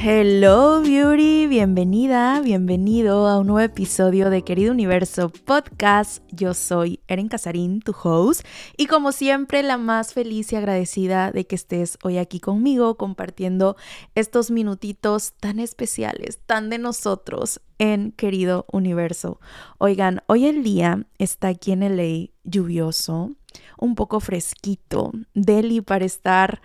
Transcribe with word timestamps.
Hello 0.00 0.80
Beauty, 0.80 1.48
bienvenida, 1.48 2.40
bienvenido 2.40 3.26
a 3.26 3.40
un 3.40 3.48
nuevo 3.48 3.58
episodio 3.58 4.30
de 4.30 4.44
Querido 4.44 4.70
Universo 4.70 5.28
Podcast. 5.28 6.22
Yo 6.30 6.54
soy 6.54 7.00
Eren 7.08 7.26
Casarín, 7.26 7.80
tu 7.80 7.92
host, 8.00 8.46
y 8.76 8.86
como 8.86 9.10
siempre 9.10 9.64
la 9.64 9.76
más 9.76 10.14
feliz 10.14 10.52
y 10.52 10.56
agradecida 10.56 11.32
de 11.32 11.48
que 11.48 11.56
estés 11.56 11.98
hoy 12.04 12.18
aquí 12.18 12.38
conmigo 12.38 12.96
compartiendo 12.96 13.76
estos 14.14 14.52
minutitos 14.52 15.32
tan 15.40 15.58
especiales, 15.58 16.38
tan 16.46 16.70
de 16.70 16.78
nosotros 16.78 17.60
en 17.78 18.12
Querido 18.12 18.66
Universo. 18.70 19.40
Oigan, 19.78 20.22
hoy 20.28 20.46
el 20.46 20.62
día 20.62 21.08
está 21.18 21.48
aquí 21.48 21.72
en 21.72 21.80
LA 21.80 22.30
lluvioso, 22.44 23.32
un 23.76 23.96
poco 23.96 24.20
fresquito, 24.20 25.10
deli 25.34 25.80
para 25.80 26.04
estar 26.04 26.62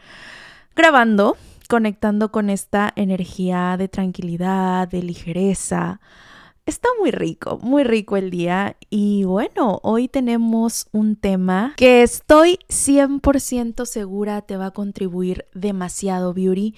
grabando 0.76 1.36
conectando 1.68 2.32
con 2.32 2.50
esta 2.50 2.92
energía 2.96 3.76
de 3.78 3.88
tranquilidad, 3.88 4.88
de 4.88 5.04
ligereza. 5.04 6.00
Está 6.66 6.88
muy 7.00 7.12
rico, 7.12 7.60
muy 7.62 7.84
rico 7.84 8.16
el 8.16 8.30
día 8.30 8.78
y 8.90 9.26
bueno, 9.26 9.82
hoy 9.84 10.08
tenemos 10.08 10.88
un 10.94 11.18
tema 11.18 11.74
que 11.76 12.04
estoy 12.04 12.60
100% 12.70 13.86
segura 13.86 14.42
te 14.44 14.56
va 14.56 14.68
a 14.68 14.72
contribuir 14.72 15.46
demasiado, 15.54 16.34
Beauty, 16.34 16.74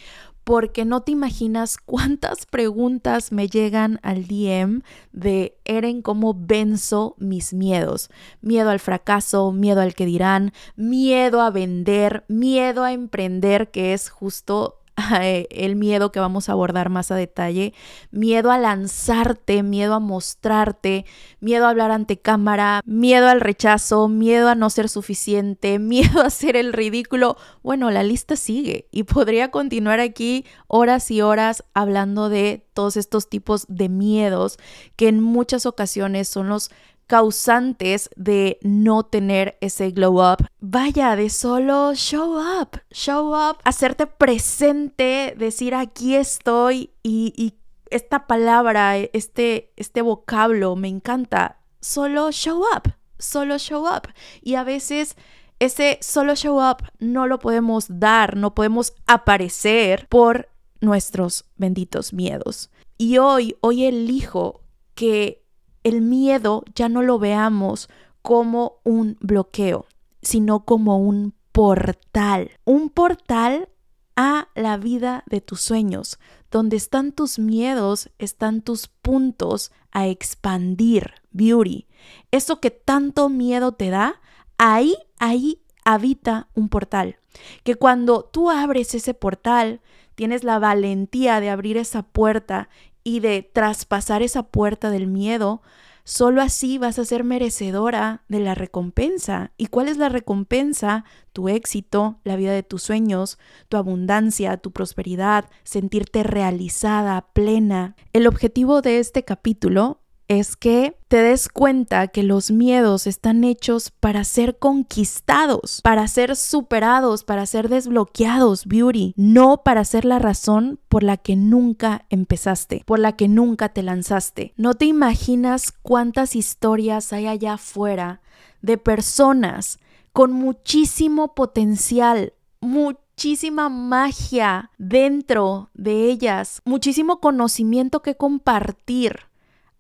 porque 0.45 0.85
no 0.85 1.01
te 1.01 1.11
imaginas 1.11 1.77
cuántas 1.77 2.45
preguntas 2.45 3.31
me 3.31 3.49
llegan 3.49 3.99
al 4.03 4.27
DM 4.27 4.83
de 5.11 5.57
Eren 5.65 6.03
cómo 6.03 6.35
venzo 6.37 7.15
mis 7.17 7.51
miedos. 7.51 8.11
Miedo 8.41 8.69
al 8.69 8.79
fracaso, 8.79 9.51
miedo 9.51 9.81
al 9.81 9.95
que 9.95 10.05
dirán, 10.05 10.53
miedo 10.75 11.41
a 11.41 11.49
vender, 11.49 12.25
miedo 12.27 12.83
a 12.83 12.93
emprender, 12.93 13.71
que 13.71 13.93
es 13.93 14.09
justo 14.09 14.84
el 15.49 15.75
miedo 15.75 16.11
que 16.11 16.19
vamos 16.19 16.49
a 16.49 16.53
abordar 16.53 16.89
más 16.89 17.11
a 17.11 17.15
detalle, 17.15 17.73
miedo 18.11 18.51
a 18.51 18.57
lanzarte, 18.57 19.63
miedo 19.63 19.93
a 19.93 19.99
mostrarte, 19.99 21.05
miedo 21.39 21.65
a 21.65 21.69
hablar 21.69 21.91
ante 21.91 22.17
cámara, 22.19 22.81
miedo 22.85 23.27
al 23.27 23.41
rechazo, 23.41 24.07
miedo 24.07 24.49
a 24.49 24.55
no 24.55 24.69
ser 24.69 24.89
suficiente, 24.89 25.79
miedo 25.79 26.21
a 26.21 26.27
hacer 26.27 26.55
el 26.55 26.73
ridículo. 26.73 27.37
Bueno, 27.63 27.91
la 27.91 28.03
lista 28.03 28.35
sigue 28.35 28.87
y 28.91 29.03
podría 29.03 29.51
continuar 29.51 29.99
aquí 29.99 30.45
horas 30.67 31.11
y 31.11 31.21
horas 31.21 31.63
hablando 31.73 32.29
de 32.29 32.65
todos 32.73 32.97
estos 32.97 33.29
tipos 33.29 33.65
de 33.67 33.89
miedos 33.89 34.57
que 34.95 35.07
en 35.07 35.21
muchas 35.21 35.65
ocasiones 35.65 36.27
son 36.27 36.49
los 36.49 36.71
causantes 37.07 38.09
de 38.15 38.57
no 38.61 39.03
tener 39.03 39.57
ese 39.61 39.91
glow 39.91 40.21
up. 40.21 40.45
Vaya, 40.59 41.15
de 41.15 41.29
solo 41.29 41.93
show 41.95 42.37
up, 42.37 42.81
show 42.91 43.33
up, 43.33 43.57
hacerte 43.63 44.07
presente, 44.07 45.35
decir 45.37 45.75
aquí 45.75 46.15
estoy 46.15 46.91
y, 47.03 47.53
esta 47.91 48.25
palabra, 48.25 48.97
este, 48.97 49.71
este 49.77 50.01
vocablo 50.01 50.75
me 50.75 50.87
encanta. 50.87 51.59
Solo 51.81 52.31
show 52.31 52.63
up, 52.75 52.93
solo 53.19 53.57
show 53.57 53.85
up. 53.85 54.09
Y 54.41 54.55
a 54.55 54.63
veces 54.63 55.15
ese 55.59 55.99
solo 56.01 56.35
show 56.35 56.59
up 56.59 56.83
no 56.99 57.27
lo 57.27 57.39
podemos 57.39 57.85
dar, 57.87 58.35
no 58.35 58.55
podemos 58.55 58.93
aparecer 59.05 60.07
por 60.09 60.49
nuestros 60.81 61.45
benditos 61.55 62.11
miedos. 62.11 62.69
Y 62.97 63.17
hoy, 63.17 63.55
hoy 63.61 63.85
elijo 63.85 64.61
que 64.95 65.44
el 65.85 66.01
miedo 66.01 66.65
ya 66.73 66.89
no 66.89 67.03
lo 67.03 67.19
veamos 67.19 67.89
como 68.23 68.79
un 68.83 69.17
bloqueo, 69.21 69.85
sino 70.23 70.65
como 70.65 70.97
un 70.97 71.35
portal. 71.51 72.49
Un 72.65 72.89
portal 72.89 73.69
a 74.15 74.47
la 74.55 74.77
vida 74.77 75.23
de 75.27 75.41
tus 75.41 75.61
sueños. 75.61 76.19
Donde 76.49 76.75
están 76.75 77.11
tus 77.11 77.37
miedos, 77.37 78.09
están 78.17 78.61
tus 78.61 78.87
puntos 78.87 79.71
a 79.91 80.07
expandir, 80.07 81.13
beauty. 81.29 81.85
Eso 82.31 82.59
que 82.59 82.71
tanto 82.71 83.29
miedo 83.29 83.73
te 83.73 83.91
da, 83.91 84.21
ahí, 84.57 84.95
ahí 85.19 85.61
habita 85.83 86.49
un 86.55 86.67
portal. 86.69 87.17
Que 87.63 87.75
cuando 87.75 88.23
tú 88.23 88.49
abres 88.49 88.95
ese 88.95 89.13
portal, 89.13 89.81
tienes 90.15 90.43
la 90.43 90.57
valentía 90.57 91.39
de 91.39 91.51
abrir 91.51 91.77
esa 91.77 92.01
puerta 92.01 92.69
y 93.05 93.21
de 93.21 93.43
traspasar 93.43 94.23
esa 94.23 94.43
puerta 94.43 94.89
del 94.89 95.05
miedo, 95.05 95.61
solo 96.03 96.41
así 96.41 96.79
vas 96.79 96.97
a 96.97 97.05
ser 97.05 97.23
merecedora 97.23 98.23
de 98.27 98.39
la 98.39 98.55
recompensa. 98.55 99.51
¿Y 99.57 99.67
cuál 99.67 99.87
es 99.89 99.97
la 99.97 100.09
recompensa? 100.09 101.05
Tu 101.31 101.47
éxito, 101.47 102.19
la 102.23 102.35
vida 102.35 102.51
de 102.51 102.63
tus 102.63 102.81
sueños, 102.81 103.37
tu 103.69 103.77
abundancia, 103.77 104.57
tu 104.57 104.71
prosperidad, 104.71 105.45
sentirte 105.63 106.23
realizada, 106.23 107.27
plena. 107.31 107.95
El 108.11 108.25
objetivo 108.25 108.81
de 108.81 108.97
este 108.97 109.23
capítulo 109.23 110.01
es 110.27 110.55
que 110.55 110.97
te 111.07 111.17
des 111.17 111.49
cuenta 111.49 112.07
que 112.07 112.23
los 112.23 112.51
miedos 112.51 113.07
están 113.07 113.43
hechos 113.43 113.91
para 113.91 114.23
ser 114.23 114.57
conquistados, 114.57 115.81
para 115.83 116.07
ser 116.07 116.35
superados, 116.35 117.23
para 117.23 117.45
ser 117.45 117.69
desbloqueados, 117.69 118.65
beauty, 118.65 119.13
no 119.15 119.63
para 119.63 119.85
ser 119.85 120.05
la 120.05 120.19
razón 120.19 120.79
por 120.89 121.03
la 121.03 121.17
que 121.17 121.35
nunca 121.35 122.05
empezaste, 122.09 122.83
por 122.85 122.99
la 122.99 123.13
que 123.13 123.27
nunca 123.27 123.69
te 123.69 123.83
lanzaste. 123.83 124.53
No 124.57 124.73
te 124.73 124.85
imaginas 124.85 125.71
cuántas 125.71 126.35
historias 126.35 127.13
hay 127.13 127.27
allá 127.27 127.53
afuera 127.53 128.21
de 128.61 128.77
personas 128.77 129.79
con 130.11 130.31
muchísimo 130.31 131.35
potencial, 131.35 132.33
muchísima 132.61 133.69
magia 133.69 134.71
dentro 134.77 135.69
de 135.73 136.09
ellas, 136.09 136.61
muchísimo 136.65 137.19
conocimiento 137.19 138.01
que 138.01 138.15
compartir 138.15 139.19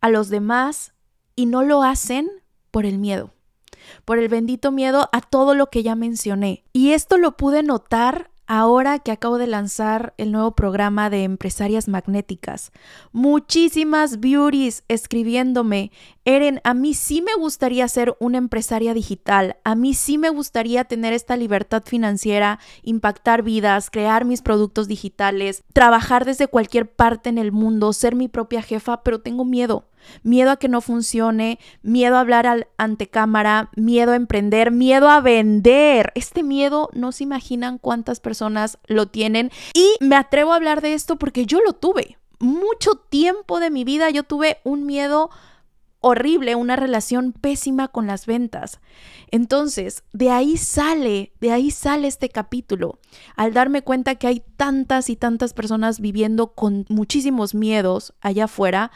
a 0.01 0.09
los 0.09 0.29
demás 0.29 0.93
y 1.35 1.45
no 1.45 1.63
lo 1.63 1.83
hacen 1.83 2.29
por 2.71 2.85
el 2.85 2.97
miedo, 2.97 3.31
por 4.03 4.19
el 4.19 4.29
bendito 4.29 4.71
miedo 4.71 5.09
a 5.11 5.21
todo 5.21 5.53
lo 5.55 5.67
que 5.67 5.83
ya 5.83 5.95
mencioné. 5.95 6.63
Y 6.73 6.91
esto 6.91 7.17
lo 7.17 7.37
pude 7.37 7.63
notar 7.63 8.31
ahora 8.47 8.99
que 8.99 9.11
acabo 9.11 9.37
de 9.37 9.47
lanzar 9.47 10.13
el 10.17 10.31
nuevo 10.31 10.51
programa 10.55 11.09
de 11.09 11.23
empresarias 11.23 11.87
magnéticas. 11.87 12.71
Muchísimas 13.11 14.19
beauties 14.19 14.83
escribiéndome, 14.87 15.91
Eren, 16.25 16.59
a 16.63 16.73
mí 16.73 16.93
sí 16.93 17.21
me 17.21 17.35
gustaría 17.35 17.87
ser 17.87 18.15
una 18.19 18.37
empresaria 18.37 18.93
digital, 18.93 19.57
a 19.63 19.75
mí 19.75 19.93
sí 19.93 20.17
me 20.17 20.29
gustaría 20.29 20.83
tener 20.85 21.13
esta 21.13 21.37
libertad 21.37 21.83
financiera, 21.85 22.59
impactar 22.83 23.43
vidas, 23.43 23.89
crear 23.89 24.25
mis 24.25 24.41
productos 24.41 24.87
digitales, 24.87 25.63
trabajar 25.73 26.25
desde 26.25 26.47
cualquier 26.47 26.89
parte 26.89 27.29
en 27.29 27.37
el 27.37 27.51
mundo, 27.51 27.93
ser 27.93 28.15
mi 28.15 28.27
propia 28.27 28.61
jefa, 28.61 29.03
pero 29.03 29.21
tengo 29.21 29.45
miedo 29.45 29.85
miedo 30.23 30.51
a 30.51 30.57
que 30.57 30.67
no 30.67 30.81
funcione, 30.81 31.59
miedo 31.81 32.15
a 32.15 32.21
hablar 32.21 32.47
al, 32.47 32.67
ante 32.77 33.07
cámara, 33.07 33.69
miedo 33.75 34.11
a 34.11 34.15
emprender, 34.15 34.71
miedo 34.71 35.09
a 35.09 35.21
vender. 35.21 36.11
Este 36.15 36.43
miedo 36.43 36.89
no 36.93 37.11
se 37.11 37.23
imaginan 37.23 37.77
cuántas 37.77 38.19
personas 38.19 38.77
lo 38.87 39.07
tienen 39.07 39.51
y 39.73 39.95
me 39.99 40.15
atrevo 40.15 40.53
a 40.53 40.57
hablar 40.57 40.81
de 40.81 40.93
esto 40.93 41.17
porque 41.17 41.45
yo 41.45 41.59
lo 41.61 41.73
tuve. 41.73 42.17
Mucho 42.39 42.95
tiempo 42.95 43.59
de 43.59 43.69
mi 43.69 43.83
vida 43.83 44.09
yo 44.09 44.23
tuve 44.23 44.57
un 44.63 44.85
miedo 44.85 45.29
horrible, 46.05 46.53
una 46.53 46.75
relación 46.75 47.33
pésima 47.33 47.87
con 47.87 48.05
las 48.05 48.27
ventas. 48.27 48.79
Entonces, 49.31 50.03
de 50.13 50.29
ahí 50.29 50.55
sale, 50.55 51.33
de 51.41 51.51
ahí 51.51 51.71
sale 51.71 52.07
este 52.07 52.29
capítulo, 52.29 52.99
al 53.35 53.53
darme 53.53 53.81
cuenta 53.81 54.13
que 54.13 54.27
hay 54.27 54.43
tantas 54.55 55.09
y 55.09 55.15
tantas 55.15 55.55
personas 55.55 55.99
viviendo 55.99 56.53
con 56.53 56.85
muchísimos 56.89 57.55
miedos 57.55 58.13
allá 58.21 58.45
afuera 58.45 58.91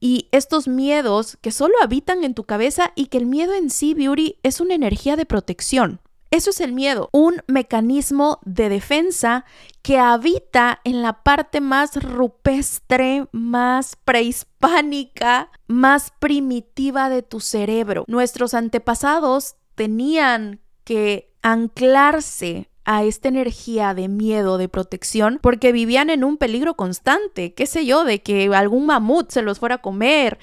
y 0.00 0.28
estos 0.32 0.66
miedos 0.66 1.38
que 1.40 1.52
solo 1.52 1.74
habitan 1.82 2.24
en 2.24 2.34
tu 2.34 2.44
cabeza 2.44 2.92
y 2.96 3.06
que 3.06 3.18
el 3.18 3.26
miedo 3.26 3.54
en 3.54 3.70
sí, 3.70 3.94
Beauty, 3.94 4.36
es 4.42 4.60
una 4.60 4.74
energía 4.74 5.16
de 5.16 5.26
protección. 5.26 6.00
Eso 6.30 6.50
es 6.50 6.60
el 6.60 6.72
miedo, 6.72 7.08
un 7.12 7.42
mecanismo 7.48 8.38
de 8.44 8.68
defensa 8.68 9.44
que 9.82 9.98
habita 9.98 10.80
en 10.84 11.02
la 11.02 11.24
parte 11.24 11.60
más 11.60 12.00
rupestre, 12.00 13.26
más 13.32 13.96
prehispánica, 14.04 15.50
más 15.66 16.12
primitiva 16.20 17.08
de 17.08 17.22
tu 17.22 17.40
cerebro. 17.40 18.04
Nuestros 18.06 18.54
antepasados 18.54 19.56
tenían 19.74 20.60
que 20.84 21.34
anclarse 21.42 22.69
a 22.90 23.04
esta 23.04 23.28
energía 23.28 23.94
de 23.94 24.08
miedo, 24.08 24.58
de 24.58 24.68
protección, 24.68 25.38
porque 25.40 25.70
vivían 25.70 26.10
en 26.10 26.24
un 26.24 26.36
peligro 26.38 26.74
constante, 26.74 27.54
qué 27.54 27.66
sé 27.66 27.86
yo, 27.86 28.02
de 28.02 28.20
que 28.20 28.52
algún 28.52 28.86
mamut 28.86 29.30
se 29.30 29.42
los 29.42 29.60
fuera 29.60 29.76
a 29.76 29.80
comer. 29.80 30.40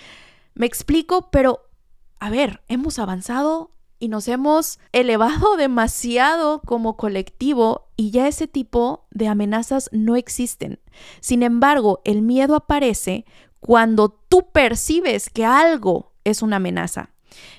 Me 0.53 0.65
explico, 0.65 1.29
pero 1.29 1.67
a 2.21 2.29
ver, 2.29 2.63
hemos 2.69 2.99
avanzado 2.99 3.71
y 3.99 4.07
nos 4.07 4.29
hemos 4.29 4.79
elevado 4.93 5.55
demasiado 5.57 6.61
como 6.61 6.95
colectivo 6.95 7.89
y 7.97 8.11
ya 8.11 8.29
ese 8.29 8.47
tipo 8.47 9.07
de 9.11 9.27
amenazas 9.27 9.89
no 9.91 10.15
existen. 10.15 10.79
Sin 11.19 11.43
embargo, 11.43 11.99
el 12.05 12.21
miedo 12.21 12.55
aparece 12.55 13.25
cuando 13.59 14.07
tú 14.07 14.53
percibes 14.53 15.29
que 15.29 15.43
algo 15.43 16.13
es 16.23 16.41
una 16.41 16.55
amenaza. 16.55 17.09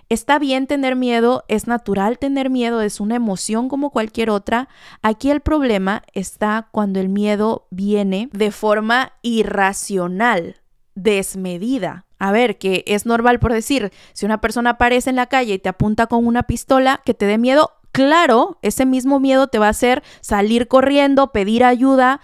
Está 0.09 0.39
bien 0.39 0.67
tener 0.67 0.97
miedo, 0.97 1.45
es 1.49 1.67
natural 1.67 2.19
tener 2.19 2.51
miedo, 2.51 2.81
es 2.81 3.01
una 3.01 3.17
emoción 3.17 3.69
como 3.69 3.91
cualquier 3.91 4.31
otra. 4.31 4.69
Aquí 5.03 5.31
el 5.31 5.41
problema 5.41 6.03
está 6.15 6.69
cuando 6.73 7.01
el 7.01 7.09
miedo 7.09 7.67
viene 7.71 8.29
de 8.33 8.51
forma 8.51 9.13
irracional, 9.23 10.57
desmedida. 10.95 12.07
A 12.19 12.33
ver, 12.33 12.59
que 12.59 12.85
es 12.87 13.07
normal 13.07 13.39
por 13.39 13.53
decir, 13.53 13.93
si 14.13 14.27
una 14.27 14.41
persona 14.41 14.71
aparece 14.71 15.11
en 15.11 15.17
la 15.17 15.27
calle 15.27 15.55
y 15.55 15.59
te 15.59 15.69
apunta 15.69 16.07
con 16.07 16.27
una 16.27 16.45
pistola, 16.45 17.01
que 17.05 17.15
te 17.15 17.27
dé 17.27 17.39
miedo, 17.39 17.73
claro, 17.93 18.59
ese 18.63 18.87
mismo 18.87 19.21
miedo 19.21 19.47
te 19.49 19.59
va 19.59 19.67
a 19.67 19.71
hacer 19.71 20.03
salir 20.21 20.69
corriendo, 20.69 21.33
pedir 21.33 21.65
ayuda, 21.65 22.21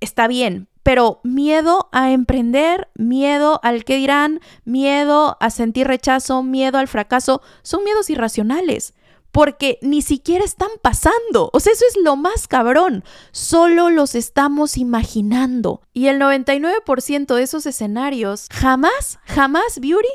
está 0.00 0.28
bien, 0.28 0.67
pero 0.88 1.20
miedo 1.22 1.90
a 1.92 2.12
emprender, 2.12 2.88
miedo 2.94 3.60
al 3.62 3.84
que 3.84 3.98
dirán, 3.98 4.40
miedo 4.64 5.36
a 5.38 5.50
sentir 5.50 5.86
rechazo, 5.86 6.42
miedo 6.42 6.78
al 6.78 6.88
fracaso, 6.88 7.42
son 7.60 7.84
miedos 7.84 8.08
irracionales. 8.08 8.94
Porque 9.30 9.78
ni 9.82 10.00
siquiera 10.00 10.46
están 10.46 10.70
pasando. 10.80 11.50
O 11.52 11.60
sea, 11.60 11.74
eso 11.74 11.84
es 11.90 12.02
lo 12.02 12.16
más 12.16 12.48
cabrón. 12.48 13.04
Solo 13.32 13.90
los 13.90 14.14
estamos 14.14 14.78
imaginando. 14.78 15.82
Y 15.92 16.06
el 16.06 16.18
99% 16.18 17.34
de 17.34 17.42
esos 17.42 17.66
escenarios 17.66 18.46
jamás, 18.50 19.18
jamás, 19.26 19.80
Beauty, 19.80 20.08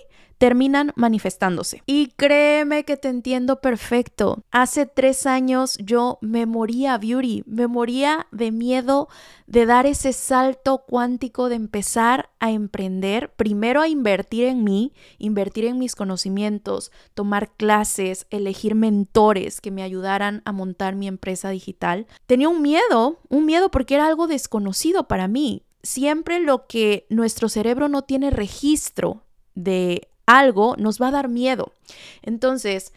terminan 0.44 0.92
manifestándose. 0.98 1.84
Y 1.86 2.08
créeme 2.18 2.84
que 2.84 2.98
te 2.98 3.08
entiendo 3.08 3.62
perfecto. 3.62 4.44
Hace 4.52 4.86
tres 4.86 5.26
años 5.26 5.78
yo 5.78 6.18
me 6.20 6.46
moría, 6.46 6.98
Beauty, 6.98 7.44
me 7.46 7.68
moría 7.68 8.28
de 8.34 8.52
miedo 8.52 9.08
de 9.48 9.66
dar 9.66 9.86
ese 9.86 10.12
salto 10.12 10.84
cuántico 10.86 11.48
de 11.48 11.56
empezar 11.56 12.30
a 12.42 12.52
emprender, 12.52 13.32
primero 13.38 13.80
a 13.80 13.88
invertir 13.88 14.44
en 14.44 14.66
mí, 14.66 14.92
invertir 15.18 15.64
en 15.64 15.80
mis 15.80 15.96
conocimientos, 15.96 16.92
tomar 17.14 17.54
clases, 17.56 18.28
elegir 18.30 18.76
mentores 18.76 19.62
que 19.62 19.72
me 19.72 19.82
ayudaran 19.82 20.42
a 20.44 20.52
montar 20.52 20.94
mi 20.98 21.08
empresa 21.08 21.52
digital. 21.52 22.06
Tenía 22.26 22.50
un 22.50 22.62
miedo, 22.62 23.18
un 23.30 23.46
miedo 23.46 23.72
porque 23.72 23.96
era 23.96 24.08
algo 24.08 24.28
desconocido 24.28 25.08
para 25.08 25.30
mí. 25.30 25.64
Siempre 25.84 26.42
lo 26.42 26.68
que 26.68 27.06
nuestro 27.08 27.48
cerebro 27.48 27.88
no 27.88 28.02
tiene 28.02 28.30
registro 28.30 29.24
de 29.56 30.10
algo 30.26 30.76
nos 30.78 31.02
va 31.02 31.08
a 31.08 31.12
dar 31.12 31.30
miedo. 31.30 31.74
Entonces, 32.22 32.94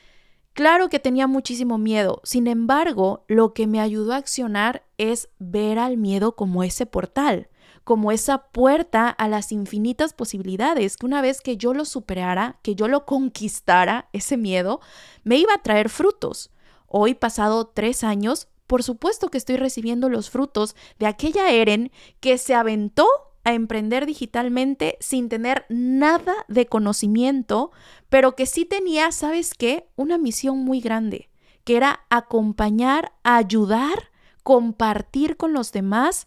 claro 0.52 0.88
que 0.88 0.98
tenía 0.98 1.26
muchísimo 1.26 1.78
miedo. 1.78 2.20
Sin 2.24 2.46
embargo, 2.46 3.24
lo 3.28 3.52
que 3.52 3.66
me 3.66 3.80
ayudó 3.80 4.12
a 4.12 4.16
accionar 4.16 4.84
es 4.98 5.28
ver 5.38 5.78
al 5.78 5.96
miedo 5.96 6.36
como 6.36 6.62
ese 6.62 6.86
portal, 6.86 7.48
como 7.84 8.10
esa 8.10 8.48
puerta 8.48 9.08
a 9.08 9.28
las 9.28 9.52
infinitas 9.52 10.12
posibilidades, 10.12 10.96
que 10.96 11.06
una 11.06 11.22
vez 11.22 11.40
que 11.40 11.56
yo 11.56 11.74
lo 11.74 11.84
superara, 11.84 12.58
que 12.62 12.74
yo 12.74 12.88
lo 12.88 13.06
conquistara, 13.06 14.08
ese 14.12 14.36
miedo, 14.36 14.80
me 15.22 15.36
iba 15.36 15.54
a 15.54 15.62
traer 15.62 15.88
frutos. 15.88 16.50
Hoy, 16.88 17.14
pasado 17.14 17.66
tres 17.66 18.04
años, 18.04 18.48
por 18.66 18.82
supuesto 18.82 19.28
que 19.28 19.38
estoy 19.38 19.56
recibiendo 19.56 20.08
los 20.08 20.30
frutos 20.30 20.74
de 20.98 21.06
aquella 21.06 21.50
Eren 21.50 21.92
que 22.20 22.38
se 22.38 22.54
aventó 22.54 23.06
a 23.46 23.54
emprender 23.54 24.06
digitalmente 24.06 24.98
sin 24.98 25.28
tener 25.28 25.66
nada 25.68 26.34
de 26.48 26.66
conocimiento, 26.66 27.70
pero 28.08 28.34
que 28.34 28.44
sí 28.44 28.64
tenía, 28.64 29.12
¿sabes 29.12 29.54
qué? 29.54 29.86
Una 29.94 30.18
misión 30.18 30.58
muy 30.58 30.80
grande, 30.80 31.30
que 31.62 31.76
era 31.76 32.00
acompañar, 32.10 33.12
ayudar, 33.22 34.10
compartir 34.42 35.36
con 35.36 35.52
los 35.52 35.70
demás 35.70 36.26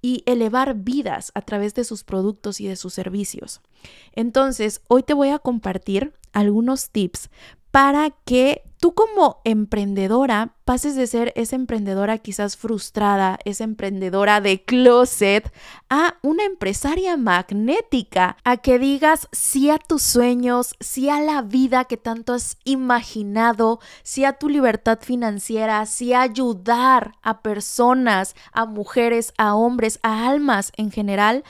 y 0.00 0.22
elevar 0.24 0.74
vidas 0.76 1.32
a 1.34 1.42
través 1.42 1.74
de 1.74 1.84
sus 1.84 2.02
productos 2.02 2.62
y 2.62 2.66
de 2.66 2.76
sus 2.76 2.94
servicios. 2.94 3.60
Entonces, 4.12 4.80
hoy 4.88 5.02
te 5.02 5.12
voy 5.12 5.28
a 5.28 5.38
compartir 5.38 6.14
algunos 6.32 6.88
tips 6.88 7.28
para 7.70 8.08
que 8.24 8.62
tú 8.84 8.92
como 8.92 9.40
emprendedora 9.44 10.56
pases 10.66 10.94
de 10.94 11.06
ser 11.06 11.32
esa 11.36 11.56
emprendedora 11.56 12.18
quizás 12.18 12.58
frustrada, 12.58 13.38
esa 13.46 13.64
emprendedora 13.64 14.42
de 14.42 14.62
closet, 14.62 15.50
a 15.88 16.18
una 16.20 16.44
empresaria 16.44 17.16
magnética, 17.16 18.36
a 18.44 18.58
que 18.58 18.78
digas 18.78 19.28
sí 19.32 19.70
a 19.70 19.78
tus 19.78 20.02
sueños, 20.02 20.76
sí 20.80 21.08
a 21.08 21.22
la 21.22 21.40
vida 21.40 21.86
que 21.86 21.96
tanto 21.96 22.34
has 22.34 22.58
imaginado, 22.64 23.80
sí 24.02 24.26
a 24.26 24.34
tu 24.34 24.50
libertad 24.50 24.98
financiera, 25.00 25.86
sí 25.86 26.12
a 26.12 26.20
ayudar 26.20 27.14
a 27.22 27.40
personas, 27.40 28.36
a 28.52 28.66
mujeres, 28.66 29.32
a 29.38 29.54
hombres, 29.54 29.98
a 30.02 30.28
almas 30.28 30.72
en 30.76 30.90
general, 30.90 31.42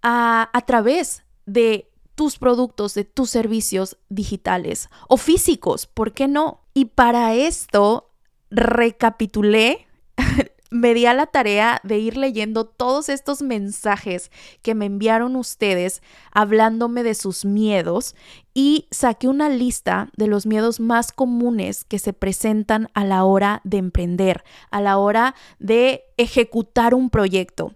a, 0.00 0.48
a 0.50 0.60
través 0.62 1.24
de 1.44 1.90
tus 2.20 2.36
productos, 2.36 2.92
de 2.92 3.04
tus 3.04 3.30
servicios 3.30 3.96
digitales 4.10 4.90
o 5.08 5.16
físicos, 5.16 5.86
¿por 5.86 6.12
qué 6.12 6.28
no? 6.28 6.60
Y 6.80 6.86
para 6.86 7.34
esto 7.34 8.08
recapitulé 8.50 9.86
me 10.70 10.94
di 10.94 11.04
a 11.04 11.12
la 11.12 11.26
tarea 11.26 11.78
de 11.84 11.98
ir 11.98 12.16
leyendo 12.16 12.64
todos 12.64 13.10
estos 13.10 13.42
mensajes 13.42 14.30
que 14.62 14.74
me 14.74 14.86
enviaron 14.86 15.36
ustedes 15.36 16.00
hablándome 16.32 17.02
de 17.02 17.14
sus 17.14 17.44
miedos 17.44 18.14
y 18.54 18.86
saqué 18.90 19.28
una 19.28 19.48
lista 19.48 20.10
de 20.16 20.26
los 20.26 20.46
miedos 20.46 20.80
más 20.80 21.12
comunes 21.12 21.84
que 21.84 21.98
se 21.98 22.12
presentan 22.12 22.88
a 22.94 23.04
la 23.04 23.24
hora 23.24 23.60
de 23.64 23.78
emprender, 23.78 24.44
a 24.70 24.80
la 24.80 24.98
hora 24.98 25.34
de 25.58 26.04
ejecutar 26.16 26.94
un 26.94 27.10
proyecto. 27.10 27.74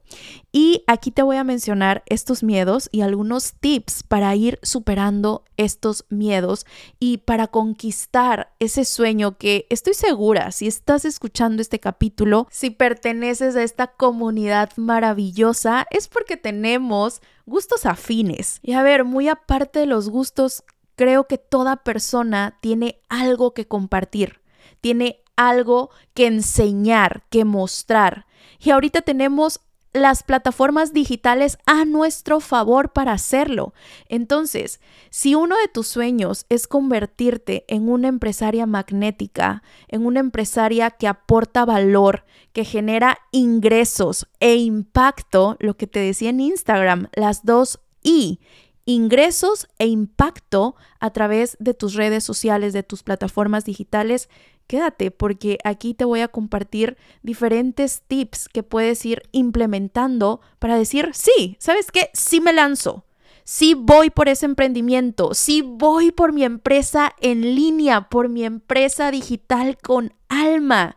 Y 0.52 0.84
aquí 0.86 1.10
te 1.10 1.22
voy 1.22 1.36
a 1.36 1.44
mencionar 1.44 2.02
estos 2.06 2.42
miedos 2.42 2.88
y 2.92 3.00
algunos 3.00 3.54
tips 3.54 4.02
para 4.02 4.34
ir 4.36 4.58
superando 4.62 5.44
estos 5.56 6.04
miedos 6.10 6.66
y 7.00 7.18
para 7.18 7.46
conquistar 7.46 8.52
ese 8.58 8.84
sueño 8.84 9.38
que 9.38 9.66
estoy 9.70 9.94
segura, 9.94 10.50
si 10.52 10.66
estás 10.66 11.04
escuchando 11.04 11.62
este 11.62 11.80
capítulo, 11.80 12.46
si 12.50 12.70
perteneces 12.70 13.56
a 13.56 13.62
esta 13.62 13.88
comunidad 13.88 14.70
maravillosa, 14.76 15.86
es 15.90 16.08
porque 16.08 16.36
tenemos 16.36 17.22
gustos 17.46 17.86
afines. 17.86 18.60
Y 18.62 18.72
a 18.72 18.82
ver, 18.82 19.04
muy 19.04 19.28
aparte 19.28 19.80
de 19.80 19.86
los 19.86 20.08
gustos, 20.08 20.64
creo 20.96 21.26
que 21.26 21.38
toda 21.38 21.76
persona 21.76 22.58
tiene 22.60 23.00
algo 23.08 23.54
que 23.54 23.66
compartir, 23.66 24.40
tiene 24.80 25.22
algo 25.36 25.90
que 26.14 26.26
enseñar, 26.26 27.24
que 27.30 27.44
mostrar. 27.44 28.26
Y 28.60 28.70
ahorita 28.70 29.02
tenemos 29.02 29.60
las 29.94 30.24
plataformas 30.24 30.92
digitales 30.92 31.56
a 31.66 31.84
nuestro 31.84 32.40
favor 32.40 32.92
para 32.92 33.12
hacerlo. 33.12 33.72
Entonces, 34.08 34.80
si 35.08 35.36
uno 35.36 35.56
de 35.56 35.68
tus 35.68 35.86
sueños 35.86 36.46
es 36.48 36.66
convertirte 36.66 37.64
en 37.68 37.88
una 37.88 38.08
empresaria 38.08 38.66
magnética, 38.66 39.62
en 39.88 40.04
una 40.04 40.20
empresaria 40.20 40.90
que 40.90 41.06
aporta 41.06 41.64
valor, 41.64 42.24
que 42.52 42.64
genera 42.64 43.18
ingresos 43.30 44.26
e 44.40 44.56
impacto, 44.56 45.56
lo 45.60 45.76
que 45.76 45.86
te 45.86 46.00
decía 46.00 46.30
en 46.30 46.40
Instagram, 46.40 47.08
las 47.14 47.44
dos 47.44 47.78
I, 48.02 48.40
ingresos 48.86 49.68
e 49.78 49.86
impacto 49.86 50.74
a 50.98 51.10
través 51.10 51.56
de 51.60 51.72
tus 51.72 51.94
redes 51.94 52.24
sociales, 52.24 52.72
de 52.72 52.82
tus 52.82 53.02
plataformas 53.02 53.64
digitales, 53.64 54.28
quédate 54.66 55.10
porque 55.10 55.58
aquí 55.64 55.94
te 55.94 56.04
voy 56.04 56.20
a 56.20 56.28
compartir 56.28 56.96
diferentes 57.22 58.02
tips 58.06 58.48
que 58.48 58.62
puedes 58.62 59.04
ir 59.04 59.22
implementando 59.32 60.40
para 60.58 60.76
decir, 60.76 61.10
sí, 61.12 61.56
¿sabes 61.58 61.90
qué? 61.90 62.10
Sí 62.14 62.40
me 62.40 62.52
lanzo. 62.52 63.04
Sí 63.44 63.74
voy 63.74 64.08
por 64.08 64.28
ese 64.28 64.46
emprendimiento, 64.46 65.34
sí 65.34 65.60
voy 65.60 66.12
por 66.12 66.32
mi 66.32 66.44
empresa 66.44 67.14
en 67.20 67.54
línea, 67.54 68.08
por 68.08 68.30
mi 68.30 68.42
empresa 68.44 69.10
digital 69.10 69.76
con 69.76 70.14
alma. 70.28 70.96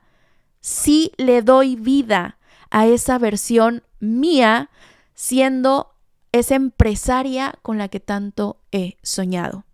Sí 0.61 1.11
le 1.17 1.41
doy 1.41 1.75
vida 1.75 2.37
a 2.69 2.87
esa 2.87 3.17
versión 3.17 3.83
mía 3.99 4.69
siendo 5.13 5.93
esa 6.31 6.55
empresaria 6.55 7.59
con 7.61 7.77
la 7.77 7.89
que 7.89 7.99
tanto 7.99 8.61
he 8.71 8.97
soñado. 9.01 9.66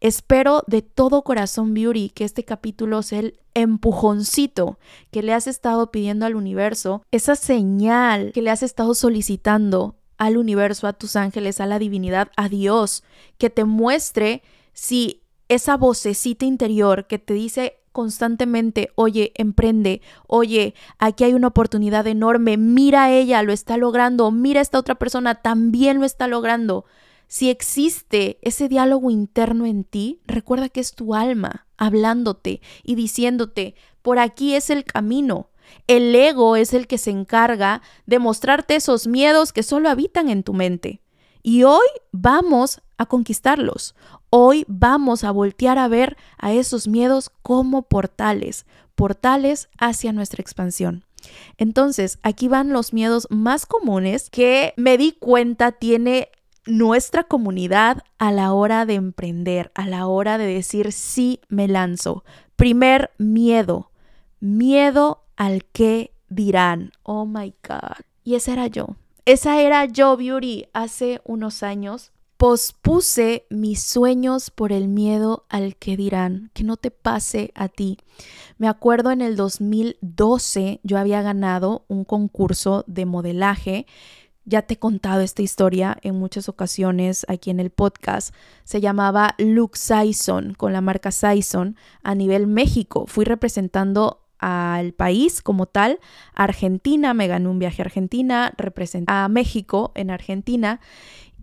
Espero 0.00 0.64
de 0.66 0.80
todo 0.80 1.22
corazón, 1.22 1.74
Beauty, 1.74 2.08
que 2.08 2.24
este 2.24 2.44
capítulo 2.44 3.02
sea 3.02 3.20
el 3.20 3.38
empujoncito 3.52 4.78
que 5.10 5.22
le 5.22 5.34
has 5.34 5.46
estado 5.46 5.90
pidiendo 5.90 6.24
al 6.24 6.36
universo, 6.36 7.02
esa 7.10 7.36
señal 7.36 8.32
que 8.32 8.40
le 8.40 8.50
has 8.50 8.62
estado 8.62 8.94
solicitando 8.94 9.96
al 10.16 10.36
universo, 10.36 10.86
a 10.86 10.94
tus 10.94 11.16
ángeles, 11.16 11.60
a 11.60 11.66
la 11.66 11.78
divinidad, 11.78 12.30
a 12.36 12.48
Dios, 12.48 13.04
que 13.36 13.50
te 13.50 13.64
muestre 13.64 14.42
si 14.72 15.22
esa 15.48 15.76
vocecita 15.76 16.46
interior 16.46 17.06
que 17.06 17.18
te 17.18 17.34
dice 17.34 17.80
constantemente, 17.92 18.90
oye, 18.94 19.32
emprende, 19.34 20.00
oye, 20.26 20.74
aquí 20.98 21.24
hay 21.24 21.34
una 21.34 21.48
oportunidad 21.48 22.06
enorme, 22.06 22.56
mira 22.56 23.10
ella, 23.10 23.42
lo 23.42 23.52
está 23.52 23.76
logrando, 23.76 24.30
mira 24.30 24.60
esta 24.60 24.78
otra 24.78 24.94
persona, 24.94 25.36
también 25.36 25.98
lo 25.98 26.06
está 26.06 26.28
logrando. 26.28 26.84
Si 27.32 27.48
existe 27.48 28.38
ese 28.42 28.68
diálogo 28.68 29.08
interno 29.08 29.64
en 29.64 29.84
ti, 29.84 30.20
recuerda 30.26 30.68
que 30.68 30.80
es 30.80 30.96
tu 30.96 31.14
alma 31.14 31.68
hablándote 31.76 32.60
y 32.82 32.96
diciéndote, 32.96 33.76
por 34.02 34.18
aquí 34.18 34.56
es 34.56 34.68
el 34.68 34.82
camino. 34.82 35.48
El 35.86 36.12
ego 36.12 36.56
es 36.56 36.74
el 36.74 36.88
que 36.88 36.98
se 36.98 37.12
encarga 37.12 37.82
de 38.04 38.18
mostrarte 38.18 38.74
esos 38.74 39.06
miedos 39.06 39.52
que 39.52 39.62
solo 39.62 39.88
habitan 39.88 40.28
en 40.28 40.42
tu 40.42 40.54
mente. 40.54 41.02
Y 41.40 41.62
hoy 41.62 41.86
vamos 42.10 42.80
a 42.98 43.06
conquistarlos. 43.06 43.94
Hoy 44.30 44.64
vamos 44.66 45.22
a 45.22 45.30
voltear 45.30 45.78
a 45.78 45.86
ver 45.86 46.16
a 46.36 46.52
esos 46.52 46.88
miedos 46.88 47.30
como 47.42 47.82
portales, 47.82 48.66
portales 48.96 49.68
hacia 49.78 50.12
nuestra 50.12 50.42
expansión. 50.42 51.04
Entonces, 51.58 52.18
aquí 52.24 52.48
van 52.48 52.72
los 52.72 52.92
miedos 52.92 53.28
más 53.30 53.66
comunes 53.66 54.30
que 54.30 54.74
me 54.76 54.98
di 54.98 55.12
cuenta 55.12 55.70
tiene 55.70 56.30
nuestra 56.66 57.24
comunidad 57.24 58.02
a 58.18 58.32
la 58.32 58.52
hora 58.52 58.86
de 58.86 58.94
emprender, 58.94 59.70
a 59.74 59.86
la 59.86 60.06
hora 60.06 60.38
de 60.38 60.46
decir 60.46 60.92
sí, 60.92 61.40
me 61.48 61.68
lanzo. 61.68 62.24
Primer 62.56 63.10
miedo, 63.18 63.90
miedo 64.40 65.24
al 65.36 65.64
que 65.64 66.12
dirán. 66.28 66.92
Oh 67.02 67.26
my 67.26 67.54
God. 67.66 68.04
Y 68.24 68.34
esa 68.34 68.52
era 68.52 68.66
yo. 68.66 68.96
Esa 69.24 69.60
era 69.60 69.84
yo, 69.84 70.16
Beauty, 70.16 70.66
hace 70.72 71.20
unos 71.24 71.62
años. 71.62 72.12
Pospuse 72.36 73.46
mis 73.50 73.82
sueños 73.82 74.50
por 74.50 74.72
el 74.72 74.88
miedo 74.88 75.44
al 75.50 75.76
que 75.76 75.96
dirán, 75.98 76.50
que 76.54 76.64
no 76.64 76.78
te 76.78 76.90
pase 76.90 77.52
a 77.54 77.68
ti. 77.68 77.98
Me 78.56 78.66
acuerdo 78.66 79.10
en 79.10 79.20
el 79.20 79.36
2012 79.36 80.80
yo 80.82 80.98
había 80.98 81.20
ganado 81.20 81.84
un 81.88 82.04
concurso 82.04 82.84
de 82.86 83.04
modelaje 83.04 83.86
ya 84.44 84.62
te 84.62 84.74
he 84.74 84.78
contado 84.78 85.20
esta 85.20 85.42
historia 85.42 85.96
en 86.02 86.18
muchas 86.18 86.48
ocasiones 86.48 87.26
aquí 87.28 87.50
en 87.50 87.60
el 87.60 87.70
podcast. 87.70 88.34
Se 88.64 88.80
llamaba 88.80 89.34
Luke 89.38 89.78
Saison 89.78 90.54
con 90.54 90.72
la 90.72 90.80
marca 90.80 91.10
Saison 91.10 91.76
a 92.02 92.14
nivel 92.14 92.46
México. 92.46 93.06
Fui 93.06 93.24
representando 93.24 94.22
al 94.38 94.92
país 94.92 95.42
como 95.42 95.66
tal. 95.66 96.00
Argentina, 96.34 97.14
me 97.14 97.28
gané 97.28 97.48
un 97.48 97.58
viaje 97.58 97.82
a 97.82 97.84
Argentina, 97.84 98.52
representé 98.56 99.12
a 99.12 99.28
México 99.28 99.92
en 99.94 100.10
Argentina. 100.10 100.80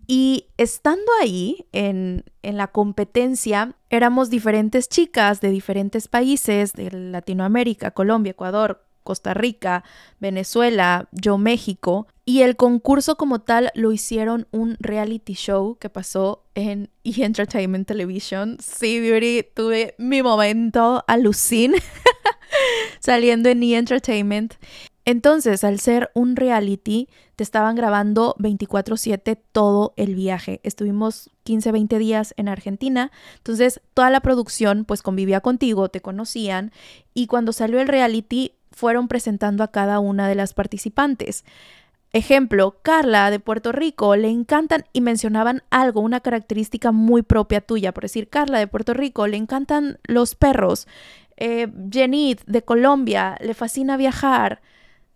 Y 0.06 0.46
estando 0.56 1.12
ahí 1.20 1.66
en, 1.72 2.24
en, 2.42 2.56
la 2.56 2.68
competencia, 2.68 3.76
éramos 3.90 4.30
diferentes 4.30 4.88
chicas 4.88 5.42
de 5.42 5.50
diferentes 5.50 6.08
países, 6.08 6.72
de 6.72 6.90
Latinoamérica, 6.90 7.90
Colombia, 7.90 8.30
Ecuador, 8.30 8.82
Costa 9.08 9.32
Rica, 9.32 9.84
Venezuela, 10.18 11.08
yo 11.12 11.38
México. 11.38 12.06
Y 12.28 12.42
el 12.42 12.56
concurso 12.56 13.16
como 13.16 13.38
tal 13.38 13.70
lo 13.74 13.90
hicieron 13.90 14.48
un 14.50 14.76
reality 14.80 15.32
show 15.32 15.78
que 15.78 15.88
pasó 15.88 16.44
en 16.54 16.90
E! 17.02 17.14
Entertainment 17.24 17.88
Television. 17.88 18.58
Sí, 18.60 19.00
Beauty, 19.00 19.46
tuve 19.54 19.94
mi 19.96 20.22
momento 20.22 21.02
alucin 21.06 21.72
saliendo 23.00 23.48
en 23.48 23.62
E! 23.62 23.78
Entertainment. 23.78 24.56
Entonces, 25.06 25.64
al 25.64 25.80
ser 25.80 26.10
un 26.12 26.36
reality, 26.36 27.08
te 27.34 27.44
estaban 27.44 27.74
grabando 27.76 28.36
24/7 28.40 29.38
todo 29.50 29.94
el 29.96 30.14
viaje. 30.14 30.60
Estuvimos 30.64 31.30
15, 31.44 31.72
20 31.72 31.98
días 31.98 32.34
en 32.36 32.48
Argentina. 32.48 33.10
Entonces, 33.38 33.80
toda 33.94 34.10
la 34.10 34.20
producción 34.20 34.84
pues 34.84 35.00
convivía 35.00 35.40
contigo, 35.40 35.88
te 35.88 36.02
conocían. 36.02 36.72
Y 37.14 37.26
cuando 37.26 37.54
salió 37.54 37.80
el 37.80 37.88
reality, 37.88 38.52
fueron 38.70 39.08
presentando 39.08 39.64
a 39.64 39.72
cada 39.72 39.98
una 39.98 40.28
de 40.28 40.34
las 40.34 40.54
participantes. 40.54 41.44
Ejemplo, 42.12 42.78
Carla 42.82 43.30
de 43.30 43.38
Puerto 43.38 43.70
Rico 43.70 44.16
le 44.16 44.30
encantan 44.30 44.84
y 44.92 45.02
mencionaban 45.02 45.62
algo, 45.70 46.00
una 46.00 46.20
característica 46.20 46.90
muy 46.90 47.22
propia 47.22 47.60
tuya. 47.60 47.92
Por 47.92 48.04
decir, 48.04 48.28
Carla 48.28 48.58
de 48.58 48.66
Puerto 48.66 48.94
Rico 48.94 49.26
le 49.26 49.36
encantan 49.36 49.98
los 50.04 50.34
perros. 50.34 50.88
Eh, 51.36 51.68
Jenit 51.90 52.42
de 52.46 52.62
Colombia 52.62 53.36
le 53.40 53.52
fascina 53.52 53.96
viajar. 53.96 54.62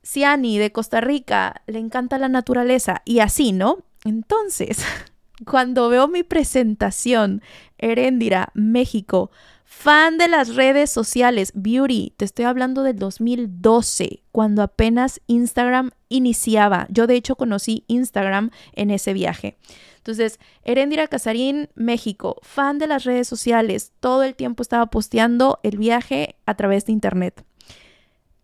Ciani 0.04 0.58
de 0.58 0.72
Costa 0.72 1.00
Rica 1.00 1.62
le 1.66 1.78
encanta 1.78 2.18
la 2.18 2.28
naturaleza. 2.28 3.00
Y 3.06 3.20
así, 3.20 3.52
¿no? 3.52 3.78
Entonces, 4.04 4.84
cuando 5.46 5.88
veo 5.88 6.08
mi 6.08 6.25
presentación, 6.25 7.40
Heréndira, 7.78 8.50
México, 8.52 9.30
Fan 9.75 10.17
de 10.17 10.29
las 10.29 10.55
redes 10.55 10.91
sociales, 10.91 11.50
Beauty, 11.57 12.12
te 12.17 12.25
estoy 12.25 12.45
hablando 12.45 12.85
del 12.85 12.97
2012, 12.99 14.23
cuando 14.31 14.62
apenas 14.62 15.21
Instagram 15.26 15.91
iniciaba. 16.09 16.87
Yo 16.88 17.09
de 17.09 17.17
hecho 17.17 17.35
conocí 17.35 17.83
Instagram 17.88 18.50
en 18.75 18.93
ese 18.93 19.12
viaje. 19.12 19.57
Entonces, 19.97 20.38
Erendira 20.62 21.09
Casarín, 21.09 21.69
México, 21.75 22.37
fan 22.43 22.79
de 22.79 22.87
las 22.87 23.02
redes 23.02 23.26
sociales, 23.26 23.91
todo 23.99 24.23
el 24.23 24.37
tiempo 24.37 24.62
estaba 24.62 24.87
posteando 24.87 25.59
el 25.64 25.79
viaje 25.79 26.37
a 26.47 26.55
través 26.55 26.87
de 26.87 26.93
Internet. 26.93 27.45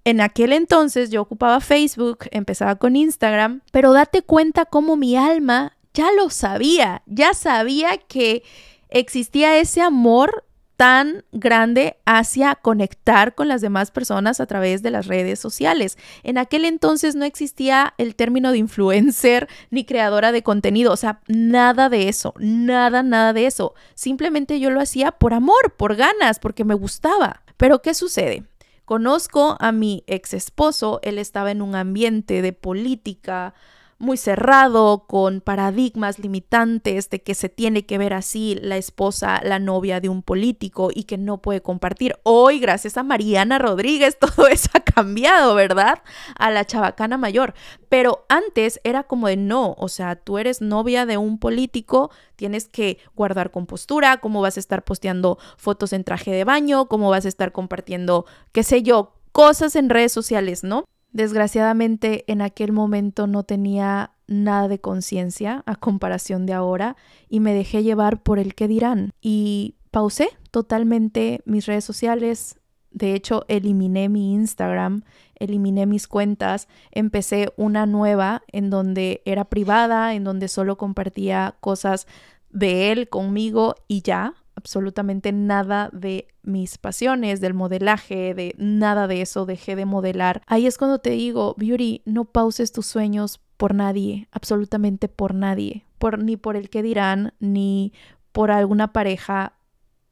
En 0.05 0.21
aquel 0.21 0.53
entonces 0.53 1.11
yo 1.11 1.23
ocupaba 1.23 1.61
Facebook, 1.61 2.25
empezaba 2.33 2.77
con 2.77 2.97
Instagram, 2.97 3.61
pero 3.71 3.93
date 3.93 4.23
cuenta 4.23 4.65
cómo 4.65 4.97
mi 4.97 5.15
alma 5.15 5.77
ya 5.95 6.11
lo 6.11 6.31
sabía, 6.31 7.03
ya 7.07 7.33
sabía 7.33 7.99
que 7.99 8.43
existía 8.89 9.59
ese 9.59 9.83
amor 9.83 10.48
tan 10.79 11.25
grande 11.33 11.97
hacia 12.07 12.55
conectar 12.55 13.35
con 13.35 13.49
las 13.49 13.61
demás 13.61 13.91
personas 13.91 14.39
a 14.39 14.47
través 14.47 14.81
de 14.81 14.93
las 14.93 15.09
redes 15.09 15.41
sociales. 15.41 15.99
En 16.23 16.39
aquel 16.39 16.65
entonces 16.65 17.17
no 17.17 17.25
existía 17.25 17.95
el 17.99 18.15
término 18.15 18.53
de 18.53 18.59
influencer 18.59 19.49
ni 19.71 19.85
creadora 19.85 20.31
de 20.31 20.45
contenido, 20.45 20.93
o 20.93 20.97
sea, 20.97 21.21
nada 21.27 21.89
de 21.89 22.09
eso, 22.09 22.33
nada, 22.39 23.03
nada 23.03 23.33
de 23.33 23.47
eso. 23.47 23.75
Simplemente 23.97 24.61
yo 24.61 24.71
lo 24.71 24.81
hacía 24.81 25.11
por 25.11 25.35
amor, 25.35 25.75
por 25.77 25.97
ganas, 25.97 26.39
porque 26.39 26.65
me 26.65 26.75
gustaba. 26.75 27.43
Pero 27.57 27.83
¿qué 27.83 27.93
sucede? 27.93 28.45
Conozco 28.85 29.57
a 29.59 29.73
mi 29.73 30.05
ex 30.07 30.33
esposo, 30.33 31.01
él 31.03 31.19
estaba 31.19 31.51
en 31.51 31.61
un 31.61 31.75
ambiente 31.75 32.41
de 32.41 32.53
política, 32.53 33.53
muy 33.99 34.17
cerrado, 34.17 35.07
con 35.09 35.41
paradigmas 35.41 36.21
limitantes 36.21 37.11
de 37.11 37.21
que 37.21 37.35
se 37.35 37.49
tiene 37.49 37.85
que 37.85 37.99
ver 37.99 38.15
así 38.15 38.57
la 38.61 38.77
esposa, 38.77 39.41
la 39.43 39.59
novia 39.59 40.01
de 40.01 40.09
un 40.09 40.23
político 40.23 40.91
y 40.95 41.05
que 41.05 41.19
no 41.19 41.39
puede 41.39 41.61
compartir. 41.61 42.17
Hoy, 42.23 42.61
gracias 42.61 42.97
a 42.97 43.03
Mariana 43.03 43.59
Rodríguez, 43.59 44.17
todo 44.21 44.47
eso 44.47 44.71
ha 44.75 44.81
cambiado, 44.81 45.55
¿verdad? 45.57 46.03
A 46.39 46.51
la 46.51 46.65
chabacana 46.65 47.19
mayor. 47.19 47.55
Pero 47.89 48.25
antes 48.29 48.81
era 48.85 49.03
como 49.03 49.27
de 49.27 49.37
no, 49.37 49.75
o 49.79 49.89
sea, 49.89 50.15
tú 50.15 50.39
eres 50.39 50.61
novia 50.61 51.05
de 51.05 51.17
un 51.17 51.39
político, 51.39 52.11
tienes 52.37 52.69
que 52.69 52.99
guardar 53.17 53.51
compostura, 53.51 54.19
cómo 54.19 54.41
vas 54.41 54.57
a 54.57 54.61
estar 54.61 54.85
posteando 54.85 55.39
fotos 55.57 55.93
en 55.93 56.05
traje 56.05 56.31
de 56.31 56.45
baño, 56.45 56.87
cómo 56.87 57.11
vas 57.11 57.25
a 57.25 57.29
estar 57.29 57.51
compartiendo, 57.51 58.27
qué 58.53 58.63
sé 58.63 58.83
yo, 58.83 59.15
cosas 59.33 59.75
en 59.75 59.91
redes 59.91 60.13
sociales, 60.13 60.63
¿no? 60.63 60.85
Desgraciadamente 61.13 62.25
en 62.31 62.43
aquel 62.43 62.73
momento 62.73 63.27
no 63.27 63.43
tenía 63.43 64.13
nada 64.27 64.69
de 64.69 64.79
conciencia 64.79 65.63
a 65.67 65.75
comparación 65.75 66.45
de 66.47 66.53
ahora 66.53 66.97
y 67.29 67.41
me 67.41 67.55
dejé 67.55 67.83
llevar 67.83 68.23
por 68.23 68.39
el 68.39 68.55
que 68.55 68.69
dirán 68.69 69.13
y 69.23 69.77
pausé 69.91 70.29
totalmente 70.51 71.41
mis 71.47 71.67
redes 71.67 71.85
sociales. 71.85 72.61
De 72.91 73.15
hecho, 73.15 73.45
eliminé 73.49 74.09
mi 74.09 74.35
Instagram, 74.35 75.03
eliminé 75.35 75.87
mis 75.87 76.09
cuentas, 76.09 76.69
empecé 76.91 77.53
una 77.57 77.87
nueva 77.87 78.43
en 78.53 78.71
donde 78.71 79.23
era 79.25 79.45
privada, 79.45 80.15
en 80.15 80.25
donde 80.25 80.49
solo 80.49 80.77
compartía 80.77 81.57
cosas 81.61 82.07
de 82.51 82.93
él 82.93 83.09
conmigo 83.09 83.75
y 83.89 84.03
ya, 84.03 84.35
absolutamente 84.59 85.31
nada 85.33 85.89
de 85.93 86.27
mis 86.43 86.79
pasiones, 86.79 87.41
del 87.41 87.55
modelaje, 87.55 88.35
de 88.35 88.55
nada 88.59 89.07
de 89.07 89.23
eso, 89.23 89.47
dejé 89.47 89.77
de 89.77 89.87
modelar. 89.87 90.43
Ahí 90.47 90.67
es 90.67 90.79
cuando 90.79 90.99
te 90.99 91.11
digo, 91.11 91.55
Beauty, 91.57 92.03
no 92.05 92.25
pauses 92.25 92.73
tus 92.73 92.87
sueños 92.87 93.41
por 93.57 93.75
nadie, 93.75 94.29
absolutamente 94.33 95.09
por 95.09 95.33
nadie, 95.33 95.85
por 95.99 96.19
ni 96.19 96.37
por 96.37 96.57
el 96.57 96.71
que 96.71 96.83
dirán, 96.83 97.35
ni 97.39 97.93
por 98.33 98.51
alguna 98.51 98.93
pareja, 98.93 99.55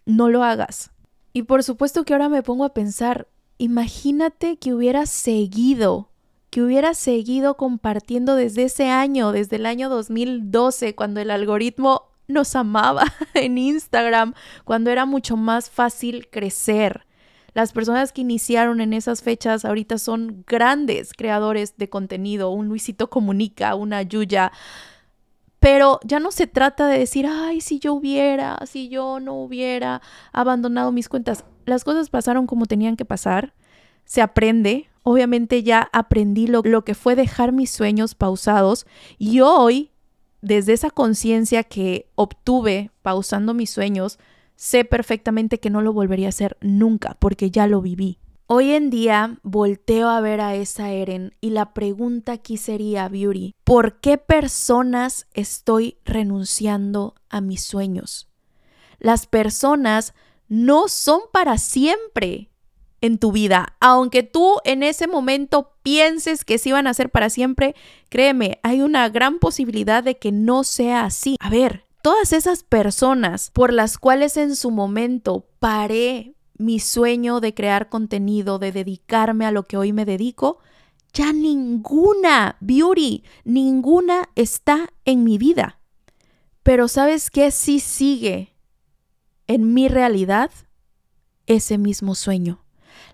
no 0.04 0.28
lo 0.28 0.44
hagas. 0.44 0.92
Y 1.32 1.42
por 1.42 1.64
supuesto 1.64 2.04
que 2.04 2.14
ahora 2.14 2.28
me 2.28 2.44
pongo 2.44 2.64
a 2.64 2.72
pensar, 2.72 3.26
imagínate 3.58 4.58
que 4.58 4.72
hubiera 4.72 5.06
seguido 5.06 6.10
que 6.48 6.62
hubiera 6.62 6.94
seguido 6.94 7.56
compartiendo 7.58 8.34
desde 8.34 8.62
ese 8.62 8.88
año, 8.88 9.32
desde 9.32 9.56
el 9.56 9.66
año 9.66 9.90
2012, 9.90 10.94
cuando 10.94 11.20
el 11.20 11.30
algoritmo 11.30 12.15
nos 12.28 12.56
amaba 12.56 13.04
en 13.35 13.59
Instagram, 13.59 14.35
cuando 14.64 14.90
era 14.90 15.06
mucho 15.06 15.37
más 15.37 15.71
fácil 15.71 16.28
crecer. 16.30 17.06
Las 17.56 17.73
personas 17.73 18.12
que 18.12 18.21
iniciaron 18.21 18.83
en 18.83 18.92
esas 18.92 19.23
fechas 19.23 19.64
ahorita 19.64 19.97
son 19.97 20.45
grandes 20.47 21.14
creadores 21.14 21.78
de 21.78 21.88
contenido, 21.88 22.50
un 22.50 22.68
Luisito 22.68 23.09
Comunica, 23.09 23.75
una 23.75 24.02
Yuya. 24.02 24.52
Pero 25.59 25.99
ya 26.04 26.21
no 26.21 26.33
se 26.33 26.47
trata 26.47 26.87
de 26.87 26.99
decir, 26.99 27.26
ay, 27.26 27.62
si 27.62 27.78
yo 27.78 27.95
hubiera, 27.95 28.59
si 28.66 28.90
yo 28.90 29.21
no 29.21 29.37
hubiera 29.37 30.02
abandonado 30.33 30.92
mis 30.92 31.09
cuentas. 31.09 31.47
Las 31.64 31.83
cosas 31.83 32.11
pasaron 32.11 32.47
como 32.47 32.66
tenían 32.66 32.95
que 32.95 33.06
pasar. 33.06 33.54
Se 34.04 34.21
aprende. 34.21 34.90
Obviamente 35.02 35.62
ya 35.62 35.88
aprendí 35.95 36.49
lo, 36.49 36.61
lo 36.62 36.85
que 36.85 36.95
fue 36.95 37.16
dejar 37.16 37.52
mis 37.52 37.71
sueños 37.71 38.14
pausados 38.14 38.87
y 39.18 39.40
hoy 39.40 39.92
desde 40.46 40.74
esa 40.74 40.90
conciencia 40.90 41.64
que 41.64 42.08
obtuve 42.14 42.92
pausando 43.02 43.52
mis 43.52 43.68
sueños, 43.70 44.20
sé 44.54 44.84
perfectamente 44.84 45.58
que 45.58 45.70
no 45.70 45.82
lo 45.82 45.92
volvería 45.92 46.26
a 46.26 46.28
hacer 46.28 46.56
nunca, 46.60 47.16
porque 47.18 47.50
ya 47.50 47.66
lo 47.66 47.82
viví. 47.82 48.20
Hoy 48.46 48.70
en 48.70 48.88
día 48.88 49.40
volteo 49.42 50.08
a 50.08 50.20
ver 50.20 50.40
a 50.40 50.54
esa 50.54 50.92
Eren 50.92 51.34
y 51.40 51.50
la 51.50 51.74
pregunta 51.74 52.30
aquí 52.30 52.58
sería, 52.58 53.08
Beauty, 53.08 53.56
¿por 53.64 53.98
qué 53.98 54.18
personas 54.18 55.26
estoy 55.34 55.98
renunciando 56.04 57.16
a 57.28 57.40
mis 57.40 57.64
sueños? 57.64 58.28
Las 59.00 59.26
personas 59.26 60.14
no 60.46 60.86
son 60.86 61.22
para 61.32 61.58
siempre 61.58 62.50
en 63.06 63.18
tu 63.18 63.32
vida. 63.32 63.76
Aunque 63.80 64.22
tú 64.22 64.56
en 64.64 64.82
ese 64.82 65.06
momento 65.06 65.72
pienses 65.82 66.44
que 66.44 66.58
sí 66.58 66.72
van 66.72 66.86
a 66.86 66.94
ser 66.94 67.10
para 67.10 67.30
siempre, 67.30 67.75
créeme, 68.08 68.58
hay 68.62 68.82
una 68.82 69.08
gran 69.08 69.38
posibilidad 69.38 70.02
de 70.02 70.18
que 70.18 70.32
no 70.32 70.64
sea 70.64 71.04
así. 71.04 71.36
A 71.40 71.48
ver, 71.48 71.84
todas 72.02 72.32
esas 72.32 72.62
personas 72.62 73.50
por 73.52 73.72
las 73.72 73.98
cuales 73.98 74.36
en 74.36 74.54
su 74.56 74.70
momento 74.70 75.46
paré 75.58 76.34
mi 76.58 76.80
sueño 76.80 77.40
de 77.40 77.54
crear 77.54 77.88
contenido, 77.88 78.58
de 78.58 78.72
dedicarme 78.72 79.46
a 79.46 79.50
lo 79.50 79.64
que 79.64 79.76
hoy 79.76 79.92
me 79.92 80.04
dedico, 80.04 80.58
ya 81.12 81.32
ninguna 81.32 82.56
beauty, 82.60 83.25
ninguna 83.44 84.28
está 84.34 84.88
en 85.04 85.25
mi 85.25 85.38
vida. 85.38 85.78
Pero 86.62 86.88
¿sabes 86.88 87.30
qué? 87.30 87.50
Sí 87.50 87.80
sigue 87.80 88.54
en 89.46 89.72
mi 89.72 89.88
realidad 89.88 90.50
ese 91.46 91.78
mismo 91.78 92.14
sueño. 92.14 92.65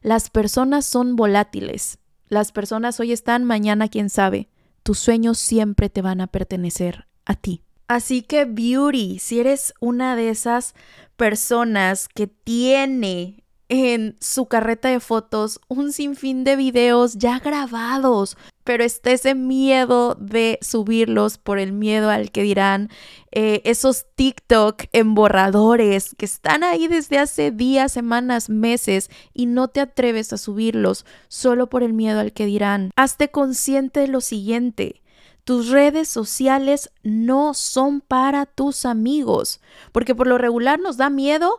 Las 0.02 0.30
personas 0.30 0.84
son 0.84 1.14
volátiles. 1.14 1.98
Las 2.28 2.50
personas 2.50 2.98
hoy 2.98 3.12
están, 3.12 3.44
mañana 3.44 3.88
quién 3.88 4.10
sabe. 4.10 4.48
Tus 4.82 4.98
sueños 4.98 5.38
siempre 5.38 5.90
te 5.90 6.02
van 6.02 6.20
a 6.20 6.26
pertenecer 6.26 7.06
a 7.24 7.34
ti. 7.34 7.62
Así 7.86 8.22
que 8.22 8.44
beauty, 8.44 9.18
si 9.20 9.38
eres 9.38 9.74
una 9.80 10.16
de 10.16 10.30
esas 10.30 10.74
personas 11.16 12.08
que 12.08 12.26
tiene 12.26 13.44
en 13.68 14.16
su 14.20 14.46
carreta 14.46 14.88
de 14.88 14.98
fotos 14.98 15.60
un 15.68 15.92
sinfín 15.92 16.42
de 16.42 16.56
videos 16.56 17.14
ya 17.14 17.38
grabados, 17.38 18.36
pero 18.64 18.84
está 18.84 19.10
ese 19.10 19.34
miedo 19.34 20.14
de 20.14 20.58
subirlos 20.62 21.38
por 21.38 21.58
el 21.58 21.72
miedo 21.72 22.10
al 22.10 22.30
que 22.30 22.42
dirán, 22.42 22.90
eh, 23.30 23.62
esos 23.64 24.06
TikTok 24.14 24.84
en 24.92 25.14
borradores 25.14 26.14
que 26.16 26.26
están 26.26 26.64
ahí 26.64 26.86
desde 26.88 27.18
hace 27.18 27.50
días, 27.50 27.92
semanas, 27.92 28.48
meses 28.48 29.10
y 29.32 29.46
no 29.46 29.68
te 29.68 29.80
atreves 29.80 30.32
a 30.32 30.38
subirlos 30.38 31.06
solo 31.28 31.68
por 31.68 31.82
el 31.82 31.92
miedo 31.92 32.20
al 32.20 32.32
que 32.32 32.46
dirán. 32.46 32.90
Hazte 32.96 33.30
consciente 33.30 34.00
de 34.00 34.08
lo 34.08 34.20
siguiente. 34.20 35.02
Tus 35.44 35.70
redes 35.70 36.08
sociales 36.08 36.92
no 37.02 37.52
son 37.54 38.00
para 38.00 38.46
tus 38.46 38.84
amigos, 38.86 39.60
porque 39.90 40.14
por 40.14 40.28
lo 40.28 40.38
regular 40.38 40.78
nos 40.78 40.96
da 40.96 41.10
miedo 41.10 41.58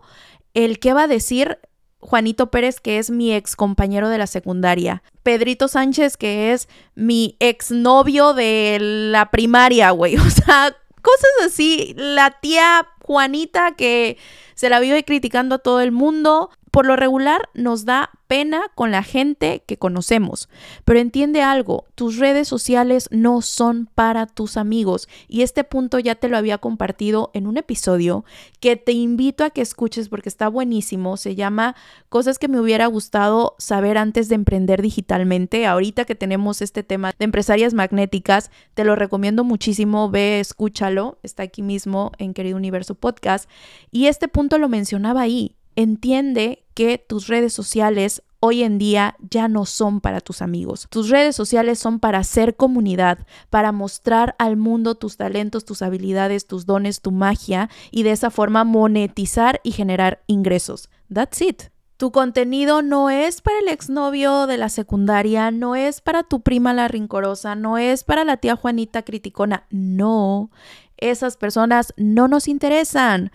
el 0.54 0.80
qué 0.80 0.94
va 0.94 1.04
a 1.04 1.08
decir 1.08 1.60
Juanito 2.04 2.52
Pérez, 2.52 2.80
que 2.80 3.00
es 3.00 3.10
mi 3.10 3.34
ex 3.34 3.56
compañero 3.56 4.10
de 4.10 4.18
la 4.18 4.28
secundaria. 4.28 5.04
Pedrito 5.24 5.68
Sánchez, 5.68 6.18
que 6.18 6.52
es 6.52 6.68
mi 6.96 7.38
ex 7.40 7.72
novio 7.72 8.34
de 8.34 8.78
la 8.80 9.32
primaria, 9.32 9.92
güey. 9.92 10.16
O 10.24 10.30
sea, 10.30 10.76
cosas 11.02 11.48
así. 11.48 11.94
La 11.98 12.32
tía 12.42 12.88
Juanita 13.02 13.76
que 13.76 14.18
se 14.56 14.70
la 14.70 14.80
vive 14.80 15.04
criticando 15.04 15.56
a 15.56 15.60
todo 15.60 15.82
el 15.82 15.92
mundo. 15.92 16.50
Por 16.72 16.86
lo 16.86 16.96
regular 16.96 17.50
nos 17.54 17.86
da 17.86 18.10
pena 18.34 18.72
con 18.74 18.90
la 18.90 19.04
gente 19.04 19.62
que 19.68 19.78
conocemos, 19.78 20.50
pero 20.86 20.98
entiende 20.98 21.44
algo, 21.44 21.86
tus 21.94 22.18
redes 22.18 22.48
sociales 22.48 23.08
no 23.12 23.44
son 23.44 23.88
para 23.94 24.26
tus 24.26 24.58
amigos. 24.58 25.08
Y 25.28 25.44
este 25.44 25.64
punto 25.64 26.00
ya 26.00 26.16
te 26.16 26.30
lo 26.30 26.38
había 26.38 26.58
compartido 26.58 27.30
en 27.36 27.46
un 27.46 27.58
episodio 27.58 28.26
que 28.60 28.76
te 28.76 28.92
invito 28.92 29.44
a 29.44 29.52
que 29.52 29.62
escuches 29.62 30.10
porque 30.10 30.30
está 30.30 30.48
buenísimo, 30.48 31.16
se 31.16 31.36
llama 31.36 31.76
Cosas 32.10 32.40
que 32.40 32.48
me 32.48 32.60
hubiera 32.60 32.88
gustado 32.88 33.54
saber 33.60 34.00
antes 34.00 34.30
de 34.30 34.36
emprender 34.36 34.82
digitalmente. 34.82 35.68
Ahorita 35.68 36.06
que 36.06 36.16
tenemos 36.16 36.64
este 36.64 36.82
tema 36.82 37.14
de 37.16 37.26
empresarias 37.26 37.76
magnéticas, 37.76 38.50
te 38.74 38.84
lo 38.84 38.96
recomiendo 38.96 39.44
muchísimo, 39.44 40.10
ve, 40.10 40.40
escúchalo, 40.40 41.20
está 41.22 41.44
aquí 41.44 41.62
mismo 41.62 42.12
en 42.18 42.34
Querido 42.34 42.58
Universo 42.58 42.96
Podcast. 42.96 43.48
Y 43.92 44.08
este 44.08 44.28
punto 44.28 44.58
lo 44.58 44.70
mencionaba 44.70 45.22
ahí 45.22 45.56
entiende 45.76 46.66
que 46.74 46.98
tus 46.98 47.28
redes 47.28 47.54
sociales 47.54 48.24
hoy 48.40 48.64
en 48.64 48.78
día 48.78 49.16
ya 49.30 49.48
no 49.48 49.66
son 49.66 50.02
para 50.02 50.20
tus 50.20 50.42
amigos. 50.42 50.88
Tus 50.90 51.10
redes 51.10 51.34
sociales 51.34 51.80
son 51.80 52.00
para 52.00 52.20
hacer 52.20 52.58
comunidad, 52.58 53.20
para 53.50 53.72
mostrar 53.72 54.36
al 54.38 54.58
mundo 54.58 54.96
tus 54.96 55.16
talentos, 55.16 55.64
tus 55.64 55.82
habilidades, 55.82 56.46
tus 56.46 56.66
dones, 56.66 57.00
tu 57.00 57.12
magia 57.12 57.70
y 57.90 58.04
de 58.04 58.12
esa 58.12 58.32
forma 58.32 58.66
monetizar 58.66 59.62
y 59.64 59.72
generar 59.72 60.24
ingresos. 60.28 60.90
That's 61.12 61.42
it. 61.42 61.62
Tu 61.96 62.12
contenido 62.12 62.82
no 62.82 63.10
es 63.10 63.40
para 63.40 63.60
el 63.60 63.70
exnovio 63.70 64.46
de 64.46 64.58
la 64.58 64.68
secundaria, 64.68 65.50
no 65.52 65.78
es 65.78 66.02
para 66.02 66.24
tu 66.24 66.42
prima 66.42 66.74
la 66.74 66.90
rincorosa, 66.90 67.56
no 67.56 67.78
es 67.78 68.04
para 68.04 68.26
la 68.26 68.36
tía 68.36 68.58
Juanita 68.58 69.04
criticona. 69.04 69.68
No, 69.70 70.52
esas 70.98 71.38
personas 71.38 71.94
no 71.96 72.28
nos 72.28 72.50
interesan. 72.50 73.32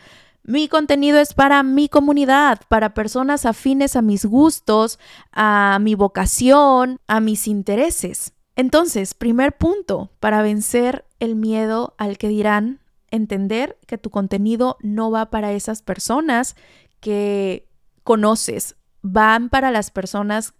Mi 0.48 0.66
contenido 0.66 1.18
es 1.18 1.34
para 1.34 1.62
mi 1.62 1.90
comunidad, 1.90 2.62
para 2.68 2.94
personas 2.94 3.44
afines 3.44 3.96
a 3.96 4.00
mis 4.00 4.24
gustos, 4.24 4.98
a 5.30 5.76
mi 5.78 5.94
vocación, 5.94 7.00
a 7.06 7.20
mis 7.20 7.46
intereses. 7.46 8.32
Entonces, 8.56 9.12
primer 9.12 9.58
punto, 9.58 10.10
para 10.20 10.40
vencer 10.40 11.04
el 11.20 11.36
miedo 11.36 11.94
al 11.98 12.16
que 12.16 12.28
dirán, 12.28 12.80
entender 13.10 13.76
que 13.86 13.98
tu 13.98 14.08
contenido 14.08 14.78
no 14.80 15.10
va 15.10 15.28
para 15.28 15.52
esas 15.52 15.82
personas 15.82 16.56
que 17.00 17.68
conoces, 18.02 18.76
van 19.02 19.50
para 19.50 19.70
las 19.70 19.90
personas 19.90 20.54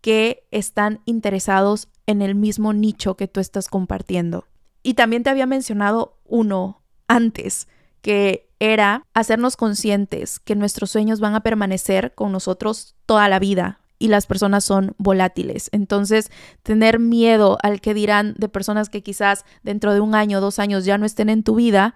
que 0.00 0.46
están 0.52 1.02
interesados 1.04 1.88
en 2.06 2.22
el 2.22 2.34
mismo 2.34 2.72
nicho 2.72 3.18
que 3.18 3.28
tú 3.28 3.40
estás 3.40 3.68
compartiendo. 3.68 4.46
Y 4.82 4.94
también 4.94 5.22
te 5.22 5.28
había 5.28 5.44
mencionado 5.44 6.16
uno 6.24 6.80
antes, 7.08 7.68
que 8.00 8.43
era 8.58 9.06
hacernos 9.14 9.56
conscientes 9.56 10.40
que 10.40 10.54
nuestros 10.54 10.90
sueños 10.90 11.20
van 11.20 11.34
a 11.34 11.40
permanecer 11.40 12.14
con 12.14 12.32
nosotros 12.32 12.94
toda 13.06 13.28
la 13.28 13.38
vida 13.38 13.80
y 13.98 14.08
las 14.08 14.26
personas 14.26 14.64
son 14.64 14.94
volátiles. 14.98 15.68
Entonces, 15.72 16.30
tener 16.62 16.98
miedo 16.98 17.58
al 17.62 17.80
que 17.80 17.94
dirán 17.94 18.34
de 18.38 18.48
personas 18.48 18.88
que 18.88 19.02
quizás 19.02 19.44
dentro 19.62 19.94
de 19.94 20.00
un 20.00 20.14
año, 20.14 20.40
dos 20.40 20.58
años 20.58 20.84
ya 20.84 20.98
no 20.98 21.06
estén 21.06 21.30
en 21.30 21.42
tu 21.42 21.54
vida, 21.54 21.94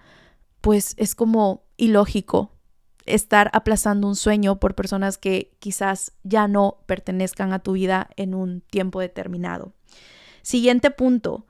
pues 0.60 0.94
es 0.96 1.14
como 1.14 1.64
ilógico 1.76 2.52
estar 3.06 3.50
aplazando 3.52 4.06
un 4.06 4.16
sueño 4.16 4.60
por 4.60 4.74
personas 4.74 5.18
que 5.18 5.56
quizás 5.58 6.12
ya 6.22 6.46
no 6.46 6.78
pertenezcan 6.86 7.52
a 7.52 7.58
tu 7.60 7.72
vida 7.72 8.10
en 8.16 8.34
un 8.34 8.60
tiempo 8.60 9.00
determinado. 9.00 9.72
Siguiente 10.42 10.90
punto, 10.90 11.46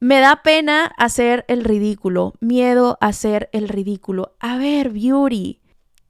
me 0.00 0.20
da 0.20 0.42
pena 0.42 0.92
hacer 0.96 1.44
el 1.48 1.64
ridículo, 1.64 2.34
miedo 2.40 2.98
a 3.00 3.08
hacer 3.08 3.48
el 3.52 3.68
ridículo. 3.68 4.36
A 4.38 4.56
ver, 4.56 4.90
Beauty, 4.90 5.60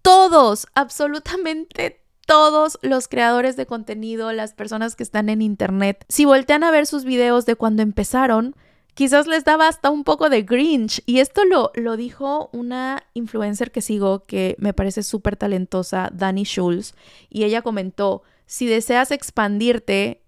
todos, 0.03 0.67
absolutamente 0.75 2.03
todos 2.27 2.79
los 2.83 3.09
creadores 3.09 3.57
de 3.57 3.65
contenido, 3.65 4.33
las 4.33 4.53
personas 4.53 4.97
que 4.97 5.03
están 5.03 5.31
en 5.31 5.41
Internet, 5.41 6.05
si 6.11 6.27
voltean 6.27 6.63
a 6.63 6.71
ver 6.71 6.87
sus 6.87 7.05
videos 7.05 7.47
de 7.47 7.57
cuando 7.57 7.81
empezaron, 7.81 8.55
quizás 8.93 9.27
les 9.27 9.45
daba 9.45 9.67
hasta 9.67 9.89
un 9.89 10.05
poco 10.05 10.29
de 10.29 10.43
grinch. 10.43 11.03
Y 11.07 11.21
esto 11.21 11.47
lo, 11.47 11.71
lo 11.75 11.97
dijo 11.97 12.51
una 12.53 13.03
influencer 13.15 13.73
que 13.73 13.81
sigo 13.81 14.25
que 14.25 14.57
me 14.59 14.75
parece 14.75 15.03
súper 15.03 15.37
talentosa, 15.37 16.11
Dani 16.13 16.45
Schulz, 16.45 16.95
y 17.31 17.45
ella 17.45 17.63
comentó, 17.63 18.23
si 18.45 18.67
deseas 18.67 19.11
expandirte, 19.11 20.23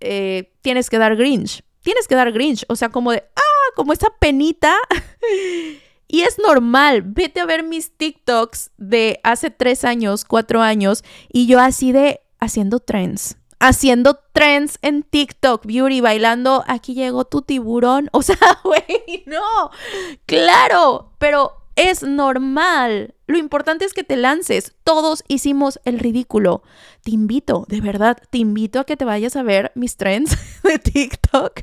eh, 0.00 0.52
tienes 0.60 0.90
que 0.90 0.98
dar 0.98 1.16
grinch 1.16 1.62
tienes 1.86 2.08
que 2.08 2.16
dar 2.16 2.32
Grinch, 2.32 2.66
o 2.68 2.74
sea, 2.74 2.88
como 2.88 3.12
de, 3.12 3.22
ah, 3.36 3.72
como 3.76 3.92
esa 3.92 4.08
penita. 4.18 4.74
y 6.08 6.22
es 6.22 6.36
normal, 6.36 7.02
vete 7.02 7.38
a 7.38 7.46
ver 7.46 7.62
mis 7.62 7.96
TikToks 7.96 8.72
de 8.76 9.20
hace 9.22 9.50
tres 9.50 9.84
años, 9.84 10.24
cuatro 10.24 10.62
años, 10.62 11.04
y 11.32 11.46
yo 11.46 11.60
así 11.60 11.92
de 11.92 12.22
haciendo 12.40 12.80
trends. 12.80 13.36
Haciendo 13.60 14.18
trends 14.32 14.80
en 14.82 15.04
TikTok, 15.04 15.64
beauty, 15.64 16.00
bailando, 16.00 16.64
aquí 16.66 16.94
llegó 16.94 17.24
tu 17.24 17.42
tiburón. 17.42 18.10
O 18.12 18.22
sea, 18.22 18.36
güey, 18.64 19.22
no, 19.26 19.70
claro, 20.26 21.12
pero 21.18 21.55
es 21.76 22.02
normal. 22.02 23.14
Lo 23.26 23.36
importante 23.36 23.84
es 23.84 23.92
que 23.92 24.02
te 24.02 24.16
lances. 24.16 24.74
Todos 24.82 25.22
hicimos 25.28 25.78
el 25.84 25.98
ridículo. 25.98 26.62
Te 27.02 27.10
invito, 27.10 27.66
de 27.68 27.82
verdad, 27.82 28.16
te 28.30 28.38
invito 28.38 28.80
a 28.80 28.84
que 28.84 28.96
te 28.96 29.04
vayas 29.04 29.36
a 29.36 29.42
ver 29.42 29.72
mis 29.74 29.96
trends 29.96 30.36
de 30.62 30.78
TikTok. 30.78 31.60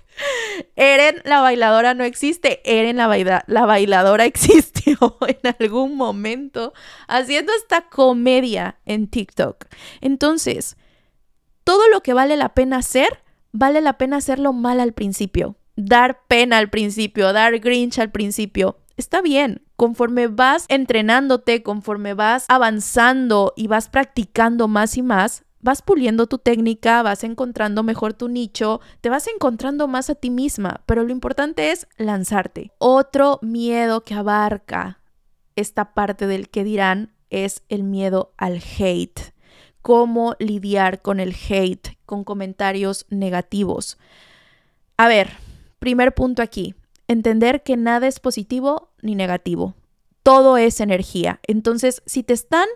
Eren, 0.75 1.21
la 1.25 1.41
bailadora, 1.41 1.95
no 1.95 2.03
existe. 2.03 2.61
Eren, 2.63 2.97
la, 2.97 3.43
la 3.47 3.65
bailadora 3.65 4.25
existió 4.25 5.17
en 5.27 5.55
algún 5.59 5.97
momento 5.97 6.73
haciendo 7.07 7.51
esta 7.53 7.89
comedia 7.89 8.77
en 8.85 9.07
TikTok. 9.07 9.65
Entonces, 9.99 10.77
todo 11.63 11.89
lo 11.89 12.01
que 12.01 12.13
vale 12.13 12.37
la 12.37 12.53
pena 12.53 12.77
hacer, 12.77 13.23
vale 13.51 13.81
la 13.81 13.97
pena 13.97 14.17
hacerlo 14.17 14.53
mal 14.53 14.79
al 14.79 14.93
principio. 14.93 15.55
Dar 15.75 16.21
pena 16.27 16.59
al 16.59 16.69
principio, 16.69 17.33
dar 17.33 17.57
grinch 17.57 17.97
al 17.97 18.11
principio 18.11 18.82
está 18.97 19.21
bien. 19.21 19.61
Conforme 19.75 20.27
vas 20.27 20.65
entrenándote, 20.69 21.63
conforme 21.63 22.13
vas 22.13 22.45
avanzando 22.49 23.53
y 23.55 23.67
vas 23.67 23.89
practicando 23.89 24.67
más 24.67 24.97
y 24.97 25.01
más, 25.01 25.43
vas 25.63 25.81
puliendo 25.81 26.27
tu 26.27 26.37
técnica, 26.37 27.01
vas 27.01 27.23
encontrando 27.23 27.83
mejor 27.83 28.13
tu 28.13 28.27
nicho, 28.27 28.81
te 29.01 29.09
vas 29.09 29.27
encontrando 29.27 29.87
más 29.87 30.09
a 30.09 30.15
ti 30.15 30.29
misma, 30.29 30.81
pero 30.85 31.03
lo 31.03 31.11
importante 31.11 31.71
es 31.71 31.87
lanzarte. 31.97 32.71
Otro 32.77 33.39
miedo 33.41 34.03
que 34.03 34.13
abarca 34.13 34.99
esta 35.55 35.93
parte 35.93 36.27
del 36.27 36.49
que 36.49 36.63
dirán 36.63 37.13
es 37.29 37.63
el 37.69 37.83
miedo 37.83 38.33
al 38.37 38.61
hate. 38.77 39.33
Cómo 39.81 40.35
lidiar 40.39 41.01
con 41.01 41.19
el 41.19 41.33
hate, 41.33 41.97
con 42.05 42.23
comentarios 42.23 43.05
negativos. 43.09 43.97
A 44.97 45.07
ver, 45.07 45.31
primer 45.79 46.13
punto 46.13 46.41
aquí, 46.41 46.75
entender 47.07 47.63
que 47.63 47.77
nada 47.77 48.07
es 48.07 48.19
positivo 48.19 48.91
ni 49.01 49.15
negativo. 49.15 49.75
Todo 50.23 50.57
es 50.57 50.79
energía. 50.79 51.39
Entonces, 51.47 52.01
si 52.05 52.23
te 52.23 52.33
están 52.33 52.67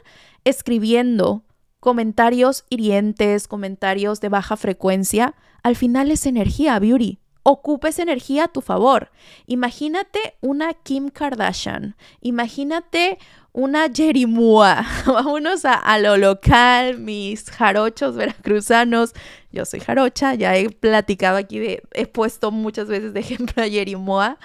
escribiendo 0.43 1.43
comentarios 1.79 2.65
hirientes, 2.69 3.47
comentarios 3.47 4.19
de 4.19 4.29
baja 4.29 4.57
frecuencia, 4.57 5.35
al 5.63 5.75
final 5.75 6.11
es 6.11 6.25
energía, 6.25 6.77
Beauty. 6.79 7.19
Ocupa 7.43 7.87
esa 7.87 8.03
energía 8.03 8.45
a 8.45 8.47
tu 8.49 8.59
favor. 8.59 9.11
Imagínate 9.45 10.35
una 10.41 10.73
Kim 10.73 11.07
Kardashian, 11.09 11.95
imagínate 12.19 13.19
una 13.57 13.89
Jerimua. 13.91 14.85
Vámonos 15.07 15.65
a, 15.65 15.97
lo 15.97 16.15
local, 16.15 16.99
mis 16.99 17.49
jarochos 17.49 18.15
veracruzanos. 18.15 19.13
Yo 19.51 19.65
soy 19.65 19.79
jarocha, 19.79 20.35
ya 20.35 20.55
he 20.55 20.69
platicado 20.69 21.37
aquí, 21.37 21.57
de, 21.57 21.81
he 21.93 22.05
puesto 22.05 22.51
muchas 22.51 22.87
veces 22.87 23.13
de 23.13 23.19
ejemplo 23.21 23.63
a 23.63 23.67
Jerimua. 23.67 24.37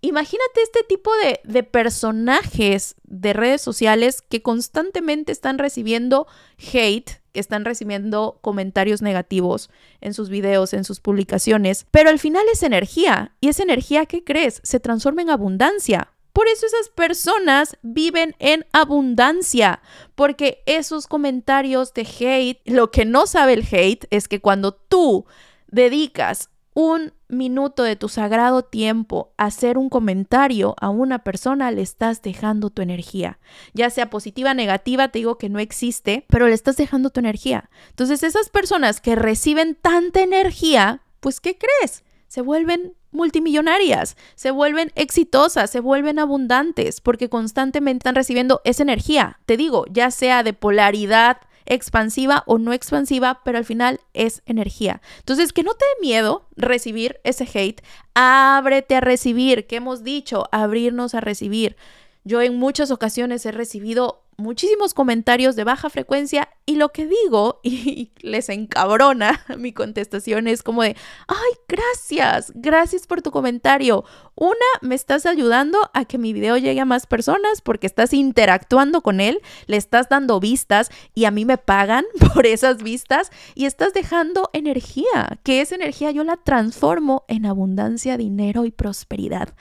Imagínate 0.00 0.62
este 0.62 0.84
tipo 0.84 1.10
de, 1.24 1.40
de, 1.42 1.64
personajes 1.64 2.94
de 3.02 3.32
redes 3.32 3.62
sociales 3.62 4.22
que 4.22 4.42
constantemente 4.42 5.32
están 5.32 5.58
recibiendo 5.58 6.28
hate, 6.72 7.20
que 7.32 7.40
están 7.40 7.64
recibiendo 7.64 8.38
comentarios 8.42 9.02
negativos 9.02 9.70
en 10.00 10.14
sus 10.14 10.28
videos, 10.28 10.72
en 10.72 10.84
sus 10.84 11.00
publicaciones, 11.00 11.86
pero 11.90 12.10
al 12.10 12.20
final 12.20 12.44
es 12.52 12.62
energía 12.62 13.34
y 13.40 13.48
esa 13.48 13.64
energía, 13.64 14.06
¿qué 14.06 14.22
crees? 14.22 14.60
Se 14.62 14.78
transforma 14.78 15.22
en 15.22 15.30
abundancia. 15.30 16.12
Por 16.36 16.48
eso 16.48 16.66
esas 16.66 16.90
personas 16.90 17.78
viven 17.80 18.36
en 18.38 18.66
abundancia, 18.72 19.80
porque 20.14 20.62
esos 20.66 21.06
comentarios 21.06 21.94
de 21.94 22.02
hate, 22.02 22.60
lo 22.66 22.90
que 22.90 23.06
no 23.06 23.26
sabe 23.26 23.54
el 23.54 23.66
hate 23.66 24.04
es 24.10 24.28
que 24.28 24.42
cuando 24.42 24.74
tú 24.74 25.24
dedicas 25.68 26.50
un 26.74 27.14
minuto 27.28 27.84
de 27.84 27.96
tu 27.96 28.10
sagrado 28.10 28.62
tiempo 28.62 29.32
hacer 29.38 29.78
un 29.78 29.88
comentario 29.88 30.74
a 30.78 30.90
una 30.90 31.24
persona, 31.24 31.70
le 31.70 31.80
estás 31.80 32.20
dejando 32.20 32.68
tu 32.68 32.82
energía. 32.82 33.38
Ya 33.72 33.88
sea 33.88 34.10
positiva, 34.10 34.52
negativa, 34.52 35.08
te 35.08 35.20
digo 35.20 35.38
que 35.38 35.48
no 35.48 35.58
existe, 35.58 36.26
pero 36.28 36.48
le 36.48 36.54
estás 36.54 36.76
dejando 36.76 37.08
tu 37.08 37.20
energía. 37.20 37.70
Entonces, 37.88 38.22
esas 38.22 38.50
personas 38.50 39.00
que 39.00 39.16
reciben 39.16 39.74
tanta 39.74 40.20
energía, 40.20 41.00
pues, 41.20 41.40
¿qué 41.40 41.56
crees? 41.56 42.04
Se 42.28 42.42
vuelven 42.42 42.92
multimillonarias, 43.16 44.16
se 44.36 44.50
vuelven 44.50 44.92
exitosas, 44.94 45.70
se 45.70 45.80
vuelven 45.80 46.18
abundantes, 46.18 47.00
porque 47.00 47.28
constantemente 47.28 48.02
están 48.02 48.14
recibiendo 48.14 48.60
esa 48.64 48.82
energía. 48.82 49.40
Te 49.46 49.56
digo, 49.56 49.86
ya 49.90 50.10
sea 50.10 50.42
de 50.42 50.52
polaridad 50.52 51.38
expansiva 51.66 52.44
o 52.46 52.58
no 52.58 52.72
expansiva, 52.72 53.40
pero 53.44 53.58
al 53.58 53.64
final 53.64 54.00
es 54.14 54.42
energía. 54.46 55.02
Entonces, 55.18 55.52
que 55.52 55.64
no 55.64 55.74
te 55.74 55.84
dé 55.84 56.06
miedo 56.06 56.46
recibir 56.56 57.20
ese 57.24 57.48
hate, 57.52 57.82
ábrete 58.14 58.94
a 58.96 59.00
recibir, 59.00 59.66
que 59.66 59.76
hemos 59.76 60.04
dicho, 60.04 60.44
abrirnos 60.52 61.14
a 61.14 61.20
recibir. 61.20 61.76
Yo 62.24 62.40
en 62.42 62.58
muchas 62.58 62.90
ocasiones 62.90 63.44
he 63.46 63.52
recibido 63.52 64.22
muchísimos 64.38 64.94
comentarios 64.94 65.56
de 65.56 65.64
baja 65.64 65.90
frecuencia 65.90 66.48
y 66.64 66.76
lo 66.76 66.90
que 66.90 67.06
digo 67.06 67.60
y 67.64 68.12
les 68.20 68.48
encabrona 68.48 69.44
mi 69.58 69.72
contestación 69.72 70.48
es 70.48 70.62
como 70.62 70.82
de, 70.82 70.96
ay, 71.28 71.52
gracias, 71.68 72.52
gracias 72.54 73.06
por 73.06 73.22
tu 73.22 73.30
comentario. 73.30 74.04
Una, 74.34 74.54
me 74.82 74.94
estás 74.94 75.24
ayudando 75.26 75.78
a 75.94 76.04
que 76.04 76.18
mi 76.18 76.32
video 76.32 76.58
llegue 76.58 76.80
a 76.80 76.84
más 76.84 77.06
personas 77.06 77.62
porque 77.62 77.86
estás 77.86 78.12
interactuando 78.12 79.00
con 79.00 79.20
él, 79.20 79.40
le 79.66 79.76
estás 79.76 80.08
dando 80.08 80.40
vistas 80.40 80.90
y 81.14 81.24
a 81.24 81.30
mí 81.30 81.44
me 81.44 81.58
pagan 81.58 82.04
por 82.34 82.46
esas 82.46 82.82
vistas 82.82 83.30
y 83.54 83.64
estás 83.64 83.94
dejando 83.94 84.50
energía, 84.52 85.38
que 85.42 85.60
esa 85.60 85.74
energía 85.74 86.10
yo 86.10 86.24
la 86.24 86.36
transformo 86.36 87.24
en 87.28 87.46
abundancia, 87.46 88.16
dinero 88.16 88.64
y 88.64 88.70
prosperidad. 88.70 89.54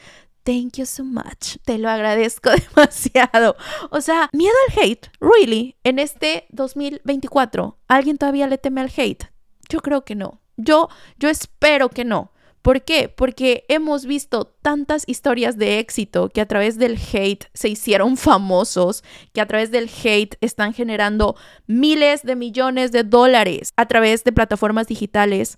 Thank 0.45 0.77
you 0.77 0.85
so 0.85 1.03
much. 1.03 1.57
Te 1.65 1.79
lo 1.79 1.89
agradezco 1.89 2.51
demasiado. 2.75 3.55
O 3.89 3.99
sea, 3.99 4.29
miedo 4.31 4.53
al 4.67 4.83
hate, 4.83 5.09
really, 5.19 5.75
en 5.83 5.97
este 5.97 6.45
2024. 6.51 7.79
¿Alguien 7.87 8.19
todavía 8.19 8.45
le 8.45 8.59
teme 8.59 8.81
al 8.81 8.91
hate? 8.95 9.31
Yo 9.69 9.79
creo 9.79 10.05
que 10.05 10.13
no. 10.13 10.43
Yo, 10.55 10.87
yo 11.17 11.29
espero 11.29 11.89
que 11.89 12.05
no. 12.05 12.31
¿Por 12.61 12.83
qué? 12.83 13.09
Porque 13.09 13.65
hemos 13.69 14.05
visto 14.05 14.45
tantas 14.45 15.03
historias 15.07 15.57
de 15.57 15.79
éxito 15.79 16.29
que 16.29 16.41
a 16.41 16.47
través 16.47 16.77
del 16.77 16.97
hate 16.97 17.45
se 17.53 17.69
hicieron 17.69 18.15
famosos, 18.15 19.03
que 19.33 19.41
a 19.41 19.47
través 19.47 19.71
del 19.71 19.89
hate 20.03 20.35
están 20.41 20.73
generando 20.73 21.35
miles 21.65 22.21
de 22.21 22.35
millones 22.35 22.91
de 22.91 23.03
dólares 23.03 23.73
a 23.77 23.87
través 23.87 24.23
de 24.23 24.31
plataformas 24.31 24.87
digitales 24.87 25.57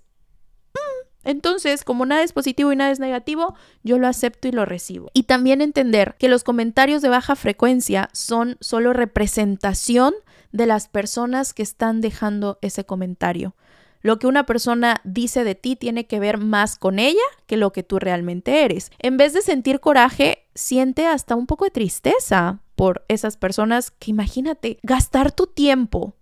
entonces, 1.28 1.84
como 1.84 2.06
nada 2.06 2.22
es 2.22 2.32
positivo 2.32 2.72
y 2.72 2.76
nada 2.76 2.90
es 2.90 3.00
negativo, 3.00 3.54
yo 3.82 3.98
lo 3.98 4.08
acepto 4.08 4.48
y 4.48 4.52
lo 4.52 4.64
recibo. 4.64 5.10
Y 5.12 5.24
también 5.24 5.60
entender 5.60 6.16
que 6.18 6.30
los 6.30 6.42
comentarios 6.42 7.02
de 7.02 7.10
baja 7.10 7.36
frecuencia 7.36 8.08
son 8.14 8.56
solo 8.60 8.94
representación 8.94 10.14
de 10.52 10.64
las 10.64 10.88
personas 10.88 11.52
que 11.52 11.62
están 11.62 12.00
dejando 12.00 12.58
ese 12.62 12.86
comentario. 12.86 13.54
Lo 14.00 14.18
que 14.18 14.26
una 14.26 14.46
persona 14.46 15.02
dice 15.04 15.44
de 15.44 15.54
ti 15.54 15.76
tiene 15.76 16.06
que 16.06 16.18
ver 16.18 16.38
más 16.38 16.78
con 16.78 16.98
ella 16.98 17.20
que 17.46 17.58
lo 17.58 17.72
que 17.72 17.82
tú 17.82 17.98
realmente 17.98 18.64
eres. 18.64 18.90
En 18.98 19.18
vez 19.18 19.34
de 19.34 19.42
sentir 19.42 19.80
coraje, 19.80 20.46
siente 20.54 21.06
hasta 21.06 21.34
un 21.34 21.46
poco 21.46 21.66
de 21.66 21.72
tristeza 21.72 22.62
por 22.74 23.04
esas 23.08 23.36
personas 23.36 23.90
que 23.90 24.12
imagínate 24.12 24.78
gastar 24.82 25.30
tu 25.30 25.46
tiempo 25.46 26.14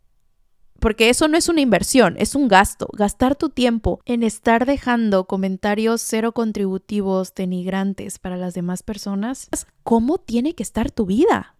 porque 0.78 1.08
eso 1.08 1.28
no 1.28 1.36
es 1.36 1.48
una 1.48 1.60
inversión, 1.60 2.16
es 2.18 2.34
un 2.34 2.48
gasto. 2.48 2.88
Gastar 2.92 3.36
tu 3.36 3.48
tiempo 3.48 4.00
en 4.04 4.22
estar 4.22 4.66
dejando 4.66 5.26
comentarios 5.26 6.00
cero 6.02 6.32
contributivos, 6.32 7.34
denigrantes 7.34 8.18
para 8.18 8.36
las 8.36 8.54
demás 8.54 8.82
personas, 8.82 9.48
¿cómo 9.82 10.18
tiene 10.18 10.54
que 10.54 10.62
estar 10.62 10.90
tu 10.90 11.06
vida? 11.06 11.56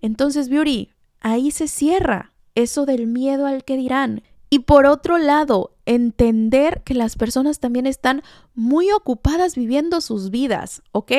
Entonces, 0.00 0.48
Beauty, 0.48 0.90
ahí 1.20 1.50
se 1.50 1.68
cierra 1.68 2.32
eso 2.54 2.86
del 2.86 3.06
miedo 3.06 3.46
al 3.46 3.64
que 3.64 3.76
dirán. 3.76 4.22
Y 4.50 4.60
por 4.60 4.86
otro 4.86 5.18
lado, 5.18 5.71
entender 5.86 6.82
que 6.84 6.94
las 6.94 7.16
personas 7.16 7.58
también 7.58 7.86
están 7.86 8.22
muy 8.54 8.90
ocupadas 8.92 9.56
viviendo 9.56 10.00
sus 10.00 10.30
vidas, 10.30 10.82
¿ok? 10.92 11.12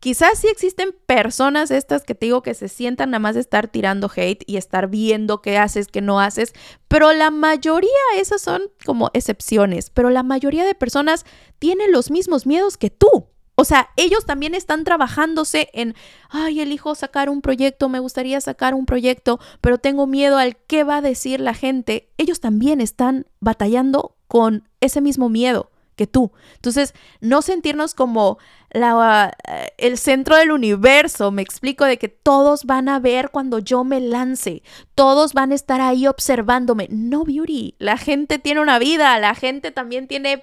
Quizás 0.00 0.38
sí 0.38 0.48
existen 0.48 0.94
personas 1.06 1.70
estas 1.70 2.04
que 2.04 2.14
te 2.14 2.26
digo 2.26 2.42
que 2.42 2.54
se 2.54 2.68
sientan 2.68 3.10
nada 3.10 3.18
más 3.20 3.34
de 3.34 3.40
estar 3.40 3.68
tirando 3.68 4.10
hate 4.14 4.44
y 4.46 4.56
estar 4.56 4.88
viendo 4.88 5.42
qué 5.42 5.58
haces, 5.58 5.88
qué 5.88 6.00
no 6.00 6.20
haces, 6.20 6.52
pero 6.88 7.12
la 7.12 7.30
mayoría, 7.30 7.90
esas 8.16 8.40
son 8.40 8.62
como 8.84 9.10
excepciones, 9.14 9.90
pero 9.90 10.10
la 10.10 10.22
mayoría 10.22 10.64
de 10.64 10.74
personas 10.74 11.24
tienen 11.58 11.92
los 11.92 12.10
mismos 12.10 12.46
miedos 12.46 12.76
que 12.76 12.90
tú. 12.90 13.28
O 13.56 13.64
sea, 13.64 13.90
ellos 13.96 14.26
también 14.26 14.54
están 14.54 14.84
trabajándose 14.84 15.68
en, 15.72 15.94
ay, 16.28 16.60
elijo 16.60 16.94
sacar 16.94 17.30
un 17.30 17.40
proyecto, 17.40 17.88
me 17.88 18.00
gustaría 18.00 18.40
sacar 18.40 18.74
un 18.74 18.84
proyecto, 18.84 19.38
pero 19.60 19.78
tengo 19.78 20.06
miedo 20.06 20.38
al 20.38 20.56
qué 20.56 20.82
va 20.82 20.96
a 20.96 21.02
decir 21.02 21.40
la 21.40 21.54
gente. 21.54 22.10
Ellos 22.18 22.40
también 22.40 22.80
están 22.80 23.26
batallando 23.40 24.16
con 24.26 24.68
ese 24.80 25.00
mismo 25.00 25.28
miedo 25.28 25.70
que 25.94 26.06
tú. 26.06 26.32
Entonces, 26.56 26.94
no 27.20 27.42
sentirnos 27.42 27.94
como 27.94 28.38
la, 28.70 29.36
eh, 29.46 29.72
el 29.78 29.98
centro 29.98 30.36
del 30.36 30.50
universo, 30.50 31.30
me 31.30 31.42
explico, 31.42 31.84
de 31.84 31.98
que 31.98 32.08
todos 32.08 32.64
van 32.64 32.88
a 32.88 32.98
ver 32.98 33.30
cuando 33.30 33.60
yo 33.60 33.84
me 33.84 34.00
lance, 34.00 34.62
todos 34.96 35.32
van 35.32 35.52
a 35.52 35.54
estar 35.54 35.80
ahí 35.80 36.06
observándome. 36.06 36.88
No, 36.90 37.24
Beauty, 37.24 37.76
la 37.78 37.96
gente 37.96 38.38
tiene 38.38 38.60
una 38.60 38.78
vida, 38.78 39.18
la 39.20 39.34
gente 39.34 39.70
también 39.70 40.08
tiene 40.08 40.42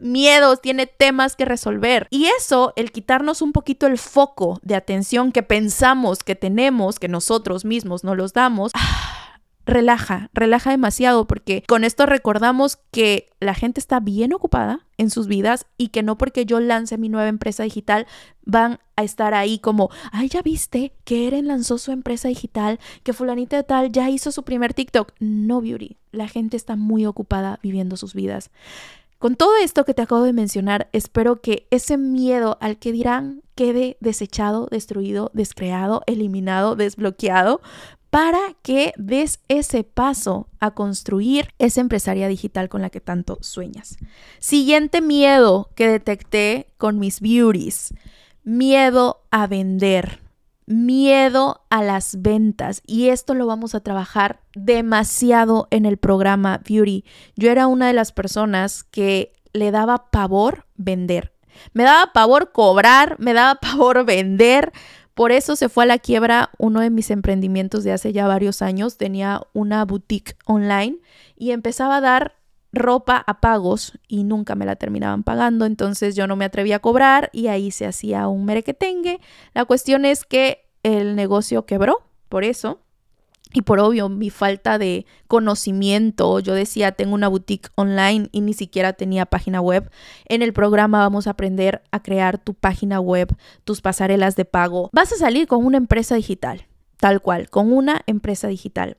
miedos, 0.00 0.60
tiene 0.60 0.86
temas 0.86 1.36
que 1.36 1.44
resolver. 1.44 2.06
Y 2.10 2.26
eso, 2.26 2.72
el 2.76 2.92
quitarnos 2.92 3.42
un 3.42 3.52
poquito 3.52 3.86
el 3.86 3.98
foco 3.98 4.58
de 4.62 4.74
atención 4.74 5.32
que 5.32 5.42
pensamos 5.42 6.22
que 6.22 6.34
tenemos, 6.34 6.98
que 6.98 7.08
nosotros 7.08 7.64
mismos 7.64 8.04
no 8.04 8.14
los 8.14 8.32
damos, 8.32 8.72
relaja, 9.66 10.30
relaja 10.34 10.70
demasiado 10.70 11.26
porque 11.26 11.62
con 11.66 11.84
esto 11.84 12.06
recordamos 12.06 12.78
que 12.90 13.28
la 13.40 13.54
gente 13.54 13.80
está 13.80 14.00
bien 14.00 14.32
ocupada 14.32 14.86
en 14.98 15.10
sus 15.10 15.28
vidas 15.28 15.66
y 15.78 15.88
que 15.88 16.02
no 16.02 16.18
porque 16.18 16.44
yo 16.44 16.60
lance 16.60 16.98
mi 16.98 17.08
nueva 17.08 17.28
empresa 17.28 17.62
digital 17.62 18.06
van 18.44 18.80
a 18.96 19.04
estar 19.04 19.32
ahí 19.32 19.58
como, 19.58 19.90
ay, 20.12 20.28
ya 20.28 20.42
viste 20.42 20.92
que 21.04 21.26
Eren 21.26 21.46
lanzó 21.46 21.78
su 21.78 21.92
empresa 21.92 22.28
digital, 22.28 22.80
que 23.02 23.12
fulanita 23.12 23.56
de 23.56 23.62
tal 23.62 23.92
ya 23.92 24.10
hizo 24.10 24.32
su 24.32 24.42
primer 24.42 24.74
TikTok. 24.74 25.12
No, 25.20 25.60
Beauty, 25.60 25.96
la 26.10 26.28
gente 26.28 26.56
está 26.56 26.76
muy 26.76 27.06
ocupada 27.06 27.58
viviendo 27.62 27.96
sus 27.96 28.12
vidas. 28.12 28.50
Con 29.20 29.36
todo 29.36 29.54
esto 29.62 29.84
que 29.84 29.92
te 29.92 30.00
acabo 30.00 30.22
de 30.22 30.32
mencionar, 30.32 30.88
espero 30.94 31.42
que 31.42 31.66
ese 31.70 31.98
miedo 31.98 32.56
al 32.62 32.78
que 32.78 32.90
dirán 32.90 33.42
quede 33.54 33.98
desechado, 34.00 34.66
destruido, 34.70 35.30
descreado, 35.34 36.02
eliminado, 36.06 36.74
desbloqueado, 36.74 37.60
para 38.08 38.38
que 38.62 38.94
des 38.96 39.40
ese 39.48 39.84
paso 39.84 40.48
a 40.58 40.70
construir 40.70 41.52
esa 41.58 41.82
empresaria 41.82 42.28
digital 42.28 42.70
con 42.70 42.80
la 42.80 42.88
que 42.88 43.02
tanto 43.02 43.36
sueñas. 43.42 43.98
Siguiente 44.38 45.02
miedo 45.02 45.68
que 45.74 45.86
detecté 45.86 46.68
con 46.78 46.98
mis 46.98 47.20
beauties, 47.20 47.92
miedo 48.42 49.20
a 49.30 49.46
vender 49.46 50.18
miedo 50.70 51.62
a 51.68 51.82
las 51.82 52.22
ventas 52.22 52.80
y 52.86 53.08
esto 53.08 53.34
lo 53.34 53.46
vamos 53.46 53.74
a 53.74 53.80
trabajar 53.80 54.40
demasiado 54.54 55.66
en 55.70 55.84
el 55.84 55.96
programa 55.96 56.60
Beauty. 56.66 57.04
Yo 57.34 57.50
era 57.50 57.66
una 57.66 57.88
de 57.88 57.92
las 57.92 58.12
personas 58.12 58.84
que 58.84 59.32
le 59.52 59.72
daba 59.72 60.10
pavor 60.10 60.66
vender. 60.76 61.32
Me 61.72 61.82
daba 61.82 62.12
pavor 62.12 62.52
cobrar, 62.52 63.16
me 63.18 63.32
daba 63.34 63.56
pavor 63.60 64.04
vender. 64.04 64.72
Por 65.14 65.32
eso 65.32 65.56
se 65.56 65.68
fue 65.68 65.84
a 65.84 65.88
la 65.88 65.98
quiebra 65.98 66.50
uno 66.56 66.80
de 66.80 66.90
mis 66.90 67.10
emprendimientos 67.10 67.82
de 67.82 67.92
hace 67.92 68.12
ya 68.12 68.28
varios 68.28 68.62
años. 68.62 68.96
Tenía 68.96 69.42
una 69.52 69.84
boutique 69.84 70.36
online 70.46 70.98
y 71.36 71.50
empezaba 71.50 71.96
a 71.96 72.00
dar 72.00 72.39
ropa 72.72 73.16
a 73.26 73.40
pagos 73.40 73.98
y 74.06 74.24
nunca 74.24 74.54
me 74.54 74.66
la 74.66 74.76
terminaban 74.76 75.22
pagando, 75.22 75.64
entonces 75.64 76.14
yo 76.14 76.26
no 76.26 76.36
me 76.36 76.44
atrevía 76.44 76.76
a 76.76 76.80
cobrar 76.80 77.30
y 77.32 77.48
ahí 77.48 77.70
se 77.70 77.86
hacía 77.86 78.28
un 78.28 78.44
merequetengue. 78.44 79.20
La 79.54 79.64
cuestión 79.64 80.04
es 80.04 80.24
que 80.24 80.68
el 80.82 81.16
negocio 81.16 81.66
quebró 81.66 82.02
por 82.28 82.44
eso. 82.44 82.80
Y 83.52 83.62
por 83.62 83.80
obvio, 83.80 84.08
mi 84.08 84.30
falta 84.30 84.78
de 84.78 85.06
conocimiento, 85.26 86.38
yo 86.38 86.54
decía, 86.54 86.92
tengo 86.92 87.14
una 87.14 87.26
boutique 87.26 87.68
online 87.74 88.28
y 88.30 88.42
ni 88.42 88.52
siquiera 88.52 88.92
tenía 88.92 89.26
página 89.26 89.60
web. 89.60 89.90
En 90.26 90.42
el 90.42 90.52
programa 90.52 91.00
vamos 91.00 91.26
a 91.26 91.30
aprender 91.30 91.82
a 91.90 92.00
crear 92.00 92.38
tu 92.38 92.54
página 92.54 93.00
web, 93.00 93.34
tus 93.64 93.80
pasarelas 93.80 94.36
de 94.36 94.44
pago. 94.44 94.88
Vas 94.92 95.12
a 95.12 95.16
salir 95.16 95.48
con 95.48 95.66
una 95.66 95.78
empresa 95.78 96.14
digital, 96.14 96.68
tal 96.98 97.20
cual, 97.20 97.50
con 97.50 97.72
una 97.72 98.02
empresa 98.06 98.46
digital. 98.46 98.98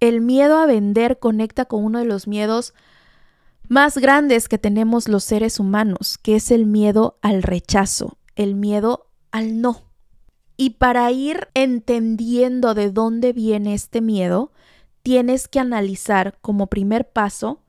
El 0.00 0.20
miedo 0.20 0.58
a 0.58 0.66
vender 0.66 1.20
conecta 1.20 1.64
con 1.64 1.84
uno 1.84 2.00
de 2.00 2.04
los 2.04 2.26
miedos 2.26 2.74
más 3.68 3.98
grandes 3.98 4.48
que 4.48 4.58
tenemos 4.58 5.08
los 5.08 5.24
seres 5.24 5.58
humanos, 5.58 6.18
que 6.18 6.36
es 6.36 6.50
el 6.50 6.66
miedo 6.66 7.18
al 7.22 7.42
rechazo, 7.42 8.18
el 8.36 8.54
miedo 8.54 9.06
al 9.30 9.60
no. 9.60 9.82
Y 10.56 10.70
para 10.70 11.10
ir 11.10 11.48
entendiendo 11.54 12.74
de 12.74 12.90
dónde 12.90 13.32
viene 13.32 13.74
este 13.74 14.00
miedo, 14.00 14.52
tienes 15.02 15.48
que 15.48 15.60
analizar 15.60 16.38
como 16.40 16.68
primer 16.68 17.08
paso 17.08 17.60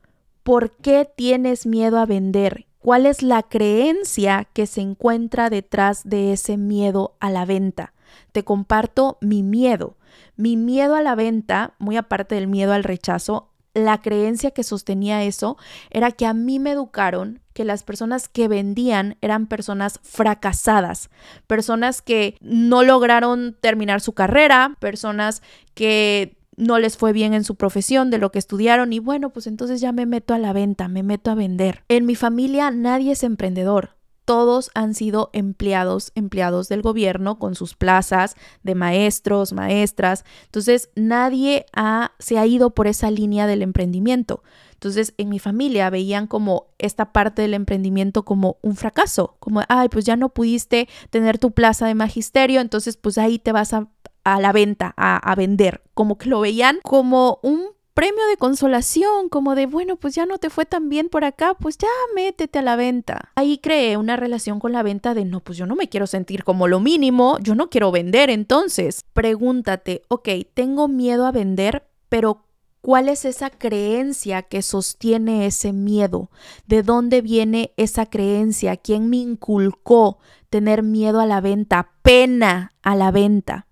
por 0.43 0.71
qué 0.77 1.09
tienes 1.15 1.65
miedo 1.65 1.97
a 1.97 2.05
vender, 2.05 2.67
cuál 2.79 3.07
es 3.07 3.23
la 3.23 3.41
creencia 3.41 4.47
que 4.53 4.67
se 4.67 4.81
encuentra 4.81 5.49
detrás 5.49 6.03
de 6.03 6.33
ese 6.33 6.57
miedo 6.57 7.15
a 7.19 7.31
la 7.31 7.45
venta. 7.45 7.93
Te 8.31 8.43
comparto 8.43 9.17
mi 9.21 9.41
miedo. 9.41 9.97
Mi 10.37 10.55
miedo 10.55 10.95
a 10.95 11.01
la 11.01 11.15
venta, 11.15 11.73
muy 11.79 11.97
aparte 11.97 12.35
del 12.35 12.47
miedo 12.47 12.73
al 12.73 12.83
rechazo, 12.83 13.49
la 13.75 14.01
creencia 14.01 14.51
que 14.51 14.63
sostenía 14.63 15.23
eso 15.23 15.57
era 15.91 16.11
que 16.11 16.25
a 16.25 16.33
mí 16.33 16.57
me 16.57 16.71
educaron 16.71 17.41
que 17.53 17.65
las 17.65 17.83
personas 17.83 18.27
que 18.27 18.47
vendían 18.47 19.17
eran 19.21 19.47
personas 19.47 19.99
fracasadas, 20.01 21.09
personas 21.45 22.01
que 22.01 22.37
no 22.41 22.83
lograron 22.83 23.55
terminar 23.59 24.01
su 24.01 24.13
carrera, 24.13 24.75
personas 24.79 25.43
que 25.75 26.37
no 26.57 26.79
les 26.79 26.97
fue 26.97 27.11
bien 27.11 27.33
en 27.33 27.43
su 27.43 27.55
profesión, 27.55 28.09
de 28.09 28.17
lo 28.17 28.31
que 28.31 28.39
estudiaron 28.39 28.93
y 28.93 28.99
bueno, 28.99 29.29
pues 29.31 29.45
entonces 29.45 29.81
ya 29.81 29.91
me 29.91 30.05
meto 30.05 30.33
a 30.33 30.39
la 30.39 30.53
venta, 30.53 30.87
me 30.87 31.03
meto 31.03 31.29
a 31.29 31.35
vender. 31.35 31.83
En 31.89 32.05
mi 32.05 32.15
familia 32.15 32.71
nadie 32.71 33.11
es 33.11 33.23
emprendedor 33.23 33.95
todos 34.25 34.71
han 34.73 34.93
sido 34.93 35.29
empleados, 35.33 36.11
empleados 36.15 36.67
del 36.67 36.81
gobierno 36.81 37.39
con 37.39 37.55
sus 37.55 37.75
plazas 37.75 38.35
de 38.63 38.75
maestros, 38.75 39.53
maestras. 39.53 40.25
Entonces, 40.45 40.89
nadie 40.95 41.65
ha, 41.73 42.11
se 42.19 42.37
ha 42.37 42.45
ido 42.45 42.71
por 42.71 42.87
esa 42.87 43.11
línea 43.11 43.47
del 43.47 43.61
emprendimiento. 43.61 44.43
Entonces, 44.73 45.13
en 45.17 45.29
mi 45.29 45.39
familia 45.39 45.89
veían 45.89 46.27
como 46.27 46.67
esta 46.77 47.13
parte 47.13 47.41
del 47.41 47.53
emprendimiento 47.53 48.25
como 48.25 48.57
un 48.61 48.75
fracaso, 48.75 49.37
como, 49.39 49.61
ay, 49.69 49.89
pues 49.89 50.05
ya 50.05 50.15
no 50.15 50.29
pudiste 50.29 50.89
tener 51.09 51.37
tu 51.37 51.51
plaza 51.51 51.87
de 51.87 51.95
magisterio, 51.95 52.61
entonces 52.61 52.97
pues 52.97 53.17
ahí 53.17 53.39
te 53.39 53.51
vas 53.51 53.73
a, 53.73 53.87
la 54.25 54.51
venta, 54.51 54.93
a, 54.97 55.17
a 55.17 55.35
vender, 55.35 55.81
como 55.93 56.17
que 56.17 56.29
lo 56.29 56.39
veían 56.41 56.79
como 56.83 57.39
un 57.41 57.74
premio 57.95 58.27
de 58.27 58.37
consolación, 58.37 59.29
como 59.29 59.55
de, 59.55 59.65
bueno, 59.65 59.95
pues 59.95 60.13
ya 60.13 60.25
no 60.25 60.37
te 60.37 60.51
fue 60.51 60.65
tan 60.65 60.89
bien 60.89 61.07
por 61.07 61.23
acá, 61.23 61.55
pues 61.55 61.77
ya 61.77 61.87
métete 62.13 62.59
a 62.59 62.61
la 62.61 62.75
venta. 62.75 63.31
Ahí 63.35 63.57
creé 63.57 63.97
una 63.97 64.17
relación 64.17 64.59
con 64.59 64.73
la 64.73 64.83
venta 64.83 65.13
de, 65.13 65.23
no, 65.23 65.39
pues 65.39 65.57
yo 65.57 65.65
no 65.65 65.75
me 65.75 65.87
quiero 65.87 66.05
sentir 66.05 66.43
como 66.43 66.67
lo 66.67 66.81
mínimo, 66.81 67.39
yo 67.39 67.55
no 67.55 67.69
quiero 67.69 67.91
vender 67.91 68.29
entonces. 68.29 69.05
Pregúntate, 69.13 70.03
ok, 70.09 70.27
tengo 70.53 70.87
miedo 70.87 71.25
a 71.25 71.31
vender, 71.31 71.87
pero 72.09 72.45
¿Cuál 72.81 73.09
es 73.09 73.25
esa 73.25 73.49
creencia 73.49 74.43
que 74.43 74.61
sostiene 74.61 75.47
ese 75.47 75.73
miedo? 75.73 76.29
¿De 76.67 76.83
dónde 76.83 77.23
viene 77.23 77.73
esa 77.77 78.05
creencia? 78.05 78.77
¿Quién 78.77 79.09
me 79.09 79.17
inculcó 79.17 80.19
tener 80.51 80.83
miedo 80.83 81.19
a 81.19 81.25
la 81.25 81.41
venta, 81.41 81.93
pena 82.03 82.73
a 82.83 82.95
la 82.95 83.09
venta? 83.09 83.65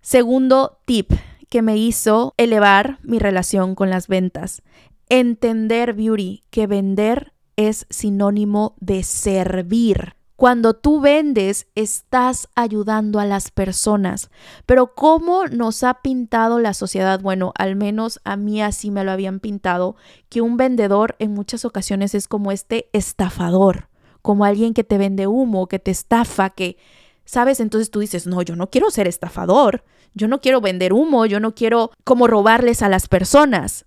Segundo 0.00 0.78
tip, 0.84 1.10
que 1.48 1.62
me 1.62 1.76
hizo 1.76 2.34
elevar 2.36 2.98
mi 3.02 3.18
relación 3.18 3.74
con 3.74 3.90
las 3.90 4.08
ventas. 4.08 4.62
Entender, 5.08 5.94
Beauty, 5.94 6.44
que 6.50 6.66
vender 6.66 7.32
es 7.56 7.86
sinónimo 7.90 8.76
de 8.78 9.02
servir. 9.02 10.14
Cuando 10.36 10.74
tú 10.74 11.00
vendes, 11.00 11.66
estás 11.74 12.48
ayudando 12.54 13.18
a 13.18 13.26
las 13.26 13.50
personas. 13.50 14.30
Pero 14.66 14.94
¿cómo 14.94 15.46
nos 15.46 15.82
ha 15.82 15.94
pintado 15.94 16.60
la 16.60 16.74
sociedad? 16.74 17.20
Bueno, 17.20 17.52
al 17.56 17.74
menos 17.74 18.20
a 18.22 18.36
mí 18.36 18.62
así 18.62 18.92
me 18.92 19.02
lo 19.02 19.10
habían 19.10 19.40
pintado, 19.40 19.96
que 20.28 20.40
un 20.40 20.56
vendedor 20.56 21.16
en 21.18 21.34
muchas 21.34 21.64
ocasiones 21.64 22.14
es 22.14 22.28
como 22.28 22.52
este 22.52 22.88
estafador, 22.92 23.88
como 24.22 24.44
alguien 24.44 24.74
que 24.74 24.84
te 24.84 24.96
vende 24.96 25.26
humo, 25.26 25.66
que 25.66 25.80
te 25.80 25.90
estafa, 25.90 26.50
que 26.50 26.76
¿sabes? 27.28 27.60
Entonces 27.60 27.90
tú 27.90 28.00
dices, 28.00 28.26
no, 28.26 28.40
yo 28.40 28.56
no 28.56 28.70
quiero 28.70 28.90
ser 28.90 29.06
estafador, 29.06 29.84
yo 30.14 30.28
no 30.28 30.40
quiero 30.40 30.62
vender 30.62 30.94
humo, 30.94 31.26
yo 31.26 31.40
no 31.40 31.54
quiero 31.54 31.90
como 32.02 32.26
robarles 32.26 32.80
a 32.80 32.88
las 32.88 33.06
personas. 33.06 33.84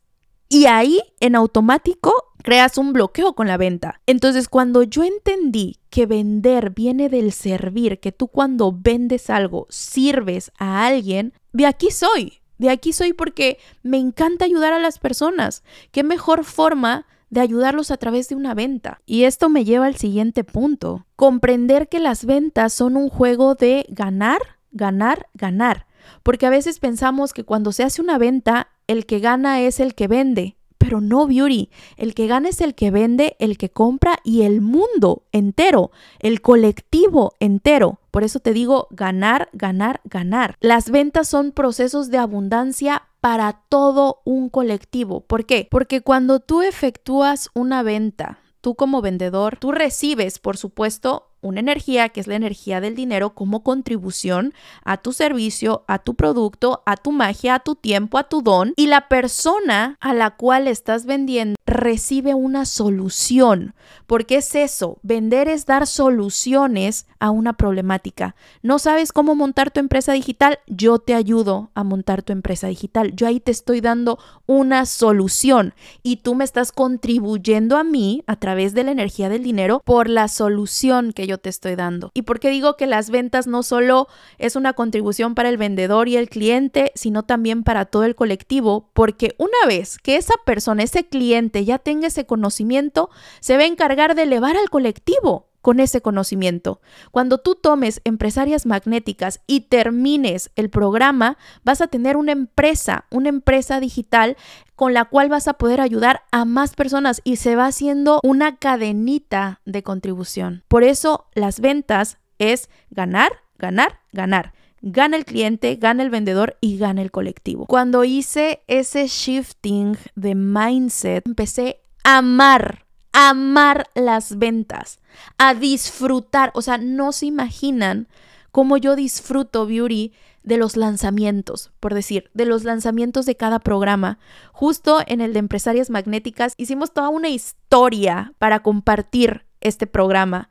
Y 0.48 0.68
ahí, 0.68 1.02
en 1.20 1.36
automático, 1.36 2.14
creas 2.44 2.78
un 2.78 2.94
bloqueo 2.94 3.34
con 3.34 3.48
la 3.48 3.58
venta. 3.58 4.00
Entonces, 4.06 4.48
cuando 4.48 4.84
yo 4.84 5.04
entendí 5.04 5.80
que 5.90 6.06
vender 6.06 6.70
viene 6.70 7.10
del 7.10 7.32
servir, 7.32 8.00
que 8.00 8.12
tú 8.12 8.28
cuando 8.28 8.72
vendes 8.72 9.32
algo, 9.32 9.66
sirves 9.70 10.52
a 10.60 10.86
alguien, 10.86 11.34
de 11.52 11.66
aquí 11.66 11.90
soy. 11.90 12.42
De 12.60 12.70
aquí 12.70 12.94
soy 12.94 13.14
porque 13.14 13.58
me 13.82 13.98
encanta 13.98 14.46
ayudar 14.46 14.72
a 14.72 14.80
las 14.80 15.00
personas. 15.00 15.64
¿Qué 15.92 16.04
mejor 16.04 16.44
forma 16.44 17.08
de 17.32 17.41
ayudarlos 17.41 17.89
a 17.89 17.98
través 17.98 18.30
de 18.30 18.36
una 18.36 18.54
venta. 18.54 19.02
Y 19.08 19.24
esto 19.24 19.50
me 19.50 19.65
lleva 19.65 19.88
al 19.88 19.96
siguiente 19.96 20.44
punto. 20.44 21.08
Comprender 21.15 21.89
que 21.89 22.00
las 22.00 22.26
ventas 22.26 22.74
son 22.74 22.98
un 22.98 23.10
juego 23.10 23.56
de 23.56 23.88
ganar, 23.89 24.39
ganar, 24.72 25.28
ganar. 25.34 25.88
Porque 26.22 26.46
a 26.46 26.52
veces 26.52 26.78
pensamos 26.78 27.34
que 27.34 27.44
cuando 27.44 27.72
se 27.72 27.84
hace 27.84 28.02
una 28.02 28.17
venta, 28.17 28.67
el 28.86 29.06
que 29.06 29.20
gana 29.20 29.62
es 29.62 29.80
el 29.80 29.96
que 29.96 30.08
vende. 30.08 30.58
Pero 30.78 31.00
no, 31.00 31.28
Beauty. 31.28 31.70
El 31.96 32.13
que 32.15 32.28
gana 32.28 32.50
es 32.50 32.60
el 32.60 32.76
que 32.76 32.91
vende, 32.91 33.36
el 33.39 33.58
que 33.58 33.70
compra 33.70 34.17
y 34.24 34.41
el 34.41 34.62
mundo 34.62 35.24
entero, 35.32 35.91
el 36.20 36.41
colectivo 36.41 37.36
entero. 37.39 38.00
Por 38.10 38.24
eso 38.24 38.39
te 38.39 38.52
digo 38.52 38.88
ganar, 38.89 39.50
ganar, 39.54 40.02
ganar. 40.04 40.58
Las 40.60 40.89
ventas 40.89 41.30
son 41.30 41.52
procesos 41.52 42.10
de 42.10 42.17
abundancia 42.17 43.04
para 43.22 43.62
todo 43.70 44.22
un 44.26 44.50
colectivo. 44.50 45.22
¿Por 45.22 45.46
qué? 45.46 45.68
Porque 45.70 46.02
cuando 46.02 46.40
tú 46.40 46.62
efectúas 46.64 47.50
una 47.54 47.84
venta, 47.84 48.40
tú 48.62 48.76
como 48.76 49.02
vendedor, 49.02 49.58
tú 49.58 49.72
recibes, 49.72 50.40
por 50.40 50.58
supuesto, 50.58 51.28
una 51.42 51.60
energía 51.60 52.10
que 52.10 52.20
es 52.20 52.28
la 52.28 52.36
energía 52.36 52.82
del 52.82 52.96
dinero 52.96 53.34
como 53.34 53.64
contribución 53.64 54.54
a 54.84 54.98
tu 54.98 55.12
servicio, 55.12 55.84
a 55.88 56.00
tu 56.00 56.16
producto, 56.16 56.84
a 56.86 56.98
tu 56.98 57.12
magia, 57.12 57.56
a 57.56 57.60
tu 57.60 57.76
tiempo, 57.76 58.18
a 58.18 58.30
tu 58.30 58.42
don 58.42 58.74
y 58.76 58.88
la 58.88 59.08
persona 59.08 59.98
a 60.00 60.14
la 60.14 60.32
cual 60.32 60.68
estás 60.68 61.06
vendiendo 61.06 61.56
recibe 61.72 62.36
una 62.36 62.66
solución. 62.66 63.74
Porque 64.08 64.38
es 64.38 64.56
eso, 64.56 65.00
vender 65.04 65.48
es 65.48 65.66
dar 65.66 65.88
soluciones 65.88 67.08
a 67.20 67.30
una 67.30 67.54
problemática. 67.54 68.36
¿No 68.62 68.80
sabes 68.80 69.12
cómo 69.12 69.36
montar 69.36 69.72
tu 69.72 69.80
empresa 69.80 70.14
digital? 70.14 70.60
Yo 70.68 71.00
te 71.00 71.14
ayudo 71.14 71.72
a 71.74 71.84
montar 71.84 72.22
tu 72.22 72.34
empresa 72.34 72.68
digital. 72.68 73.14
Yo 73.16 73.28
ahí 73.28 73.40
te 73.40 73.52
estoy 73.52 73.82
dando 73.82 74.20
una 74.46 74.86
solución 74.86 75.74
y 76.04 76.18
tú 76.18 76.36
me 76.36 76.44
estás 76.44 76.72
contribuyendo 76.72 77.78
a 77.78 77.84
mí 77.84 78.24
a 78.28 78.36
través 78.36 78.74
de 78.74 78.84
la 78.84 78.92
energía 78.92 79.30
del 79.30 79.44
dinero 79.44 79.82
por 79.86 80.10
la 80.10 80.28
solución 80.28 81.14
que 81.14 81.28
yo 81.28 81.38
te 81.38 81.50
estoy 81.50 81.76
dando. 81.76 82.12
¿Y 82.14 82.24
por 82.24 82.40
qué 82.40 82.50
digo 82.50 82.76
que 82.76 82.88
las 82.88 83.10
ventas 83.10 83.48
no 83.48 83.64
solo 83.64 84.08
es 84.38 84.56
una 84.56 84.74
contribución 84.74 85.36
para 85.36 85.50
el 85.50 85.58
vendedor 85.58 86.08
y 86.08 86.18
el 86.18 86.30
cliente, 86.30 86.92
sino 86.96 87.24
también 87.24 87.64
para 87.64 87.86
todo 87.86 88.04
el 88.04 88.16
colectivo? 88.16 88.90
Porque 88.94 89.36
una 89.38 89.68
vez 89.68 89.98
que 89.98 90.18
esa 90.18 90.34
persona, 90.46 90.84
ese 90.84 91.08
cliente 91.08 91.61
ya 91.65 91.80
tenga 91.80 92.08
ese 92.08 92.26
conocimiento, 92.26 93.10
se 93.39 93.58
va 93.58 93.63
a 93.63 93.67
encargar 93.67 94.15
de 94.15 94.24
elevar 94.24 94.58
al 94.58 94.69
colectivo 94.69 95.47
con 95.62 95.80
ese 95.80 96.02
conocimiento. 96.02 96.82
Cuando 97.12 97.38
tú 97.38 97.56
tomes 97.56 98.02
empresarias 98.04 98.65
magnéticas 98.65 99.41
y 99.47 99.62
termines 99.62 100.52
el 100.56 100.69
programa, 100.69 101.38
vas 101.63 101.82
a 101.82 101.88
tener 101.88 102.17
una 102.17 102.32
empresa, 102.32 103.06
una 103.12 103.30
empresa 103.30 103.80
digital 103.80 104.38
con 104.76 104.93
la 104.93 105.06
cual 105.06 105.30
vas 105.30 105.47
a 105.47 105.54
poder 105.54 105.80
ayudar 105.80 106.24
a 106.32 106.45
más 106.45 106.76
personas 106.76 107.21
y 107.24 107.36
se 107.36 107.56
va 107.56 107.67
haciendo 107.67 108.19
una 108.24 108.58
cadenita 108.58 109.62
de 109.65 109.84
contribución. 109.84 110.63
Por 110.67 110.84
eso 110.84 111.28
las 111.36 111.60
ventas 111.60 112.17
es 112.39 112.69
ganar, 112.89 113.32
ganar, 113.60 114.00
ganar. 114.12 114.54
Gana 114.82 115.17
el 115.17 115.26
cliente, 115.26 115.76
gana 115.76 116.04
el 116.04 116.10
vendedor 116.10 116.58
y 116.60 116.78
gana 116.78 117.02
el 117.02 117.12
colectivo. 117.12 117.65
Cuando 117.65 118.04
hice 118.04 118.63
ese 118.67 119.08
shifting 119.08 119.98
de 120.15 120.36
mindset, 120.36 121.26
empecé 121.26 121.82
a 122.04 122.17
amar 122.17 122.86
amar 123.13 123.89
las 123.96 124.38
ventas, 124.38 125.00
a 125.38 125.54
disfrutar. 125.54 126.52
O 126.54 126.62
sea, 126.62 126.78
no 126.78 127.12
se 127.12 127.26
imaginan 127.26 128.08
cómo 128.52 128.78
yo 128.78 128.96
disfruto 128.96 129.65
Beauty 129.65 130.13
de 130.44 130.58
los 130.58 130.76
lanzamientos, 130.76 131.72
por 131.80 131.94
decir, 131.94 132.32
de 132.34 132.46
los 132.46 132.63
lanzamientos 132.63 133.26
de 133.26 133.36
cada 133.36 133.60
programa. 133.60 134.17
Justo 134.52 135.00
en 135.06 135.22
el 135.22 135.34
de 135.34 135.39
Empresarias 135.39 135.89
Magnéticas 135.89 136.54
hicimos 136.58 136.94
toda 136.94 137.10
una 137.10 137.30
historia 137.30 138.34
para 138.39 138.62
compartir 138.62 139.46
este 139.62 139.86
programa 139.86 140.50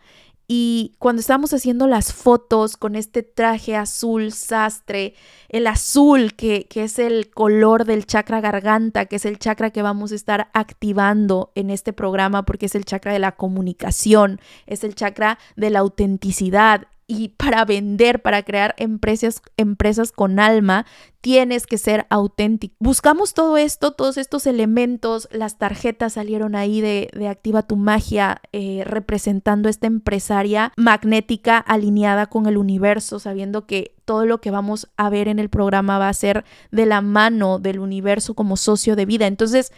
y 0.53 0.97
cuando 0.99 1.21
estábamos 1.21 1.55
haciendo 1.55 1.87
las 1.87 2.13
fotos 2.13 2.77
con 2.77 2.97
este 2.97 3.23
traje 3.23 3.77
azul 3.77 4.33
sastre, 4.33 5.15
el 5.49 5.69
azul 5.69 6.35
que, 6.35 6.67
que, 6.69 6.83
es 6.83 6.99
el 6.99 7.31
color 7.31 7.85
del 7.85 8.05
chakra 8.05 8.41
garganta, 8.41 9.07
que 9.07 9.15
es 9.15 9.27
el 9.27 9.39
chakra 9.39 9.71
que 9.71 9.83
vamos 9.83 10.11
a 10.11 10.17
estar 10.17 10.51
activando 10.53 11.53
en 11.55 11.71
este 11.71 11.93
programa 11.93 12.45
porque 12.47 12.67
es 12.67 12.75
el 12.75 12.85
chakra 12.85 13.13
de 13.13 13.21
la 13.21 13.37
comunicación, 13.37 14.41
es 14.67 14.83
el 14.83 14.97
chakra 14.97 15.39
de 15.55 15.71
la 15.71 15.79
autenticidad, 15.79 16.89
y 17.11 17.31
para 17.31 17.65
vender, 17.65 18.23
para 18.23 18.45
crear 18.45 18.77
empresas, 18.79 19.43
empresas 19.57 20.13
con 20.13 20.39
alma, 20.39 20.87
tienes 21.21 21.67
que 21.67 21.77
ser 21.77 22.07
auténtico. 22.09 22.77
Buscamos 22.79 23.35
todo 23.35 23.57
esto, 23.57 23.91
todos 23.91 24.17
estos 24.17 24.47
elementos, 24.47 25.29
las 25.33 25.59
tarjetas 25.59 26.13
salieron 26.13 26.55
ahí 26.55 26.81
de, 26.81 27.11
de 27.13 27.27
Activa 27.27 27.65
tu 27.65 27.75
Magia, 27.75 28.41
eh, 28.53 28.85
representando 28.87 29.69
esta 29.69 29.89
empresaria 29.89 30.73
magnética 30.77 31.59
alineada 31.59 32.27
con 32.27 32.47
el 32.47 32.57
universo, 32.57 33.19
sabiendo 33.19 33.67
que 33.67 33.97
todo 34.05 34.25
lo 34.25 34.41
que 34.41 34.53
vamos 34.53 34.89
a 34.97 35.11
ver 35.11 35.27
en 35.27 35.41
el 35.41 35.49
programa 35.49 35.99
va 35.99 36.09
a 36.09 36.15
ser 36.15 36.45
de 36.71 36.87
la 36.87 37.01
mano 37.01 37.59
del 37.59 37.81
universo 37.81 38.35
como 38.35 38.57
socio 38.57 38.95
de 38.95 39.07
vida. 39.07 39.27
Entonces, 39.27 39.73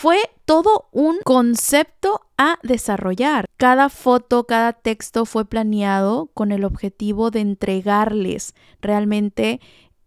fue 0.00 0.18
todo 0.44 0.88
un 0.92 1.18
concepto 1.24 2.20
a 2.36 2.60
desarrollar. 2.62 3.46
Cada 3.56 3.88
foto, 3.88 4.44
cada 4.44 4.72
texto 4.72 5.24
fue 5.24 5.44
planeado 5.44 6.30
con 6.34 6.52
el 6.52 6.64
objetivo 6.64 7.32
de 7.32 7.40
entregarles 7.40 8.54
realmente 8.80 9.60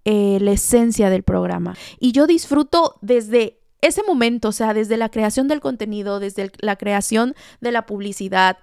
eh, 0.05 0.37
la 0.39 0.53
esencia 0.53 1.09
del 1.09 1.23
programa. 1.23 1.75
Y 1.99 2.13
yo 2.13 2.25
disfruto 2.25 2.99
desde 3.01 3.59
ese 3.81 4.01
momento, 4.03 4.47
o 4.47 4.51
sea, 4.53 4.73
desde 4.73 4.95
la 4.95 5.09
creación 5.09 5.49
del 5.49 5.59
contenido, 5.59 6.21
desde 6.21 6.53
la 6.61 6.77
creación 6.77 7.35
de 7.59 7.73
la 7.73 7.85
publicidad, 7.85 8.59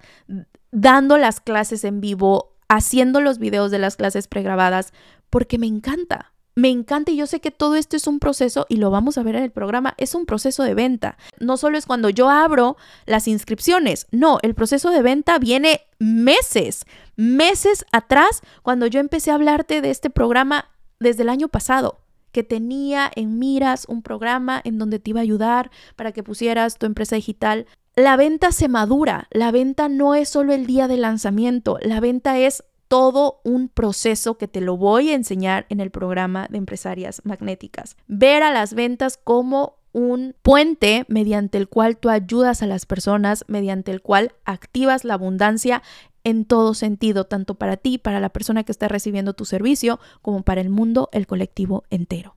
dando 0.71 1.19
las 1.19 1.41
clases 1.41 1.83
en 1.83 2.01
vivo, 2.01 2.55
haciendo 2.69 3.21
los 3.21 3.37
videos 3.37 3.69
de 3.69 3.77
las 3.77 3.97
clases 3.97 4.27
pregrabadas, 4.27 4.93
porque 5.29 5.59
me 5.59 5.67
encanta. 5.67 6.28
Me 6.59 6.67
encanta 6.67 7.11
y 7.11 7.15
yo 7.15 7.25
sé 7.25 7.39
que 7.39 7.51
todo 7.51 7.77
esto 7.77 7.95
es 7.95 8.05
un 8.05 8.19
proceso 8.19 8.65
y 8.67 8.75
lo 8.75 8.91
vamos 8.91 9.17
a 9.17 9.23
ver 9.23 9.37
en 9.37 9.43
el 9.43 9.51
programa, 9.51 9.93
es 9.95 10.13
un 10.13 10.25
proceso 10.25 10.63
de 10.63 10.73
venta. 10.73 11.17
No 11.39 11.55
solo 11.55 11.77
es 11.77 11.85
cuando 11.85 12.09
yo 12.09 12.29
abro 12.29 12.75
las 13.05 13.29
inscripciones, 13.29 14.07
no, 14.11 14.39
el 14.41 14.55
proceso 14.55 14.89
de 14.89 15.01
venta 15.01 15.39
viene 15.39 15.87
meses, 15.99 16.83
meses 17.15 17.85
atrás 17.93 18.41
cuando 18.61 18.87
yo 18.87 18.99
empecé 18.99 19.31
a 19.31 19.35
hablarte 19.35 19.79
de 19.79 19.89
este 19.89 20.09
programa 20.09 20.69
desde 20.99 21.23
el 21.23 21.29
año 21.29 21.47
pasado 21.47 22.01
que 22.33 22.43
tenía 22.43 23.09
en 23.15 23.39
miras 23.39 23.85
un 23.87 24.01
programa 24.01 24.59
en 24.65 24.77
donde 24.77 24.99
te 24.99 25.11
iba 25.11 25.21
a 25.21 25.23
ayudar 25.23 25.71
para 25.95 26.11
que 26.11 26.23
pusieras 26.23 26.77
tu 26.77 26.85
empresa 26.85 27.15
digital. 27.15 27.67
La 27.95 28.17
venta 28.17 28.51
se 28.51 28.67
madura, 28.67 29.29
la 29.31 29.51
venta 29.51 29.87
no 29.87 30.13
es 30.13 30.27
solo 30.27 30.51
el 30.51 30.65
día 30.65 30.89
de 30.89 30.97
lanzamiento, 30.97 31.77
la 31.81 32.01
venta 32.01 32.37
es 32.37 32.65
todo 32.89 33.39
un 33.45 33.69
proceso 33.69 34.37
que 34.37 34.49
te 34.49 34.59
lo 34.59 34.75
voy 34.75 35.11
a 35.11 35.15
enseñar 35.15 35.65
en 35.69 35.79
el 35.79 35.91
programa 35.91 36.47
de 36.49 36.57
empresarias 36.57 37.21
magnéticas. 37.23 37.95
Ver 38.07 38.43
a 38.43 38.51
las 38.51 38.73
ventas 38.73 39.17
como 39.23 39.77
un 39.91 40.35
puente 40.41 41.05
mediante 41.07 41.57
el 41.57 41.69
cual 41.69 41.97
tú 41.97 42.09
ayudas 42.09 42.61
a 42.61 42.67
las 42.67 42.85
personas, 42.85 43.45
mediante 43.47 43.91
el 43.91 44.01
cual 44.01 44.33
activas 44.43 45.05
la 45.05 45.13
abundancia 45.13 45.81
en 46.23 46.45
todo 46.45 46.73
sentido, 46.73 47.25
tanto 47.25 47.55
para 47.55 47.77
ti, 47.77 47.97
para 47.97 48.19
la 48.19 48.29
persona 48.29 48.63
que 48.63 48.71
está 48.71 48.87
recibiendo 48.87 49.33
tu 49.33 49.45
servicio, 49.45 49.99
como 50.21 50.43
para 50.43 50.61
el 50.61 50.69
mundo, 50.69 51.09
el 51.11 51.27
colectivo 51.27 51.83
entero. 51.89 52.35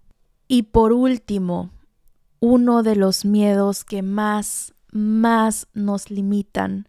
Y 0.49 0.65
por 0.65 0.93
último, 0.93 1.71
uno 2.41 2.83
de 2.83 2.95
los 2.95 3.25
miedos 3.25 3.85
que 3.85 4.03
más, 4.03 4.75
más 4.91 5.67
nos 5.73 6.11
limitan, 6.11 6.89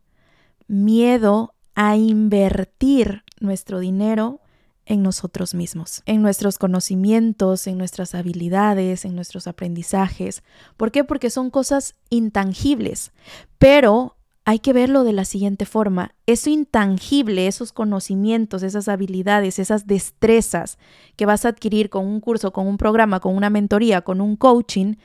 miedo 0.67 1.52
a 1.75 1.97
invertir 1.97 3.23
nuestro 3.39 3.79
dinero 3.79 4.39
en 4.85 5.01
nosotros 5.01 5.53
mismos, 5.53 6.01
en 6.05 6.21
nuestros 6.21 6.57
conocimientos, 6.57 7.67
en 7.67 7.77
nuestras 7.77 8.15
habilidades, 8.15 9.05
en 9.05 9.15
nuestros 9.15 9.47
aprendizajes. 9.47 10.43
¿Por 10.77 10.91
qué? 10.91 11.03
Porque 11.03 11.29
son 11.29 11.49
cosas 11.49 11.95
intangibles, 12.09 13.11
pero 13.57 14.17
hay 14.45 14.59
que 14.59 14.73
verlo 14.73 15.05
de 15.05 15.13
la 15.13 15.23
siguiente 15.23 15.65
forma. 15.65 16.15
Eso 16.25 16.49
intangible, 16.49 17.47
esos 17.47 17.71
conocimientos, 17.71 18.61
esas 18.61 18.89
habilidades, 18.89 19.57
esas 19.57 19.87
destrezas 19.87 20.77
que 21.15 21.25
vas 21.25 21.45
a 21.45 21.49
adquirir 21.49 21.89
con 21.89 22.05
un 22.05 22.19
curso, 22.19 22.51
con 22.51 22.67
un 22.67 22.77
programa, 22.77 23.21
con 23.21 23.35
una 23.35 23.49
mentoría, 23.49 24.01
con 24.01 24.19
un 24.19 24.35
coaching, 24.35 24.95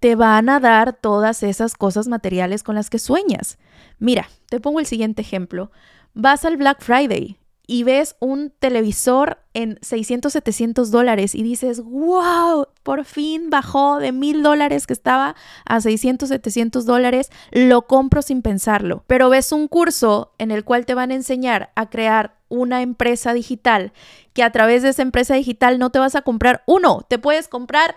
te 0.00 0.16
van 0.16 0.48
a 0.48 0.58
dar 0.58 0.94
todas 0.94 1.44
esas 1.44 1.74
cosas 1.74 2.08
materiales 2.08 2.64
con 2.64 2.74
las 2.74 2.90
que 2.90 2.98
sueñas. 2.98 3.56
Mira, 4.00 4.28
te 4.48 4.58
pongo 4.58 4.80
el 4.80 4.86
siguiente 4.86 5.22
ejemplo. 5.22 5.70
Vas 6.14 6.44
al 6.44 6.56
Black 6.56 6.82
Friday 6.82 7.38
y 7.66 7.84
ves 7.84 8.16
un 8.18 8.52
televisor 8.58 9.38
en 9.54 9.78
600, 9.82 10.32
700 10.32 10.90
dólares 10.90 11.34
y 11.34 11.42
dices, 11.42 11.80
wow, 11.82 12.66
por 12.82 13.04
fin 13.04 13.50
bajó 13.50 13.98
de 13.98 14.12
mil 14.12 14.42
dólares 14.42 14.86
que 14.86 14.92
estaba 14.92 15.36
a 15.64 15.80
600, 15.80 16.28
700 16.28 16.84
dólares, 16.84 17.30
lo 17.50 17.86
compro 17.86 18.20
sin 18.20 18.42
pensarlo. 18.42 19.04
Pero 19.06 19.30
ves 19.30 19.52
un 19.52 19.68
curso 19.68 20.34
en 20.38 20.50
el 20.50 20.64
cual 20.64 20.84
te 20.84 20.94
van 20.94 21.12
a 21.12 21.14
enseñar 21.14 21.70
a 21.74 21.88
crear 21.88 22.36
una 22.48 22.82
empresa 22.82 23.32
digital, 23.32 23.92
que 24.34 24.42
a 24.42 24.52
través 24.52 24.82
de 24.82 24.90
esa 24.90 25.02
empresa 25.02 25.34
digital 25.34 25.78
no 25.78 25.88
te 25.90 25.98
vas 25.98 26.14
a 26.14 26.22
comprar 26.22 26.62
uno, 26.66 27.06
te 27.08 27.18
puedes 27.18 27.48
comprar 27.48 27.96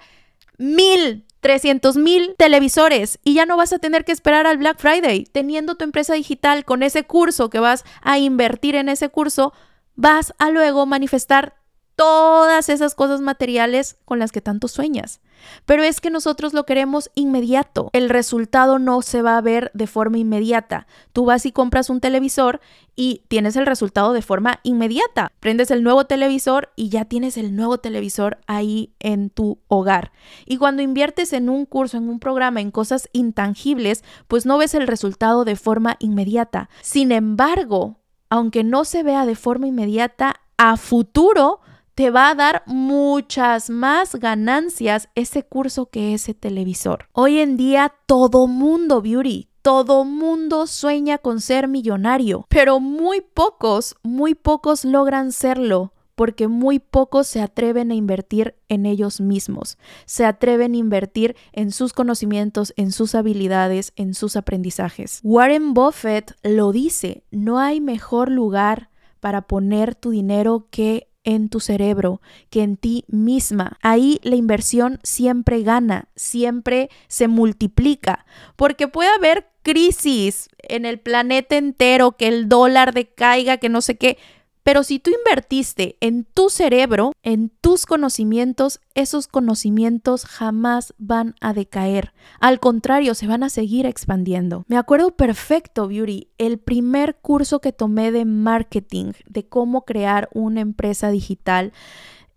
mil 0.58 1.26
300 1.46 1.96
mil 1.98 2.34
televisores 2.40 3.20
y 3.24 3.36
ya 3.36 3.46
no 3.46 3.56
vas 3.56 3.72
a 3.72 3.78
tener 3.78 4.04
que 4.04 4.12
esperar 4.12 4.48
al 4.48 4.58
Black 4.58 4.80
Friday. 4.80 5.26
Teniendo 5.26 5.76
tu 5.76 5.84
empresa 5.84 6.16
digital 6.16 6.66
con 6.66 6.82
ese 6.82 7.04
curso 7.04 7.52
que 7.52 7.60
vas 7.60 7.86
a 8.02 8.18
invertir 8.18 8.76
en 8.76 8.90
ese 8.90 9.10
curso, 9.10 9.54
vas 9.94 10.34
a 10.40 10.50
luego 10.50 10.88
manifestar 10.88 11.54
todas 11.96 12.70
esas 12.70 12.96
cosas 12.96 13.22
materiales 13.22 13.98
con 14.06 14.20
las 14.20 14.32
que 14.32 14.42
tanto 14.42 14.68
sueñas. 14.68 15.22
Pero 15.66 15.84
es 15.84 16.02
que 16.02 16.10
nosotros 16.10 16.54
lo 16.54 16.66
queremos 16.66 17.12
inmediato. 17.14 17.90
El 17.94 18.10
resultado 18.10 18.80
no 18.80 19.02
se 19.02 19.22
va 19.22 19.38
a 19.38 19.42
ver 19.42 19.72
de 19.74 19.88
forma 19.88 20.18
inmediata. 20.18 20.88
Tú 21.14 21.26
vas 21.26 21.46
y 21.46 21.52
compras 21.52 21.90
un 21.90 22.00
televisor 22.00 22.62
y 22.96 23.24
tienes 23.28 23.56
el 23.56 23.66
resultado 23.66 24.14
de 24.14 24.22
forma 24.22 24.60
inmediata. 24.64 25.32
Prendes 25.40 25.72
el 25.72 25.84
nuevo 25.84 26.06
televisor 26.06 26.72
y 26.76 26.90
ya 26.90 27.06
tienes 27.06 27.38
el 27.38 27.56
nuevo 27.56 27.78
televisor 27.78 28.40
ahí 28.48 28.94
en 29.00 29.30
tu 29.30 29.60
hogar. 29.68 30.12
Y 30.46 30.58
cuando 30.58 30.82
inviertes 30.82 31.34
en 31.34 31.50
un 31.50 31.66
curso, 31.66 31.98
en 31.98 32.10
un 32.10 32.20
programa, 32.20 32.62
en 32.62 32.72
cosas 32.72 33.10
intangibles, 33.14 34.04
pues 34.28 34.46
no 34.46 34.58
ves 34.58 34.74
el 34.74 34.88
resultado 34.88 35.46
de 35.46 35.56
forma 35.56 35.98
inmediata. 36.00 36.70
Sin 36.82 37.12
embargo, 37.12 38.00
aunque 38.30 38.64
no 38.64 38.86
se 38.86 39.04
vea 39.04 39.26
de 39.26 39.36
forma 39.36 39.68
inmediata, 39.68 40.42
a 40.58 40.78
futuro 40.78 41.60
te 41.96 42.12
va 42.12 42.30
a 42.30 42.36
dar 42.36 42.64
muchas 42.66 43.70
más 43.70 44.16
ganancias 44.16 45.10
ese 45.16 45.44
curso 45.44 45.86
que 45.88 46.14
ese 46.14 46.34
televisor. 46.34 47.08
Hoy 47.14 47.40
en 47.40 47.56
día 47.56 47.94
todo 48.06 48.48
mundo 48.48 49.02
beauty, 49.02 49.50
todo 49.62 50.04
mundo 50.04 50.68
sueña 50.68 51.18
con 51.18 51.40
ser 51.40 51.70
millonario, 51.70 52.46
pero 52.50 52.82
muy 52.82 53.22
pocos, 53.22 53.96
muy 54.04 54.36
pocos 54.36 54.84
logran 54.84 55.32
serlo 55.32 55.94
porque 56.16 56.48
muy 56.48 56.80
pocos 56.80 57.28
se 57.28 57.42
atreven 57.42 57.92
a 57.92 57.96
invertir 57.96 58.56
en 58.70 58.86
ellos 58.86 59.20
mismos, 59.20 59.78
se 60.06 60.26
atreven 60.26 60.74
a 60.74 60.78
invertir 60.78 61.36
en 61.52 61.72
sus 61.72 61.92
conocimientos, 61.92 62.74
en 62.78 62.92
sus 62.94 63.16
habilidades, 63.16 63.92
en 63.98 64.14
sus 64.14 64.38
aprendizajes. 64.38 65.20
Warren 65.24 65.74
Buffett 65.74 66.34
lo 66.42 66.72
dice, 66.72 67.26
no 67.32 67.60
hay 67.60 67.82
mejor 67.82 68.32
lugar 68.32 68.90
para 69.20 69.42
poner 69.42 69.96
tu 69.96 70.12
dinero 70.12 70.68
que 70.70 71.10
en 71.26 71.50
tu 71.50 71.60
cerebro 71.60 72.22
que 72.50 72.64
en 72.64 72.78
ti 72.78 73.04
misma. 73.08 73.78
Ahí 73.82 74.20
la 74.24 74.36
inversión 74.36 75.00
siempre 75.04 75.64
gana, 75.64 76.08
siempre 76.16 76.90
se 77.08 77.28
multiplica, 77.28 78.26
porque 78.56 78.88
puede 78.88 79.10
haber 79.10 79.50
crisis 79.64 80.48
en 80.60 80.86
el 80.86 81.00
planeta 81.00 81.58
entero, 81.58 82.14
que 82.14 82.28
el 82.28 82.48
dólar 82.48 82.94
decaiga, 82.94 83.58
que 83.58 83.70
no 83.70 83.82
sé 83.82 83.98
qué. 83.98 84.18
Pero 84.66 84.82
si 84.82 84.98
tú 84.98 85.12
invertiste 85.12 85.96
en 86.02 86.24
tu 86.24 86.50
cerebro, 86.50 87.12
en 87.22 87.50
tus 87.50 87.86
conocimientos, 87.86 88.80
esos 88.96 89.28
conocimientos 89.28 90.26
jamás 90.26 90.96
van 90.98 91.36
a 91.40 91.54
decaer. 91.54 92.14
Al 92.40 92.60
contrario, 92.60 93.14
se 93.14 93.28
van 93.28 93.44
a 93.44 93.50
seguir 93.50 93.86
expandiendo. 93.86 94.66
Me 94.68 94.78
acuerdo 94.78 95.16
perfecto, 95.16 95.88
Beauty, 95.88 96.30
el 96.40 96.58
primer 96.58 97.16
curso 97.18 97.62
que 97.62 97.74
tomé 97.74 98.12
de 98.12 98.26
marketing, 98.26 99.12
de 99.28 99.48
cómo 99.48 99.86
crear 99.86 100.30
una 100.34 100.62
empresa 100.62 101.12
digital. 101.12 101.72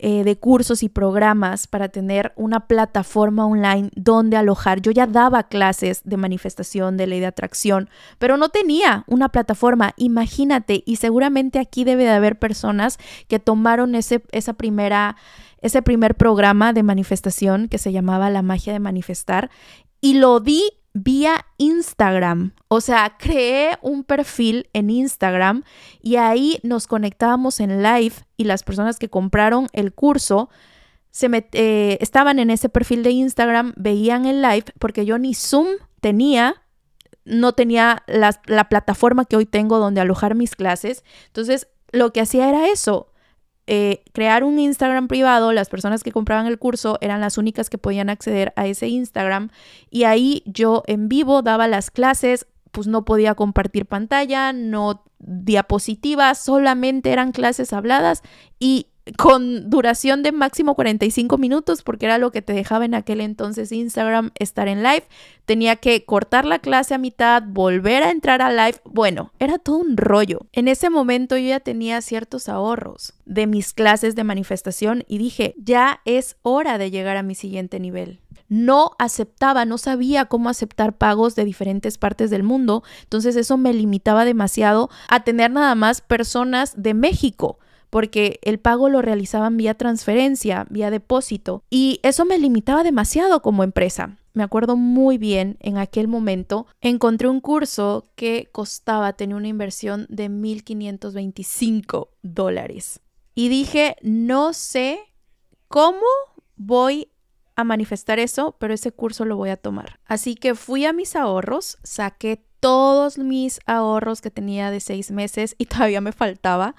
Eh, 0.01 0.23
de 0.23 0.37
cursos 0.37 0.81
y 0.81 0.87
programas 0.87 1.67
para 1.67 1.89
tener 1.89 2.31
una 2.37 2.67
plataforma 2.67 3.45
online 3.45 3.89
donde 3.97 4.37
alojar. 4.37 4.79
Yo 4.79 4.91
ya 4.91 5.07
daba 5.07 5.49
clases 5.49 6.03
de 6.05 6.15
manifestación, 6.15 6.95
de 6.95 7.05
ley 7.05 7.19
de 7.19 7.25
atracción, 7.25 7.89
pero 8.17 8.37
no 8.37 8.47
tenía 8.47 9.03
una 9.07 9.27
plataforma. 9.27 9.91
Imagínate, 9.97 10.83
y 10.85 10.95
seguramente 10.95 11.59
aquí 11.59 11.83
debe 11.83 12.05
de 12.05 12.11
haber 12.11 12.39
personas 12.39 12.97
que 13.27 13.39
tomaron 13.39 13.93
ese, 13.93 14.23
esa 14.31 14.53
primera, 14.53 15.17
ese 15.59 15.81
primer 15.81 16.15
programa 16.15 16.71
de 16.71 16.83
manifestación 16.83 17.67
que 17.67 17.77
se 17.77 17.91
llamaba 17.91 18.29
La 18.29 18.41
magia 18.41 18.71
de 18.71 18.79
manifestar 18.79 19.49
y 19.99 20.13
lo 20.13 20.39
di 20.39 20.63
vía 20.93 21.45
Instagram. 21.59 22.53
O 22.69 22.81
sea, 22.81 23.17
creé 23.19 23.77
un 23.83 24.03
perfil 24.03 24.67
en 24.73 24.89
Instagram 24.89 25.63
y 26.01 26.15
ahí 26.15 26.59
nos 26.63 26.87
conectábamos 26.87 27.59
en 27.59 27.83
live 27.83 28.15
y 28.37 28.45
las 28.45 28.63
personas 28.63 28.97
que 28.97 29.09
compraron 29.09 29.67
el 29.73 29.93
curso 29.93 30.49
se 31.11 31.27
eh, 31.53 31.97
estaban 32.01 32.39
en 32.39 32.49
ese 32.49 32.69
perfil 32.69 33.03
de 33.03 33.11
Instagram, 33.11 33.73
veían 33.75 34.25
el 34.25 34.41
live 34.41 34.65
porque 34.79 35.05
yo 35.05 35.17
ni 35.17 35.33
Zoom 35.33 35.67
tenía, 36.01 36.63
no 37.25 37.53
tenía 37.53 38.03
la, 38.07 38.39
la 38.45 38.69
plataforma 38.69 39.25
que 39.25 39.35
hoy 39.35 39.45
tengo 39.45 39.79
donde 39.79 40.01
alojar 40.01 40.35
mis 40.35 40.55
clases. 40.55 41.03
Entonces, 41.27 41.67
lo 41.91 42.13
que 42.13 42.21
hacía 42.21 42.47
era 42.47 42.69
eso, 42.69 43.08
eh, 43.71 44.01
crear 44.13 44.43
un 44.43 44.57
Instagram 44.57 45.07
privado, 45.07 45.53
las 45.53 45.69
personas 45.69 46.01
que 46.01 46.11
compraban 46.11 46.47
el 46.47 46.57
curso 46.57 46.97
eran 47.01 47.21
las 47.21 47.37
únicas 47.37 47.69
que 47.69 47.77
podían 47.77 48.09
acceder 48.09 48.51
a 48.55 48.65
ese 48.65 48.87
Instagram 48.87 49.51
y 49.91 50.05
ahí 50.05 50.41
yo 50.47 50.81
en 50.87 51.07
vivo 51.07 51.43
daba 51.43 51.67
las 51.67 51.91
clases, 51.91 52.47
pues 52.71 52.87
no 52.87 53.05
podía 53.05 53.35
compartir 53.35 53.85
pantalla, 53.85 54.53
no 54.53 55.03
diapositivas, 55.19 56.43
solamente 56.43 57.11
eran 57.11 57.31
clases 57.31 57.71
habladas 57.71 58.23
y 58.57 58.87
con 59.17 59.69
duración 59.69 60.23
de 60.23 60.31
máximo 60.31 60.75
45 60.75 61.37
minutos, 61.37 61.81
porque 61.81 62.05
era 62.05 62.17
lo 62.17 62.31
que 62.31 62.41
te 62.41 62.53
dejaba 62.53 62.85
en 62.85 62.93
aquel 62.93 63.21
entonces 63.21 63.71
Instagram 63.71 64.31
estar 64.35 64.67
en 64.67 64.83
live. 64.83 65.03
Tenía 65.45 65.75
que 65.77 66.05
cortar 66.05 66.45
la 66.45 66.59
clase 66.59 66.93
a 66.93 66.99
mitad, 66.99 67.43
volver 67.45 68.03
a 68.03 68.11
entrar 68.11 68.41
a 68.41 68.51
live. 68.51 68.79
Bueno, 68.85 69.31
era 69.39 69.57
todo 69.57 69.77
un 69.77 69.97
rollo. 69.97 70.41
En 70.53 70.67
ese 70.67 70.89
momento 70.89 71.37
yo 71.37 71.47
ya 71.47 71.59
tenía 71.59 72.01
ciertos 72.01 72.49
ahorros 72.49 73.13
de 73.25 73.47
mis 73.47 73.73
clases 73.73 74.15
de 74.15 74.23
manifestación 74.23 75.03
y 75.07 75.17
dije, 75.17 75.55
ya 75.57 76.01
es 76.05 76.37
hora 76.41 76.77
de 76.77 76.91
llegar 76.91 77.17
a 77.17 77.23
mi 77.23 77.35
siguiente 77.35 77.79
nivel 77.79 78.19
no 78.51 78.93
aceptaba, 78.97 79.63
no 79.63 79.77
sabía 79.77 80.25
cómo 80.25 80.49
aceptar 80.49 80.97
pagos 80.97 81.35
de 81.35 81.45
diferentes 81.45 81.99
partes 81.99 82.31
del 82.31 82.41
mundo, 82.41 82.83
entonces 83.03 83.35
eso 83.35 83.57
me 83.57 83.73
limitaba 83.73 84.25
demasiado 84.25 84.89
a 85.07 85.23
tener 85.23 85.51
nada 85.51 85.75
más 85.75 86.01
personas 86.01 86.73
de 86.75 86.95
México 86.95 87.59
porque 87.89 88.39
el 88.43 88.59
pago 88.59 88.89
lo 88.89 89.01
realizaban 89.01 89.57
vía 89.57 89.73
transferencia, 89.73 90.65
vía 90.69 90.91
depósito, 90.91 91.63
y 91.69 91.99
eso 92.03 92.25
me 92.25 92.37
limitaba 92.37 92.83
demasiado 92.83 93.41
como 93.41 93.63
empresa. 93.63 94.17
Me 94.33 94.43
acuerdo 94.43 94.77
muy 94.77 95.17
bien, 95.17 95.57
en 95.59 95.77
aquel 95.77 96.07
momento 96.07 96.67
encontré 96.81 97.27
un 97.27 97.41
curso 97.41 98.09
que 98.15 98.49
costaba, 98.51 99.13
tenía 99.13 99.35
una 99.35 99.47
inversión 99.47 100.05
de 100.09 100.29
1.525 100.29 102.09
dólares. 102.21 103.01
Y 103.33 103.49
dije, 103.49 103.95
no 104.01 104.53
sé 104.53 104.99
cómo 105.67 106.05
voy 106.55 107.11
a 107.55 107.63
manifestar 107.63 108.19
eso, 108.19 108.55
pero 108.59 108.73
ese 108.73 108.91
curso 108.91 109.25
lo 109.25 109.35
voy 109.35 109.49
a 109.49 109.57
tomar. 109.57 109.99
Así 110.05 110.35
que 110.35 110.55
fui 110.55 110.85
a 110.85 110.93
mis 110.93 111.15
ahorros, 111.15 111.77
saqué 111.83 112.45
todos 112.59 113.17
mis 113.17 113.59
ahorros 113.65 114.21
que 114.21 114.31
tenía 114.31 114.71
de 114.71 114.79
seis 114.79 115.11
meses 115.11 115.55
y 115.57 115.65
todavía 115.67 116.01
me 116.01 116.11
faltaba 116.11 116.75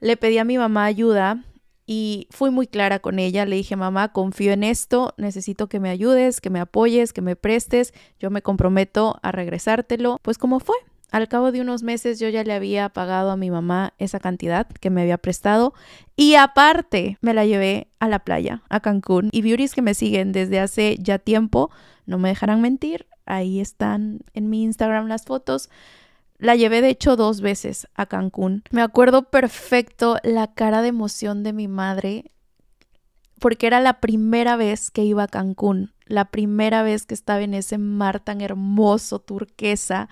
le 0.00 0.16
pedí 0.16 0.38
a 0.38 0.44
mi 0.44 0.58
mamá 0.58 0.84
ayuda 0.84 1.44
y 1.86 2.28
fui 2.30 2.50
muy 2.50 2.66
clara 2.66 2.98
con 2.98 3.18
ella. 3.18 3.46
Le 3.46 3.56
dije, 3.56 3.74
mamá, 3.74 4.12
confío 4.12 4.52
en 4.52 4.62
esto, 4.62 5.14
necesito 5.16 5.68
que 5.68 5.80
me 5.80 5.88
ayudes, 5.88 6.40
que 6.40 6.50
me 6.50 6.60
apoyes, 6.60 7.12
que 7.12 7.22
me 7.22 7.34
prestes, 7.34 7.94
yo 8.20 8.30
me 8.30 8.42
comprometo 8.42 9.18
a 9.22 9.32
regresártelo. 9.32 10.18
Pues 10.22 10.38
como 10.38 10.60
fue. 10.60 10.76
Al 11.10 11.26
cabo 11.26 11.52
de 11.52 11.62
unos 11.62 11.82
meses 11.82 12.20
yo 12.20 12.28
ya 12.28 12.44
le 12.44 12.52
había 12.52 12.90
pagado 12.90 13.30
a 13.30 13.36
mi 13.38 13.50
mamá 13.50 13.94
esa 13.96 14.20
cantidad 14.20 14.66
que 14.66 14.90
me 14.90 15.00
había 15.00 15.16
prestado 15.16 15.72
y 16.16 16.34
aparte 16.34 17.16
me 17.22 17.32
la 17.32 17.46
llevé 17.46 17.88
a 17.98 18.08
la 18.08 18.18
playa, 18.18 18.62
a 18.68 18.80
Cancún. 18.80 19.30
Y 19.32 19.40
beauties 19.40 19.74
que 19.74 19.80
me 19.80 19.94
siguen 19.94 20.32
desde 20.32 20.60
hace 20.60 20.96
ya 21.00 21.18
tiempo, 21.18 21.70
no 22.04 22.18
me 22.18 22.28
dejarán 22.28 22.60
mentir, 22.60 23.06
ahí 23.24 23.58
están 23.58 24.20
en 24.34 24.50
mi 24.50 24.62
Instagram 24.64 25.06
las 25.06 25.24
fotos. 25.24 25.70
La 26.38 26.54
llevé 26.54 26.80
de 26.80 26.90
hecho 26.90 27.16
dos 27.16 27.40
veces 27.40 27.88
a 27.94 28.06
Cancún. 28.06 28.62
Me 28.70 28.80
acuerdo 28.80 29.24
perfecto 29.24 30.18
la 30.22 30.54
cara 30.54 30.82
de 30.82 30.88
emoción 30.88 31.42
de 31.42 31.52
mi 31.52 31.66
madre 31.66 32.30
porque 33.40 33.66
era 33.66 33.80
la 33.80 34.00
primera 34.00 34.56
vez 34.56 34.90
que 34.90 35.04
iba 35.04 35.24
a 35.24 35.28
Cancún, 35.28 35.92
la 36.06 36.26
primera 36.26 36.82
vez 36.82 37.06
que 37.06 37.14
estaba 37.14 37.40
en 37.42 37.54
ese 37.54 37.78
mar 37.78 38.20
tan 38.20 38.40
hermoso, 38.40 39.18
turquesa. 39.18 40.08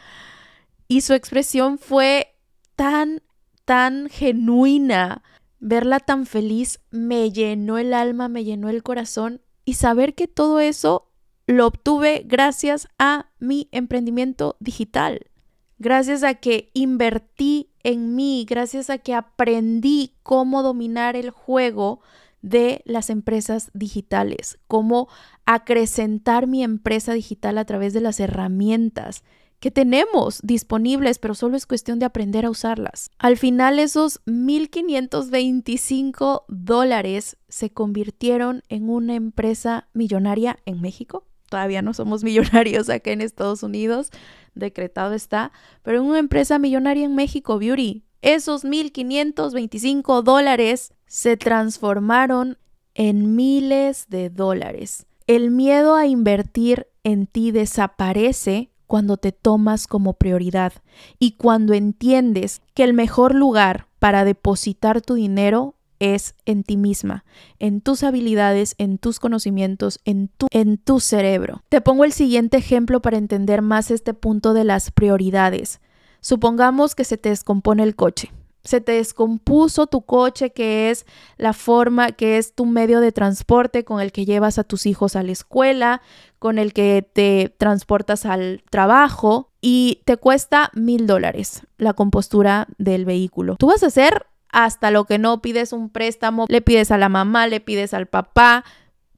Y 0.89 1.03
su 1.03 1.15
expresión 1.15 1.79
fue 1.79 2.35
tan, 2.75 3.23
tan 3.65 4.09
genuina. 4.09 5.23
Verla 5.59 6.01
tan 6.01 6.27
feliz 6.27 6.81
me 6.91 7.31
llenó 7.31 7.79
el 7.79 7.95
alma, 7.95 8.29
me 8.29 8.45
llenó 8.45 8.69
el 8.69 8.83
corazón 8.83 9.41
y 9.65 9.75
saber 9.75 10.15
que 10.15 10.29
todo 10.29 10.61
eso 10.61 11.13
lo 11.47 11.67
obtuve 11.67 12.25
gracias 12.27 12.89
a 12.99 13.31
mi 13.39 13.69
emprendimiento 13.73 14.57
digital 14.61 15.31
gracias 15.79 16.23
a 16.23 16.35
que 16.35 16.71
invertí 16.75 17.71
en 17.83 18.15
mí, 18.15 18.47
gracias 18.49 18.91
a 18.91 18.99
que 18.99 19.15
aprendí 19.15 20.15
cómo 20.23 20.63
dominar 20.63 21.17
el 21.17 21.31
juego 21.31 22.01
de 22.43 22.83
las 22.85 23.11
empresas 23.11 23.71
digitales, 23.75 24.59
cómo 24.69 25.09
acrecentar 25.47 26.47
mi 26.47 26.63
empresa 26.63 27.13
digital 27.13 27.59
a 27.59 27.65
través 27.65 27.93
de 27.93 28.01
las 28.01 28.21
herramientas 28.21 29.25
que 29.61 29.71
tenemos 29.71 30.41
disponibles, 30.43 31.19
pero 31.19 31.35
solo 31.35 31.57
es 31.57 31.67
cuestión 31.67 31.99
de 31.99 32.07
aprender 32.07 32.45
a 32.45 32.51
usarlas. 32.51 33.11
Al 33.19 33.37
final 33.37 33.79
esos 33.79 34.25
1.525 34.27 36.45
dólares 36.49 37.37
se 37.49 37.71
convirtieron 37.71 38.63
en 38.69 38.91
una 38.91 39.15
empresa 39.15 39.89
millonaria 39.93 40.59
en 40.67 40.81
México. 40.81 41.25
Todavía 41.49 41.83
no 41.83 41.95
somos 41.95 42.25
millonarios 42.25 42.89
acá 42.89 43.11
en 43.11 43.21
Estados 43.21 43.63
Unidos, 43.63 44.11
decretado 44.55 45.15
está, 45.15 45.53
pero 45.83 45.99
en 45.99 46.05
una 46.05 46.19
empresa 46.19 46.59
millonaria 46.59 47.05
en 47.05 47.15
México, 47.15 47.59
Beauty, 47.59 48.05
esos 48.23 48.65
1.525 48.65 50.23
dólares 50.23 50.93
se 51.07 51.37
transformaron 51.37 52.59
en 52.95 53.37
miles 53.37 54.07
de 54.09 54.31
dólares. 54.31 55.07
El 55.27 55.51
miedo 55.51 55.95
a 55.95 56.07
invertir 56.07 56.89
en 57.05 57.27
ti 57.27 57.53
desaparece 57.53 58.71
cuando 58.87 59.17
te 59.17 59.33
tomas 59.33 59.87
como 59.87 60.15
prioridad 60.15 60.73
y 61.19 61.33
cuando 61.33 61.75
entiendes 61.75 62.63
que 62.75 62.85
el 62.85 62.95
mejor 62.95 63.35
lugar 63.35 63.87
para 63.99 64.25
depositar 64.25 65.03
tu 65.03 65.15
dinero 65.15 65.76
es 65.99 66.35
en 66.45 66.63
ti 66.63 66.77
misma, 66.77 67.25
en 67.59 67.81
tus 67.81 68.03
habilidades, 68.03 68.75
en 68.79 68.99
tus 68.99 69.21
conocimientos, 69.21 70.01
en 70.05 70.29
tu, 70.29 70.47
en 70.51 70.79
tu 70.79 71.01
cerebro. 71.01 71.63
Te 71.69 71.81
pongo 71.81 72.05
el 72.05 72.13
siguiente 72.13 72.57
ejemplo 72.57 73.01
para 73.01 73.19
entender 73.19 73.63
más 73.63 73.91
este 73.91 74.15
punto 74.15 74.55
de 74.55 74.65
las 74.65 74.91
prioridades. 74.91 75.81
Supongamos 76.21 76.95
que 76.95 77.05
se 77.05 77.17
te 77.17 77.29
descompone 77.29 77.83
el 77.83 77.95
coche. 77.95 78.33
Se 78.65 78.81
te 78.81 78.93
descompuso 78.93 79.87
tu 79.87 80.03
coche, 80.03 80.51
que 80.51 80.91
es 80.91 81.07
la 81.37 81.53
forma, 81.53 82.11
que 82.11 82.37
es 82.37 82.53
tu 82.53 82.67
medio 82.67 82.99
de 82.99 83.13
transporte 83.13 83.85
con 83.85 84.01
el 84.01 84.11
que 84.11 84.25
llevas 84.25 84.59
a 84.59 84.65
tus 84.65 84.87
hijos 84.87 85.15
a 85.15 85.23
la 85.23 85.31
escuela, 85.31 86.03
con 86.41 86.59
el 86.59 86.73
que 86.73 87.09
te 87.13 87.55
transportas 87.59 88.27
al 88.27 88.65
trabajo 88.69 89.53
y 89.61 90.03
te 90.05 90.17
cuesta 90.17 90.73
mil 90.75 91.07
dólares 91.07 91.63
la 91.79 91.93
compostura 91.93 92.67
del 92.77 93.05
vehículo. 93.05 93.55
Tú 93.57 93.69
vas 93.69 93.85
a 93.85 93.87
hacer 93.87 94.27
hasta 94.51 94.91
lo 94.91 95.05
que 95.05 95.19
no 95.19 95.43
pides 95.43 95.73
un 95.73 95.91
préstamo, 95.91 96.47
le 96.49 96.63
pides 96.63 96.91
a 96.91 96.99
la 96.99 97.09
mamá, 97.09 97.47
le 97.47 97.61
pides 97.61 97.95
al 97.95 98.07
papá. 98.07 98.65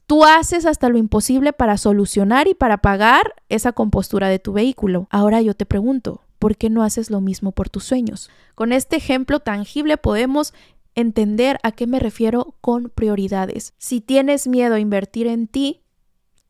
Tú 0.07 0.25
haces 0.25 0.65
hasta 0.65 0.89
lo 0.89 0.99
imposible 0.99 1.53
para 1.53 1.77
solucionar 1.77 2.49
y 2.49 2.55
para 2.55 2.79
pagar 2.79 3.35
esa 3.49 3.73
compostura 3.73 4.29
de 4.29 4.39
tu 4.39 4.53
vehículo. 4.53 5.07
Ahora 5.11 5.43
yo 5.43 5.55
te 5.55 5.67
pregunto, 5.67 6.23
¿por 6.39 6.57
qué 6.57 6.71
no 6.71 6.83
haces 6.83 7.11
lo 7.11 7.21
mismo 7.21 7.53
por 7.53 7.69
tus 7.69 7.85
sueños? 7.85 8.31
Con 8.55 8.73
este 8.73 8.97
ejemplo 8.97 9.41
tangible 9.41 9.97
podemos 9.97 10.55
entender 10.95 11.59
a 11.63 11.73
qué 11.73 11.87
me 11.87 12.01
refiero 12.01 12.57
con 12.61 12.91
prioridades. 12.91 13.75
Si 13.79 14.01
tienes 14.01 14.49
miedo 14.49 14.75
a 14.75 14.81
invertir 14.81 15.27
en 15.27 15.47
ti, 15.47 15.83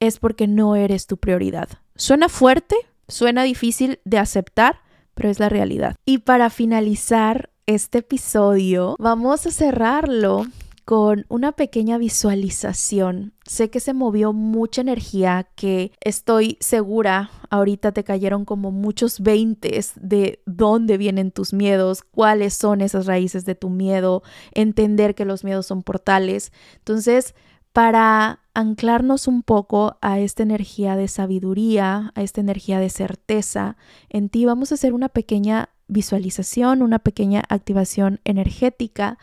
es 0.00 0.18
porque 0.18 0.46
no 0.46 0.76
eres 0.76 1.06
tu 1.06 1.16
prioridad. 1.16 1.68
¿Suena 1.96 2.28
fuerte? 2.28 2.76
Suena 3.08 3.42
difícil 3.42 4.00
de 4.04 4.18
aceptar, 4.18 4.80
pero 5.14 5.28
es 5.28 5.40
la 5.40 5.48
realidad. 5.48 5.96
Y 6.04 6.18
para 6.18 6.48
finalizar 6.50 7.50
este 7.68 7.98
episodio, 7.98 8.96
vamos 8.98 9.46
a 9.46 9.50
cerrarlo 9.50 10.46
con 10.86 11.26
una 11.28 11.52
pequeña 11.52 11.98
visualización. 11.98 13.34
Sé 13.44 13.68
que 13.68 13.78
se 13.78 13.92
movió 13.92 14.32
mucha 14.32 14.80
energía, 14.80 15.46
que 15.54 15.92
estoy 16.00 16.56
segura 16.60 17.30
ahorita 17.50 17.92
te 17.92 18.04
cayeron 18.04 18.46
como 18.46 18.70
muchos 18.70 19.20
veintes 19.20 19.92
de 19.96 20.40
dónde 20.46 20.96
vienen 20.96 21.30
tus 21.30 21.52
miedos, 21.52 22.02
cuáles 22.02 22.54
son 22.54 22.80
esas 22.80 23.04
raíces 23.04 23.44
de 23.44 23.54
tu 23.54 23.68
miedo, 23.68 24.22
entender 24.52 25.14
que 25.14 25.26
los 25.26 25.44
miedos 25.44 25.66
son 25.66 25.82
portales. 25.82 26.52
Entonces, 26.76 27.34
para 27.74 28.40
anclarnos 28.54 29.28
un 29.28 29.42
poco 29.42 29.98
a 30.00 30.20
esta 30.20 30.42
energía 30.42 30.96
de 30.96 31.06
sabiduría, 31.06 32.12
a 32.14 32.22
esta 32.22 32.40
energía 32.40 32.80
de 32.80 32.88
certeza, 32.88 33.76
en 34.08 34.30
ti 34.30 34.46
vamos 34.46 34.72
a 34.72 34.76
hacer 34.76 34.94
una 34.94 35.10
pequeña 35.10 35.68
visualización, 35.89 36.82
una 36.82 36.99
pequeña 36.99 37.43
activación 37.49 38.20
energética 38.24 39.18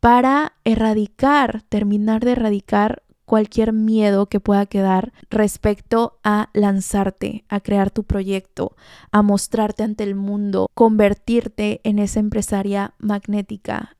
para 0.00 0.54
erradicar, 0.64 1.62
terminar 1.68 2.24
de 2.24 2.32
erradicar 2.32 3.02
cualquier 3.24 3.72
miedo 3.72 4.26
que 4.26 4.40
pueda 4.40 4.66
quedar 4.66 5.12
respecto 5.30 6.18
a 6.24 6.48
lanzarte, 6.52 7.44
a 7.48 7.60
crear 7.60 7.90
tu 7.90 8.04
proyecto, 8.04 8.76
a 9.10 9.22
mostrarte 9.22 9.82
ante 9.82 10.04
el 10.04 10.14
mundo, 10.14 10.68
convertirte 10.74 11.80
en 11.84 11.98
esa 11.98 12.20
empresaria 12.20 12.94
magnética 12.98 13.96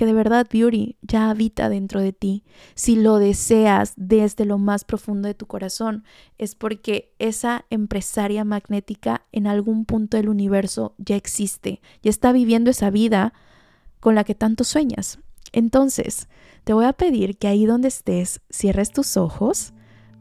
que 0.00 0.06
de 0.06 0.14
verdad 0.14 0.46
Beauty 0.50 0.96
ya 1.02 1.28
habita 1.28 1.68
dentro 1.68 2.00
de 2.00 2.14
ti. 2.14 2.42
Si 2.74 2.96
lo 2.96 3.18
deseas 3.18 3.92
desde 3.98 4.46
lo 4.46 4.56
más 4.56 4.84
profundo 4.84 5.28
de 5.28 5.34
tu 5.34 5.44
corazón, 5.44 6.04
es 6.38 6.54
porque 6.54 7.12
esa 7.18 7.66
empresaria 7.68 8.42
magnética 8.44 9.26
en 9.30 9.46
algún 9.46 9.84
punto 9.84 10.16
del 10.16 10.30
universo 10.30 10.94
ya 10.96 11.16
existe, 11.16 11.82
ya 12.02 12.08
está 12.08 12.32
viviendo 12.32 12.70
esa 12.70 12.88
vida 12.88 13.34
con 14.00 14.14
la 14.14 14.24
que 14.24 14.34
tanto 14.34 14.64
sueñas. 14.64 15.18
Entonces, 15.52 16.30
te 16.64 16.72
voy 16.72 16.86
a 16.86 16.94
pedir 16.94 17.36
que 17.36 17.48
ahí 17.48 17.66
donde 17.66 17.88
estés, 17.88 18.40
cierres 18.48 18.92
tus 18.92 19.18
ojos. 19.18 19.74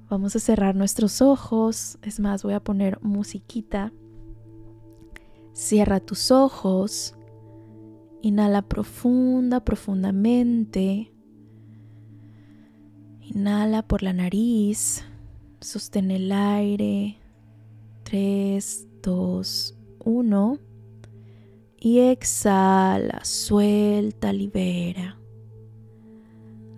Vamos 0.10 0.36
a 0.36 0.40
cerrar 0.40 0.76
nuestros 0.76 1.22
ojos. 1.22 2.00
Es 2.02 2.20
más, 2.20 2.44
voy 2.44 2.52
a 2.54 2.60
poner 2.60 3.00
musiquita. 3.02 3.94
Cierra 5.54 6.02
tus 6.02 6.32
ojos. 6.32 7.16
Inhala 8.22 8.62
profunda, 8.62 9.64
profundamente. 9.64 11.12
Inhala 13.22 13.88
por 13.88 14.04
la 14.04 14.12
nariz. 14.12 15.06
Sostén 15.62 16.12
el 16.12 16.32
aire. 16.32 17.18
3, 18.04 18.88
2, 19.02 19.78
1. 20.04 20.60
Y 21.80 22.00
exhala, 22.00 23.24
suelta, 23.24 24.34
libera. 24.34 25.18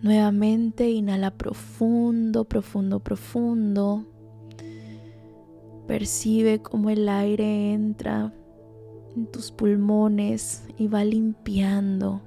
Nuevamente 0.03 0.91
inhala 0.91 1.31
profundo, 1.31 2.45
profundo, 2.45 2.99
profundo. 2.99 4.05
Percibe 5.87 6.61
cómo 6.61 6.91
el 6.91 7.09
aire 7.09 7.73
entra 7.73 8.31
en 9.15 9.27
tus 9.27 9.51
pulmones 9.51 10.65
y 10.77 10.87
va 10.87 11.03
limpiando. 11.03 12.21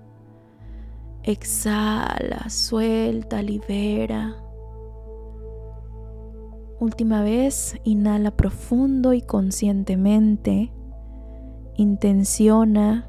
Exhala, 1.22 2.49
suelta, 2.51 3.43
libera. 3.43 4.37
Última 6.80 7.22
vez, 7.22 7.78
inhala 7.85 8.37
profundo 8.37 9.12
y 9.12 9.22
conscientemente. 9.22 10.72
Intenciona 11.76 13.09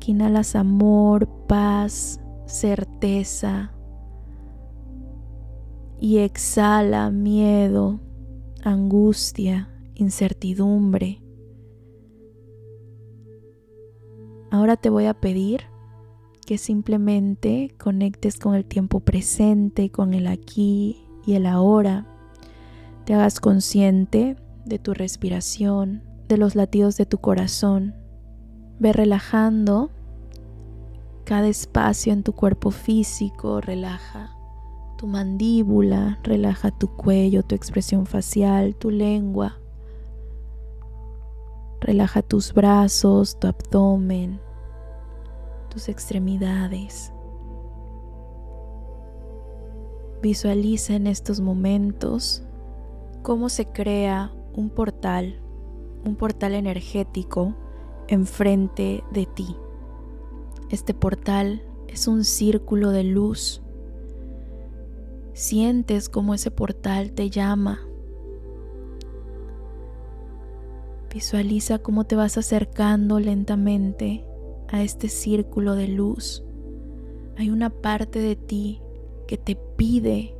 que 0.00 0.10
inhalas 0.10 0.54
amor, 0.54 1.28
paz, 1.46 2.20
certeza 2.46 3.74
y 6.04 6.18
exhala 6.18 7.10
miedo, 7.10 8.00
angustia, 8.62 9.70
incertidumbre. 9.94 11.23
Ahora 14.54 14.76
te 14.76 14.88
voy 14.88 15.06
a 15.06 15.14
pedir 15.14 15.62
que 16.46 16.58
simplemente 16.58 17.74
conectes 17.76 18.38
con 18.38 18.54
el 18.54 18.64
tiempo 18.64 19.00
presente, 19.00 19.90
con 19.90 20.14
el 20.14 20.28
aquí 20.28 21.08
y 21.26 21.34
el 21.34 21.46
ahora. 21.46 22.06
Te 23.04 23.14
hagas 23.14 23.40
consciente 23.40 24.36
de 24.64 24.78
tu 24.78 24.94
respiración, 24.94 26.04
de 26.28 26.36
los 26.36 26.54
latidos 26.54 26.96
de 26.96 27.04
tu 27.04 27.18
corazón. 27.18 27.96
Ve 28.78 28.92
relajando 28.92 29.90
cada 31.24 31.48
espacio 31.48 32.12
en 32.12 32.22
tu 32.22 32.32
cuerpo 32.32 32.70
físico, 32.70 33.60
relaja 33.60 34.36
tu 34.98 35.08
mandíbula, 35.08 36.20
relaja 36.22 36.70
tu 36.70 36.94
cuello, 36.94 37.42
tu 37.42 37.56
expresión 37.56 38.06
facial, 38.06 38.76
tu 38.76 38.92
lengua. 38.92 39.58
Relaja 41.80 42.22
tus 42.22 42.54
brazos, 42.54 43.38
tu 43.40 43.48
abdomen, 43.48 44.40
tus 45.74 45.88
extremidades. 45.88 47.12
Visualiza 50.22 50.94
en 50.94 51.08
estos 51.08 51.40
momentos 51.40 52.44
cómo 53.22 53.48
se 53.48 53.66
crea 53.66 54.32
un 54.54 54.70
portal, 54.70 55.40
un 56.04 56.14
portal 56.14 56.54
energético 56.54 57.56
enfrente 58.06 59.02
de 59.12 59.26
ti. 59.26 59.56
Este 60.70 60.94
portal 60.94 61.62
es 61.88 62.06
un 62.06 62.24
círculo 62.24 62.90
de 62.90 63.02
luz. 63.02 63.60
Sientes 65.32 66.08
como 66.08 66.34
ese 66.34 66.52
portal 66.52 67.10
te 67.12 67.30
llama. 67.30 67.80
Visualiza 71.12 71.80
cómo 71.80 72.04
te 72.04 72.14
vas 72.14 72.38
acercando 72.38 73.18
lentamente 73.18 74.24
a 74.68 74.82
este 74.82 75.08
círculo 75.08 75.74
de 75.74 75.88
luz. 75.88 76.44
Hay 77.36 77.50
una 77.50 77.70
parte 77.70 78.20
de 78.20 78.36
ti 78.36 78.80
que 79.26 79.38
te 79.38 79.56
pide 79.56 80.34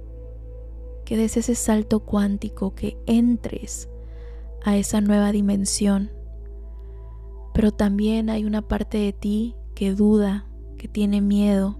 que 1.05 1.17
des 1.17 1.37
ese 1.37 1.55
salto 1.55 2.01
cuántico, 2.01 2.75
que 2.75 2.97
entres 3.07 3.89
a 4.65 4.77
esa 4.77 5.01
nueva 5.01 5.33
dimensión. 5.33 6.11
Pero 7.53 7.73
también 7.73 8.31
hay 8.31 8.45
una 8.45 8.63
parte 8.63 8.99
de 8.99 9.13
ti 9.13 9.55
que 9.75 9.95
duda, 9.95 10.47
que 10.79 10.89
tiene 10.89 11.21
miedo, 11.21 11.79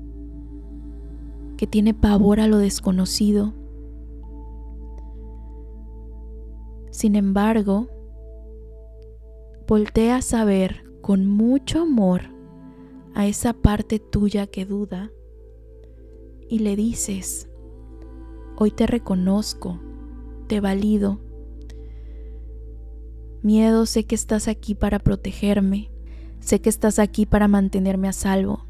que 1.57 1.67
tiene 1.67 1.95
pavor 1.95 2.41
a 2.41 2.47
lo 2.47 2.59
desconocido. 2.59 3.55
Sin 6.91 7.17
embargo, 7.17 7.89
voltea 9.67 10.17
a 10.17 10.23
saber 10.23 10.85
con 11.01 11.27
mucho 11.27 11.81
amor 11.81 12.34
a 13.15 13.27
esa 13.27 13.53
parte 13.53 13.99
tuya 13.99 14.47
que 14.47 14.67
duda 14.67 15.11
y 16.49 16.59
le 16.59 16.77
dices, 16.77 17.49
hoy 18.57 18.71
te 18.71 18.87
reconozco, 18.87 19.81
te 20.49 20.61
valido. 20.61 21.21
Miedo, 23.43 23.87
sé 23.87 24.05
que 24.05 24.15
estás 24.15 24.49
aquí 24.49 24.75
para 24.75 24.99
protegerme, 24.99 25.91
Sé 26.45 26.61
que 26.61 26.69
estás 26.69 26.99
aquí 26.99 27.25
para 27.25 27.49
mantenerme 27.49 28.07
a 28.07 28.13
salvo. 28.13 28.67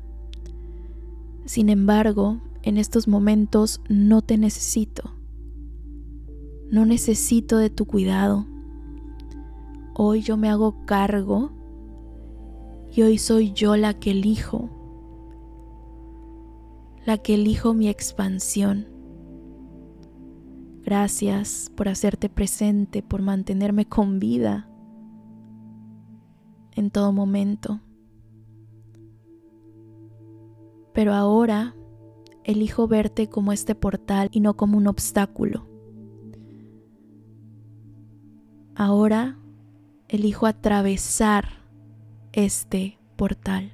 Sin 1.45 1.69
embargo, 1.69 2.41
en 2.63 2.79
estos 2.79 3.09
momentos 3.09 3.81
no 3.89 4.23
te 4.23 4.39
necesito. 4.39 5.13
No 6.71 6.87
necesito 6.87 7.59
de 7.59 7.71
tu 7.71 7.85
cuidado. 7.85 8.47
Hoy 9.93 10.23
yo 10.23 10.37
me 10.37 10.49
hago 10.51 10.87
cargo 10.87 11.51
y 12.95 13.03
hoy 13.03 13.19
soy 13.19 13.53
yo 13.53 13.77
la 13.77 13.95
que 13.95 14.13
elijo. 14.13 14.71
La 17.05 17.19
que 17.19 17.35
elijo 17.35 17.75
mi 17.75 17.89
expansión. 17.89 18.87
Gracias 20.85 21.73
por 21.75 21.89
hacerte 21.89 22.29
presente, 22.29 23.03
por 23.03 23.21
mantenerme 23.21 23.87
con 23.87 24.21
vida 24.21 24.69
en 26.73 26.91
todo 26.91 27.11
momento. 27.11 27.81
Pero 30.93 31.15
ahora 31.15 31.75
elijo 32.45 32.87
verte 32.87 33.29
como 33.29 33.53
este 33.53 33.75
portal 33.75 34.29
y 34.31 34.39
no 34.39 34.55
como 34.55 34.79
un 34.79 34.87
obstáculo. 34.87 35.67
Ahora 38.77 39.37
elijo 40.07 40.47
atravesar 40.47 41.64
este 42.35 42.99
portal. 43.17 43.73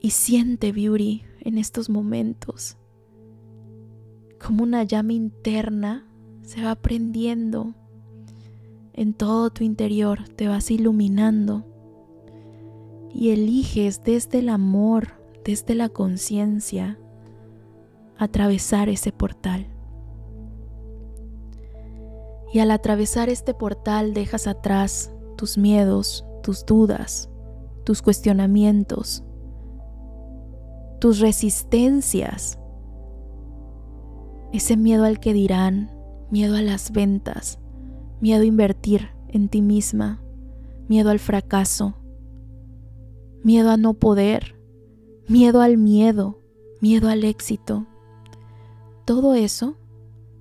Y 0.00 0.10
siente, 0.10 0.72
Beauty, 0.72 1.22
en 1.40 1.58
estos 1.58 1.88
momentos, 1.88 2.76
como 4.44 4.64
una 4.64 4.82
llama 4.82 5.12
interna 5.12 6.04
se 6.42 6.64
va 6.64 6.74
prendiendo 6.74 7.74
en 8.92 9.14
todo 9.14 9.50
tu 9.50 9.62
interior, 9.62 10.28
te 10.28 10.48
vas 10.48 10.70
iluminando 10.70 11.64
y 13.14 13.30
eliges 13.30 14.02
desde 14.02 14.40
el 14.40 14.48
amor, 14.48 15.14
desde 15.44 15.76
la 15.76 15.88
conciencia, 15.88 16.98
atravesar 18.18 18.88
ese 18.88 19.12
portal. 19.12 19.68
Y 22.52 22.58
al 22.58 22.70
atravesar 22.70 23.28
este 23.28 23.54
portal 23.54 24.12
dejas 24.12 24.46
atrás 24.46 25.12
tus 25.36 25.56
miedos, 25.56 26.24
tus 26.42 26.66
dudas, 26.66 27.30
tus 27.84 28.02
cuestionamientos, 28.02 29.24
tus 31.00 31.18
resistencias, 31.20 32.58
ese 34.52 34.76
miedo 34.76 35.04
al 35.04 35.18
que 35.18 35.32
dirán, 35.32 35.90
miedo 36.30 36.56
a 36.56 36.62
las 36.62 36.92
ventas, 36.92 37.58
miedo 38.20 38.42
a 38.42 38.46
invertir 38.46 39.08
en 39.28 39.48
ti 39.48 39.62
misma, 39.62 40.22
miedo 40.88 41.10
al 41.10 41.18
fracaso, 41.18 41.94
miedo 43.42 43.70
a 43.70 43.76
no 43.76 43.94
poder, 43.94 44.54
miedo 45.26 45.60
al 45.60 45.78
miedo, 45.78 46.38
miedo 46.80 47.08
al 47.08 47.24
éxito. 47.24 47.86
Todo 49.04 49.34
eso 49.34 49.76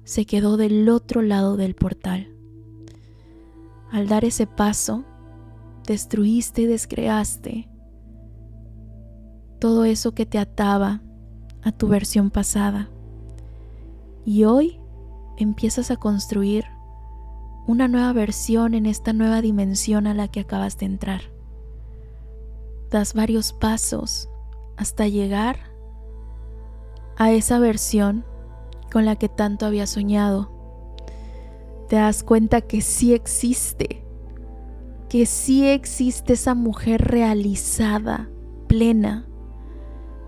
se 0.03 0.25
quedó 0.25 0.57
del 0.57 0.89
otro 0.89 1.21
lado 1.21 1.57
del 1.57 1.75
portal. 1.75 2.27
Al 3.91 4.07
dar 4.07 4.25
ese 4.25 4.47
paso, 4.47 5.03
destruiste 5.91 6.61
y 6.61 6.67
descreaste 6.67 7.67
todo 9.59 9.83
eso 9.83 10.13
que 10.13 10.25
te 10.25 10.39
ataba 10.39 11.01
a 11.61 11.71
tu 11.73 11.87
versión 11.89 12.31
pasada. 12.31 12.89
Y 14.25 14.45
hoy 14.45 14.79
empiezas 15.37 15.91
a 15.91 15.97
construir 15.97 16.65
una 17.67 17.89
nueva 17.89 18.13
versión 18.13 18.73
en 18.73 18.85
esta 18.85 19.11
nueva 19.11 19.41
dimensión 19.41 20.07
a 20.07 20.13
la 20.13 20.29
que 20.29 20.39
acabas 20.39 20.77
de 20.77 20.85
entrar. 20.85 21.21
Das 22.89 23.13
varios 23.13 23.51
pasos 23.51 24.29
hasta 24.77 25.07
llegar 25.07 25.57
a 27.17 27.31
esa 27.31 27.59
versión 27.59 28.25
con 28.91 29.05
la 29.05 29.17
que 29.17 29.27
tanto 29.27 29.65
había 29.65 29.87
soñado. 29.87 30.49
Te 31.89 31.97
das 31.97 32.23
cuenta 32.23 32.61
que 32.61 32.79
sí 32.79 33.13
existe, 33.13 34.00
que 35.11 35.25
sí 35.25 35.67
existe 35.67 36.33
esa 36.33 36.55
mujer 36.55 37.01
realizada, 37.01 38.29
plena. 38.67 39.27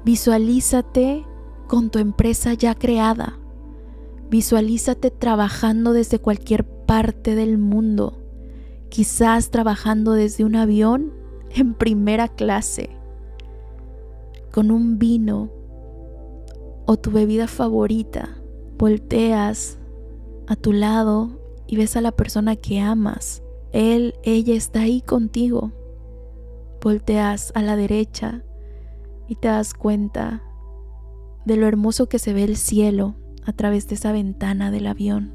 Visualízate 0.03 1.25
con 1.69 1.89
tu 1.89 1.99
empresa 1.99 2.53
ya 2.53 2.75
creada. 2.75 3.39
Visualízate 4.29 5.09
trabajando 5.09 5.93
desde 5.93 6.19
cualquier 6.19 6.65
parte 6.65 7.34
del 7.34 7.57
mundo, 7.57 8.21
quizás 8.89 9.51
trabajando 9.51 10.11
desde 10.11 10.43
un 10.43 10.57
avión 10.57 11.13
en 11.51 11.75
primera 11.75 12.27
clase, 12.27 12.89
con 14.51 14.69
un 14.69 14.99
vino 14.99 15.49
o 16.86 16.97
tu 16.97 17.09
bebida 17.09 17.47
favorita. 17.47 18.38
Volteas 18.77 19.77
a 20.45 20.57
tu 20.57 20.73
lado 20.73 21.39
y 21.67 21.77
ves 21.77 21.95
a 21.95 22.01
la 22.01 22.11
persona 22.11 22.57
que 22.57 22.81
amas. 22.81 23.43
Él, 23.74 24.13
ella 24.24 24.53
está 24.53 24.82
ahí 24.82 25.01
contigo. 25.01 25.71
Volteas 26.82 27.51
a 27.55 27.61
la 27.61 27.76
derecha 27.76 28.43
y 29.28 29.36
te 29.36 29.47
das 29.47 29.74
cuenta 29.74 30.43
de 31.45 31.57
lo 31.57 31.67
hermoso 31.67 32.07
que 32.07 32.19
se 32.19 32.34
ve 32.34 32.43
el 32.43 32.55
cielo 32.55 33.15
a 33.45 33.51
través 33.51 33.88
de 33.88 33.95
esa 33.95 34.11
ventana 34.11 34.71
del 34.71 34.88
avión. 34.88 35.34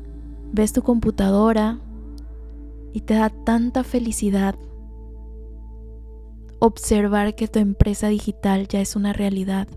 Ves 0.52 0.72
tu 0.72 0.82
computadora 0.82 1.80
y 2.92 3.02
te 3.02 3.14
da 3.14 3.30
tanta 3.30 3.84
felicidad 3.84 4.54
observar 6.60 7.34
que 7.34 7.48
tu 7.48 7.58
empresa 7.58 8.08
digital 8.08 8.68
ya 8.68 8.80
es 8.80 8.96
una 8.96 9.12
realidad. 9.12 9.68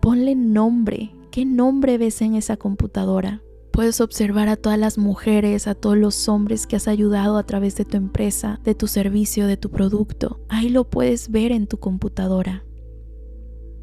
Ponle 0.00 0.34
nombre. 0.34 1.14
¿Qué 1.30 1.44
nombre 1.44 1.98
ves 1.98 2.22
en 2.22 2.34
esa 2.34 2.56
computadora? 2.56 3.42
Puedes 3.72 4.00
observar 4.00 4.48
a 4.48 4.56
todas 4.56 4.78
las 4.78 4.98
mujeres, 4.98 5.66
a 5.66 5.74
todos 5.74 5.96
los 5.96 6.28
hombres 6.28 6.66
que 6.66 6.76
has 6.76 6.88
ayudado 6.88 7.38
a 7.38 7.44
través 7.44 7.76
de 7.76 7.84
tu 7.84 7.96
empresa, 7.96 8.60
de 8.64 8.74
tu 8.74 8.86
servicio, 8.88 9.46
de 9.46 9.56
tu 9.56 9.70
producto. 9.70 10.40
Ahí 10.48 10.68
lo 10.68 10.90
puedes 10.90 11.30
ver 11.30 11.52
en 11.52 11.66
tu 11.66 11.78
computadora. 11.78 12.64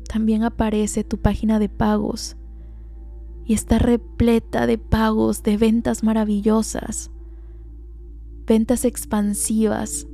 También 0.07 0.43
aparece 0.43 1.03
tu 1.03 1.17
página 1.17 1.59
de 1.59 1.69
pagos 1.69 2.35
y 3.45 3.53
está 3.53 3.79
repleta 3.79 4.67
de 4.67 4.77
pagos, 4.77 5.41
de 5.43 5.55
ventas 5.55 6.03
maravillosas, 6.03 7.11
ventas 8.45 8.83
expansivas, 8.83 10.05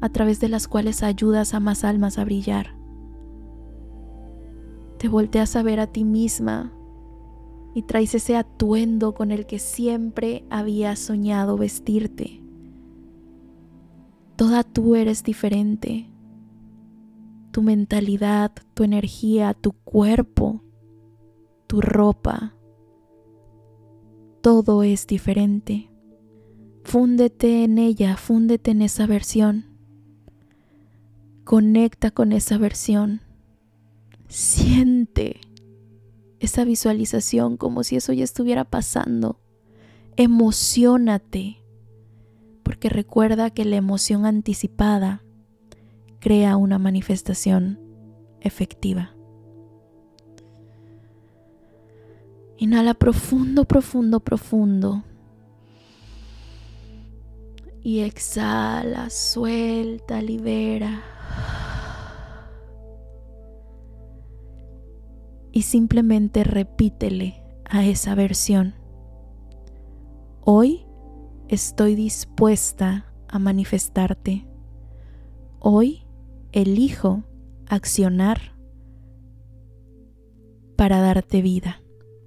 a 0.00 0.08
través 0.08 0.40
de 0.40 0.48
las 0.48 0.68
cuales 0.68 1.02
ayudas 1.02 1.52
a 1.54 1.60
más 1.60 1.84
almas 1.84 2.18
a 2.18 2.24
brillar. 2.24 2.76
Te 4.98 5.08
volteas 5.08 5.54
a 5.54 5.62
ver 5.62 5.80
a 5.80 5.86
ti 5.86 6.04
misma 6.04 6.72
y 7.78 7.82
traes 7.82 8.12
ese 8.12 8.34
atuendo 8.34 9.14
con 9.14 9.30
el 9.30 9.46
que 9.46 9.60
siempre 9.60 10.44
habías 10.50 10.98
soñado 10.98 11.56
vestirte. 11.56 12.42
Toda 14.34 14.64
tú 14.64 14.96
eres 14.96 15.22
diferente. 15.22 16.10
Tu 17.52 17.62
mentalidad, 17.62 18.50
tu 18.74 18.82
energía, 18.82 19.54
tu 19.54 19.70
cuerpo, 19.70 20.64
tu 21.68 21.80
ropa, 21.80 22.56
todo 24.40 24.82
es 24.82 25.06
diferente. 25.06 25.88
Fúndete 26.82 27.62
en 27.62 27.78
ella, 27.78 28.16
fúndete 28.16 28.72
en 28.72 28.82
esa 28.82 29.06
versión. 29.06 29.66
Conecta 31.44 32.10
con 32.10 32.32
esa 32.32 32.58
versión. 32.58 33.20
Siente 34.26 35.40
esa 36.40 36.64
visualización 36.64 37.56
como 37.56 37.82
si 37.82 37.96
eso 37.96 38.12
ya 38.12 38.24
estuviera 38.24 38.64
pasando. 38.64 39.40
Emocionate, 40.16 41.62
porque 42.62 42.88
recuerda 42.88 43.50
que 43.50 43.64
la 43.64 43.76
emoción 43.76 44.26
anticipada 44.26 45.22
crea 46.20 46.56
una 46.56 46.78
manifestación 46.78 47.80
efectiva. 48.40 49.14
Inhala 52.56 52.94
profundo, 52.94 53.64
profundo, 53.64 54.18
profundo. 54.20 55.04
Y 57.82 58.00
exhala, 58.00 59.10
suelta, 59.10 60.20
libera. 60.20 61.02
Y 65.52 65.62
simplemente 65.62 66.44
repítele 66.44 67.42
a 67.64 67.84
esa 67.84 68.14
versión. 68.14 68.74
Hoy 70.40 70.86
estoy 71.48 71.94
dispuesta 71.94 73.12
a 73.28 73.38
manifestarte. 73.38 74.46
Hoy 75.58 76.06
elijo 76.52 77.24
accionar 77.68 78.56
para 80.76 81.00
darte 81.00 81.42
vida. 81.42 81.82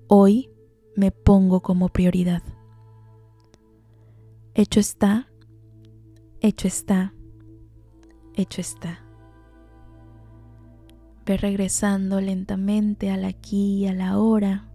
Hoy 0.07 0.49
me 0.95 1.11
pongo 1.11 1.61
como 1.61 1.89
prioridad. 1.89 2.43
Hecho 4.53 4.79
está, 4.79 5.31
hecho 6.41 6.67
está, 6.67 7.13
hecho 8.35 8.59
está. 8.59 9.10
Ve 11.25 11.37
regresando 11.37 12.19
lentamente 12.19 13.11
al 13.11 13.25
aquí 13.25 13.83
y 13.83 13.87
a 13.87 13.93
la 13.93 14.17
hora, 14.17 14.65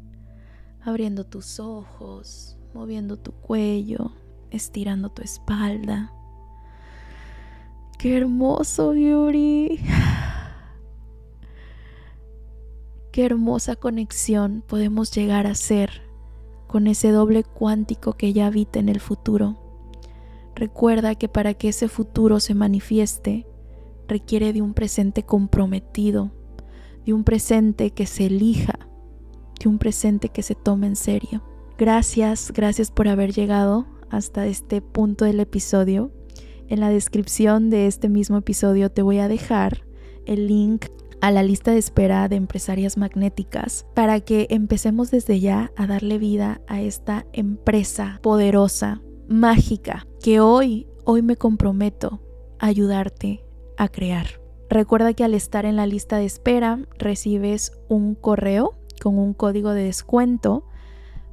abriendo 0.80 1.24
tus 1.24 1.58
ojos, 1.58 2.56
moviendo 2.72 3.16
tu 3.16 3.32
cuello, 3.32 4.12
estirando 4.50 5.08
tu 5.08 5.22
espalda. 5.22 6.12
¡Qué 7.98 8.16
hermoso, 8.16 8.94
Yuri! 8.94 9.80
qué 13.12 13.24
hermosa 13.24 13.76
conexión 13.76 14.62
podemos 14.66 15.10
llegar 15.10 15.46
a 15.46 15.54
ser 15.54 16.02
con 16.66 16.86
ese 16.86 17.10
doble 17.10 17.44
cuántico 17.44 18.12
que 18.12 18.32
ya 18.32 18.46
habita 18.46 18.78
en 18.78 18.88
el 18.88 19.00
futuro. 19.00 19.56
Recuerda 20.54 21.14
que 21.14 21.28
para 21.28 21.54
que 21.54 21.68
ese 21.68 21.88
futuro 21.88 22.40
se 22.40 22.54
manifieste, 22.54 23.46
requiere 24.08 24.52
de 24.52 24.62
un 24.62 24.74
presente 24.74 25.22
comprometido, 25.22 26.32
de 27.04 27.12
un 27.12 27.24
presente 27.24 27.90
que 27.90 28.06
se 28.06 28.26
elija, 28.26 28.78
de 29.60 29.68
un 29.68 29.78
presente 29.78 30.28
que 30.28 30.42
se 30.42 30.54
tome 30.54 30.86
en 30.86 30.96
serio. 30.96 31.42
Gracias, 31.78 32.52
gracias 32.52 32.90
por 32.90 33.08
haber 33.08 33.32
llegado 33.32 33.86
hasta 34.10 34.46
este 34.46 34.80
punto 34.80 35.24
del 35.24 35.40
episodio. 35.40 36.10
En 36.68 36.80
la 36.80 36.90
descripción 36.90 37.70
de 37.70 37.86
este 37.86 38.08
mismo 38.08 38.38
episodio 38.38 38.90
te 38.90 39.02
voy 39.02 39.18
a 39.18 39.28
dejar 39.28 39.86
el 40.24 40.46
link 40.48 40.86
a 41.20 41.30
la 41.30 41.42
lista 41.42 41.70
de 41.70 41.78
espera 41.78 42.28
de 42.28 42.36
empresarias 42.36 42.96
magnéticas 42.96 43.86
para 43.94 44.20
que 44.20 44.46
empecemos 44.50 45.10
desde 45.10 45.40
ya 45.40 45.72
a 45.76 45.86
darle 45.86 46.18
vida 46.18 46.60
a 46.66 46.82
esta 46.82 47.26
empresa 47.32 48.20
poderosa 48.22 49.00
mágica 49.28 50.06
que 50.22 50.40
hoy, 50.40 50.86
hoy 51.04 51.22
me 51.22 51.36
comprometo 51.36 52.20
a 52.58 52.66
ayudarte 52.66 53.45
crear. 53.88 54.40
Recuerda 54.68 55.14
que 55.14 55.24
al 55.24 55.34
estar 55.34 55.64
en 55.64 55.76
la 55.76 55.86
lista 55.86 56.16
de 56.18 56.24
espera 56.24 56.80
recibes 56.98 57.72
un 57.88 58.14
correo 58.14 58.74
con 59.00 59.18
un 59.18 59.34
código 59.34 59.72
de 59.72 59.84
descuento 59.84 60.64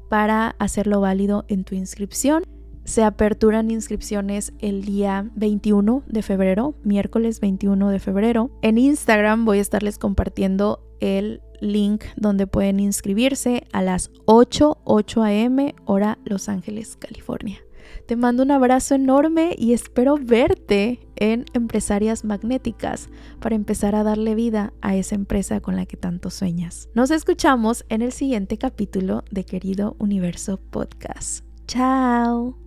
para 0.09 0.55
hacerlo 0.59 1.01
válido 1.01 1.45
en 1.47 1.63
tu 1.63 1.75
inscripción. 1.75 2.43
Se 2.85 3.03
aperturan 3.03 3.71
inscripciones 3.71 4.53
el 4.59 4.83
día 4.83 5.31
21 5.35 6.03
de 6.05 6.21
febrero, 6.21 6.75
miércoles 6.83 7.39
21 7.39 7.89
de 7.89 7.99
febrero. 7.99 8.51
En 8.61 8.77
Instagram 8.77 9.45
voy 9.45 9.59
a 9.59 9.61
estarles 9.61 9.97
compartiendo 9.97 10.83
el 10.99 11.41
link 11.61 12.03
donde 12.17 12.45
pueden 12.45 12.79
inscribirse 12.79 13.63
a 13.71 13.81
las 13.81 14.11
8, 14.25 14.79
8 14.83 15.23
a.m. 15.23 15.75
hora 15.85 16.19
Los 16.25 16.49
Ángeles, 16.49 16.97
California. 16.97 17.57
Te 18.05 18.15
mando 18.15 18.43
un 18.43 18.51
abrazo 18.51 18.95
enorme 18.95 19.55
y 19.57 19.73
espero 19.73 20.17
verte 20.21 20.99
en 21.23 21.45
Empresarias 21.53 22.25
Magnéticas 22.25 23.07
para 23.39 23.55
empezar 23.55 23.95
a 23.95 24.03
darle 24.03 24.35
vida 24.35 24.73
a 24.81 24.97
esa 24.97 25.15
empresa 25.15 25.61
con 25.61 25.77
la 25.77 25.85
que 25.85 25.95
tanto 25.95 26.29
sueñas. 26.29 26.89
Nos 26.95 27.11
escuchamos 27.11 27.85
en 27.87 28.01
el 28.01 28.11
siguiente 28.11 28.57
capítulo 28.57 29.23
de 29.31 29.45
Querido 29.45 29.95
Universo 29.99 30.59
Podcast. 30.69 31.45
Chao. 31.65 32.62